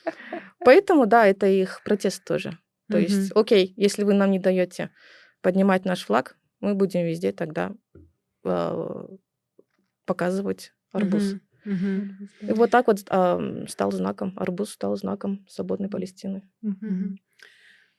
[0.60, 2.58] Поэтому, да, это их протест тоже.
[2.92, 4.90] То есть, окей, если вы нам не даете
[5.42, 7.72] поднимать наш флаг, мы будем везде тогда
[8.44, 9.08] а,
[10.06, 11.36] показывать арбуз.
[12.42, 16.42] И вот так вот стал знаком, арбуз стал знаком свободной Палестины.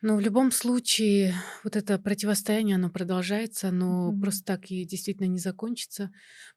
[0.03, 4.21] Но в любом случае вот это противостояние, оно продолжается, оно Мгм.
[4.21, 6.11] просто так и действительно не закончится.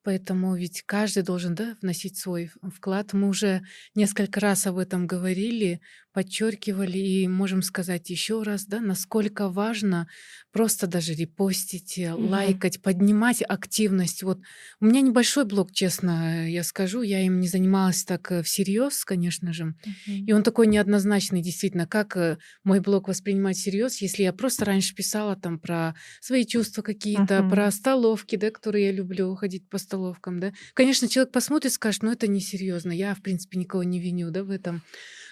[0.04, 3.14] Поэтому ведь каждый должен да, вносить свой вклад.
[3.14, 3.62] Мы уже
[3.96, 5.80] несколько раз об этом говорили,
[6.12, 10.10] подчеркивали и можем сказать еще раз, да, насколько важно
[10.52, 12.62] просто даже репостить, Мгм.
[12.78, 14.22] лайкать, поднимать активность.
[14.22, 14.40] Вот
[14.82, 19.54] у меня небольшой блог, честно, я скажу, я им не занималась так э, всерьез, конечно
[19.54, 19.76] же.
[20.26, 24.96] И он такой неоднозначный, действительно, как э, мой блог воспринимать всерьез, если я просто раньше
[24.96, 27.50] писала там про свои чувства какие-то, Мгм.
[27.50, 30.52] про столовки, да, которые я люблю, ходить по столовкам, да.
[30.74, 34.50] Конечно, человек посмотрит, скажет, ну это несерьезно, я, в принципе, никого не виню, да, в
[34.50, 34.82] этом.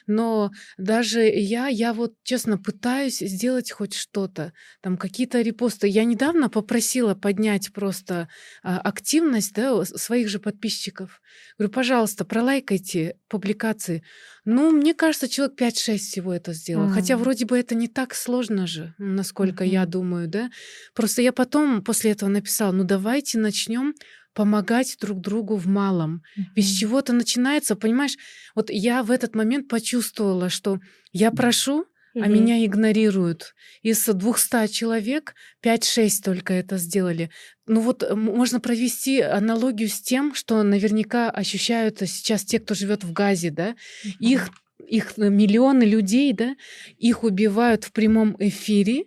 [0.07, 5.87] Но даже я, я вот честно пытаюсь сделать хоть что-то, там какие-то репосты.
[5.87, 8.29] Я недавно попросила поднять просто
[8.63, 11.21] а, активность да, своих же подписчиков.
[11.57, 14.03] Говорю, пожалуйста, пролайкайте публикации.
[14.45, 16.87] Ну, мне кажется, человек 5-6 всего это сделал.
[16.87, 17.17] Хотя М.
[17.17, 19.91] вроде бы это не так сложно же, насколько я Мгм.
[19.91, 20.49] думаю, да.
[20.93, 23.93] Просто я потом после этого написала, ну давайте начнем
[24.37, 26.21] помогать друг другу в малом.
[26.55, 26.77] Ведь с Мгм.
[26.79, 28.17] чего-то начинается, понимаешь?
[28.53, 30.79] Вот я в этот момент почувствовала, что
[31.11, 31.85] я прошу,
[32.19, 32.33] а Мгм.
[32.33, 33.55] меня игнорируют.
[33.81, 37.31] Из 200 человек 5-6 только это сделали.
[37.65, 43.03] Ну вот э, можно провести аналогию с тем, что наверняка ощущают сейчас те, кто живет
[43.03, 43.75] в Газе, да?
[44.19, 44.49] Их
[44.87, 46.55] их э, миллионы людей, да,
[46.97, 49.05] их убивают в прямом эфире,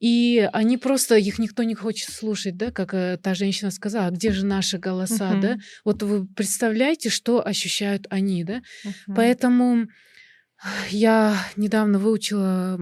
[0.00, 4.10] и они просто, их никто не хочет слушать, да, как э, та женщина сказала, «А
[4.10, 5.56] где же наши голоса, да?
[5.84, 8.62] Вот вы представляете, что ощущают они, да?
[9.14, 9.88] Поэтому
[10.90, 12.78] я недавно выучила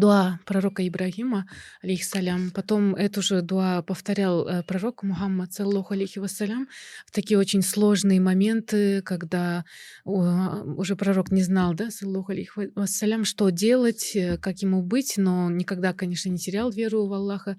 [0.00, 1.46] дуа пророка Ибрагима,
[1.82, 2.50] алейхиссалям.
[2.50, 6.68] Потом эту же дуа повторял э, пророк Мухаммад, саллаху алейхи вассалям,
[7.06, 9.64] в такие очень сложные моменты, когда
[10.04, 15.14] уже пророк не знал, да, саллаху алейхи ва- вассалям, что делать, э, как ему быть,
[15.16, 17.56] но никогда, конечно, не терял веру в Аллаха.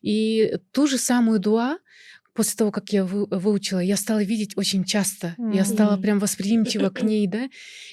[0.00, 1.78] И ту же самую дуа,
[2.34, 5.34] после того, как я вы- выучила, я стала видеть очень часто.
[5.52, 7.48] Я стала прям восприимчива к ней, да.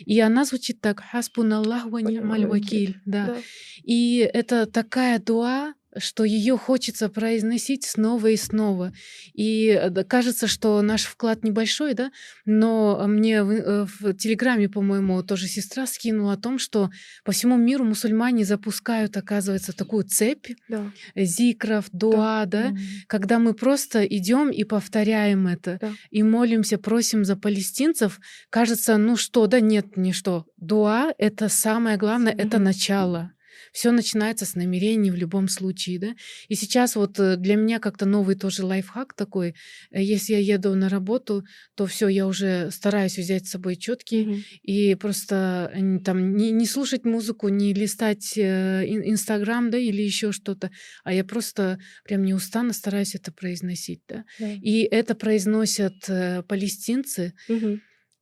[0.06, 3.00] И она звучит так: «Хаспун Аллах ва ни'маль вакиль».
[3.06, 3.26] Да.
[3.28, 3.38] Да.
[3.84, 8.94] И это такая дуа, что ее хочется произносить снова и снова.
[9.34, 12.12] И э, да, кажется, что наш вклад небольшой, да,
[12.46, 16.90] но мне в, э, в Телеграме, по-моему, тоже сестра скинула о том, что
[17.24, 20.92] по всему миру мусульмане запускают, оказывается, такую цепь Да.
[21.16, 22.78] зикров, дуа, да, Мгм.
[23.08, 25.92] когда мы просто идем и повторяем это, Да.
[26.10, 28.20] и молимся, просим за палестинцев,
[28.50, 30.46] кажется, ну что, да нет, не что.
[30.58, 32.64] Дуа— это самое главное, это Мгм.
[32.66, 33.32] начало.
[33.74, 36.16] Все начинается с намерений в любом случае, да.
[36.48, 39.56] И сейчас вот э, для меня как-то новый тоже лайфхак такой.
[39.92, 41.44] Э, Если я еду на работу,
[41.76, 44.44] то все, я уже стараюсь взять с собой четкий Мгм.
[44.64, 50.02] и просто н- там не, не слушать музыку, не листать э, ин- Инстаграм, да, или
[50.02, 50.72] еще что-то,
[51.04, 54.26] а я просто прям неустанно стараюсь это произносить, да.
[54.40, 54.52] Да.
[54.52, 57.34] И это произносят э, палестинцы,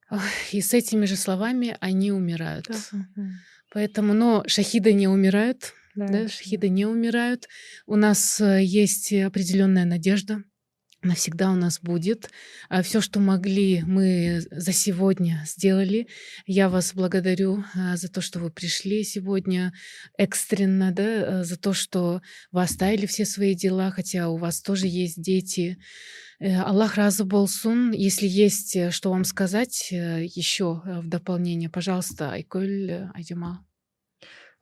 [0.09, 2.67] ах, и с этими же словами они умирают.
[2.67, 2.75] Да.
[3.77, 7.47] Поэтому, но шахиды не умирают, Да, да, шахиды не умирают.
[7.85, 10.41] У нас э, есть определенная надежда.
[11.03, 12.31] Навсегда у нас будет.
[12.81, 16.07] Все, что могли, мы за сегодня сделали.
[16.47, 19.71] Я вас благодарю а, за то, что вы пришли сегодня
[20.17, 24.87] экстренно, да, э, за то, что вы оставили все свои дела, хотя у вас тоже
[24.87, 25.77] есть дети.
[26.39, 27.91] Э, Аллах разу болсун.
[27.91, 33.63] Если есть э, что вам сказать еще в дополнение, пожалуйста, Айкуль э, Айдима.
[33.63, 33.66] А,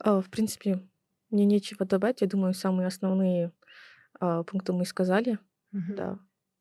[0.03, 0.81] В принципе,
[1.29, 2.21] мне нечего добавить.
[2.21, 3.51] Я думаю, самые основные
[4.19, 5.39] а, пункты мы сказали.
[5.71, 5.95] Мгм.
[5.95, 6.19] Да.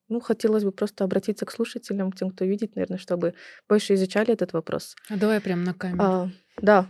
[0.09, 3.35] Ну, хотелось бы просто обратиться к слушателям, к тем, кто видит, наверное, чтобы
[3.69, 4.97] больше изучали этот вопрос.
[5.09, 6.03] А давай прям на камеру.
[6.03, 6.29] А,
[6.61, 6.87] да.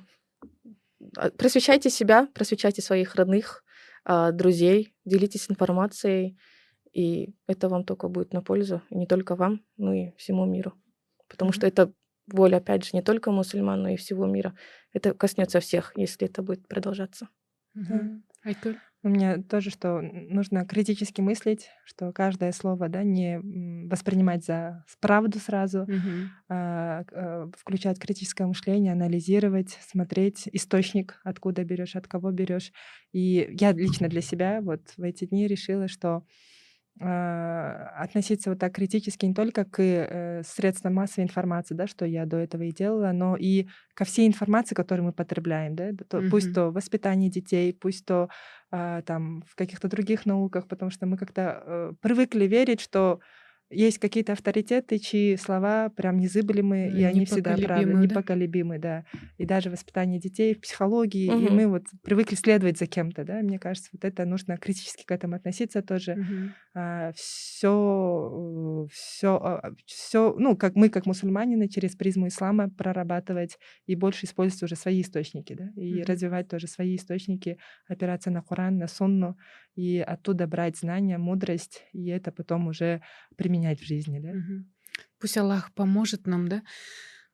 [1.17, 3.65] А, Просвещайте себя, просвещайте своих родных,
[4.05, 6.37] а, друзей, делитесь информацией,
[6.93, 10.75] и это вам только будет на пользу, и не только вам, но и всему миру.
[11.29, 11.93] Потому что это
[12.27, 14.55] воля, опять же, не только мусульман, но и всего мира.
[14.93, 17.29] Это коснется всех, если это будет продолжаться.
[18.45, 18.79] Айкуль.
[19.03, 23.39] У меня тоже, что нужно критически мыслить, что каждое слово, да, не
[23.87, 26.35] воспринимать за правду сразу, Мгм.
[26.49, 32.73] а, э, включать критическое мышление, анализировать, смотреть источник, откуда берешь, от кого берешь.
[33.13, 36.23] И я лично для себя вот в эти дни решила, что а,
[37.01, 42.37] относиться вот так критически не только к э, средствам массовой информации, да, что я до
[42.37, 46.31] этого и делала, но и ко всей информации, которую мы потребляем, да, то, mm-hmm.
[46.31, 48.29] пусть то воспитание детей, пусть то
[48.71, 53.19] э, там в каких-то других науках, потому что мы как-то э, привыкли верить, что
[53.75, 58.01] есть какие-то авторитеты, чьи слова прям незыблемы, и они всегда правы, да?
[58.01, 59.05] непоколебимы, да.
[59.39, 61.39] И даже воспитание детей в психологии, угу.
[61.39, 63.41] и мы вот привыкли следовать за кем-то, да.
[63.41, 66.13] Мне кажется, вот это нужно критически к этому относиться тоже.
[66.13, 66.51] Угу.
[66.77, 74.27] А, все, все, все, ну, как мы, как мусульманины, через призму ислама прорабатывать и больше
[74.27, 76.05] использовать уже свои источники, да, и угу.
[76.07, 79.37] развивать тоже свои источники, опираться на Коран, на Сунну,
[79.77, 83.03] и оттуда брать знания, мудрость, и это потом уже
[83.37, 84.19] применять в жизни.
[84.19, 84.33] Да?
[85.19, 86.63] Пусть Аллах поможет нам, да,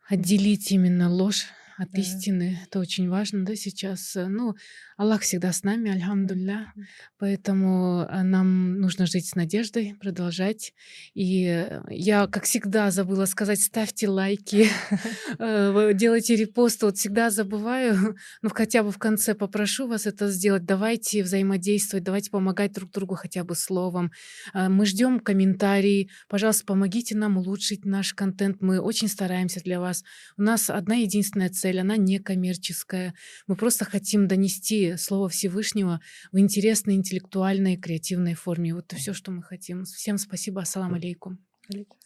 [0.09, 1.47] отделить именно ложь
[1.81, 2.01] от да.
[2.01, 2.59] истины.
[2.67, 4.15] Это очень важно, да, сейчас.
[4.15, 4.55] Э, ну,
[4.99, 6.75] Аллах всегда с нами, альхамдулля.
[7.19, 10.75] Поэтому э, нам нужно жить с надеждой, продолжать.
[11.15, 14.69] И э, я, как всегда, забыла сказать, ставьте лайки,
[15.39, 16.85] делайте репосты.
[16.85, 20.67] Вот всегда забываю, но хотя бы в конце попрошу вас это сделать.
[20.67, 24.11] Давайте взаимодействовать, давайте помогать друг другу хотя бы словом.
[24.53, 26.11] Мы ждем комментарии.
[26.29, 28.61] Пожалуйста, помогите нам улучшить наш контент.
[28.61, 30.05] Мы очень стараемся для вас.
[30.37, 33.15] У нас одна единственная цель, она не коммерческая.
[33.47, 36.01] Мы просто хотим донести Слово Всевышнего
[36.33, 38.75] в интересной, интеллектуальной, креативной форме.
[38.75, 39.85] Вот все, что мы хотим.
[39.85, 40.63] Всем спасибо.
[40.63, 41.39] Ассаламу алейкум.
[41.69, 41.99] алейкум.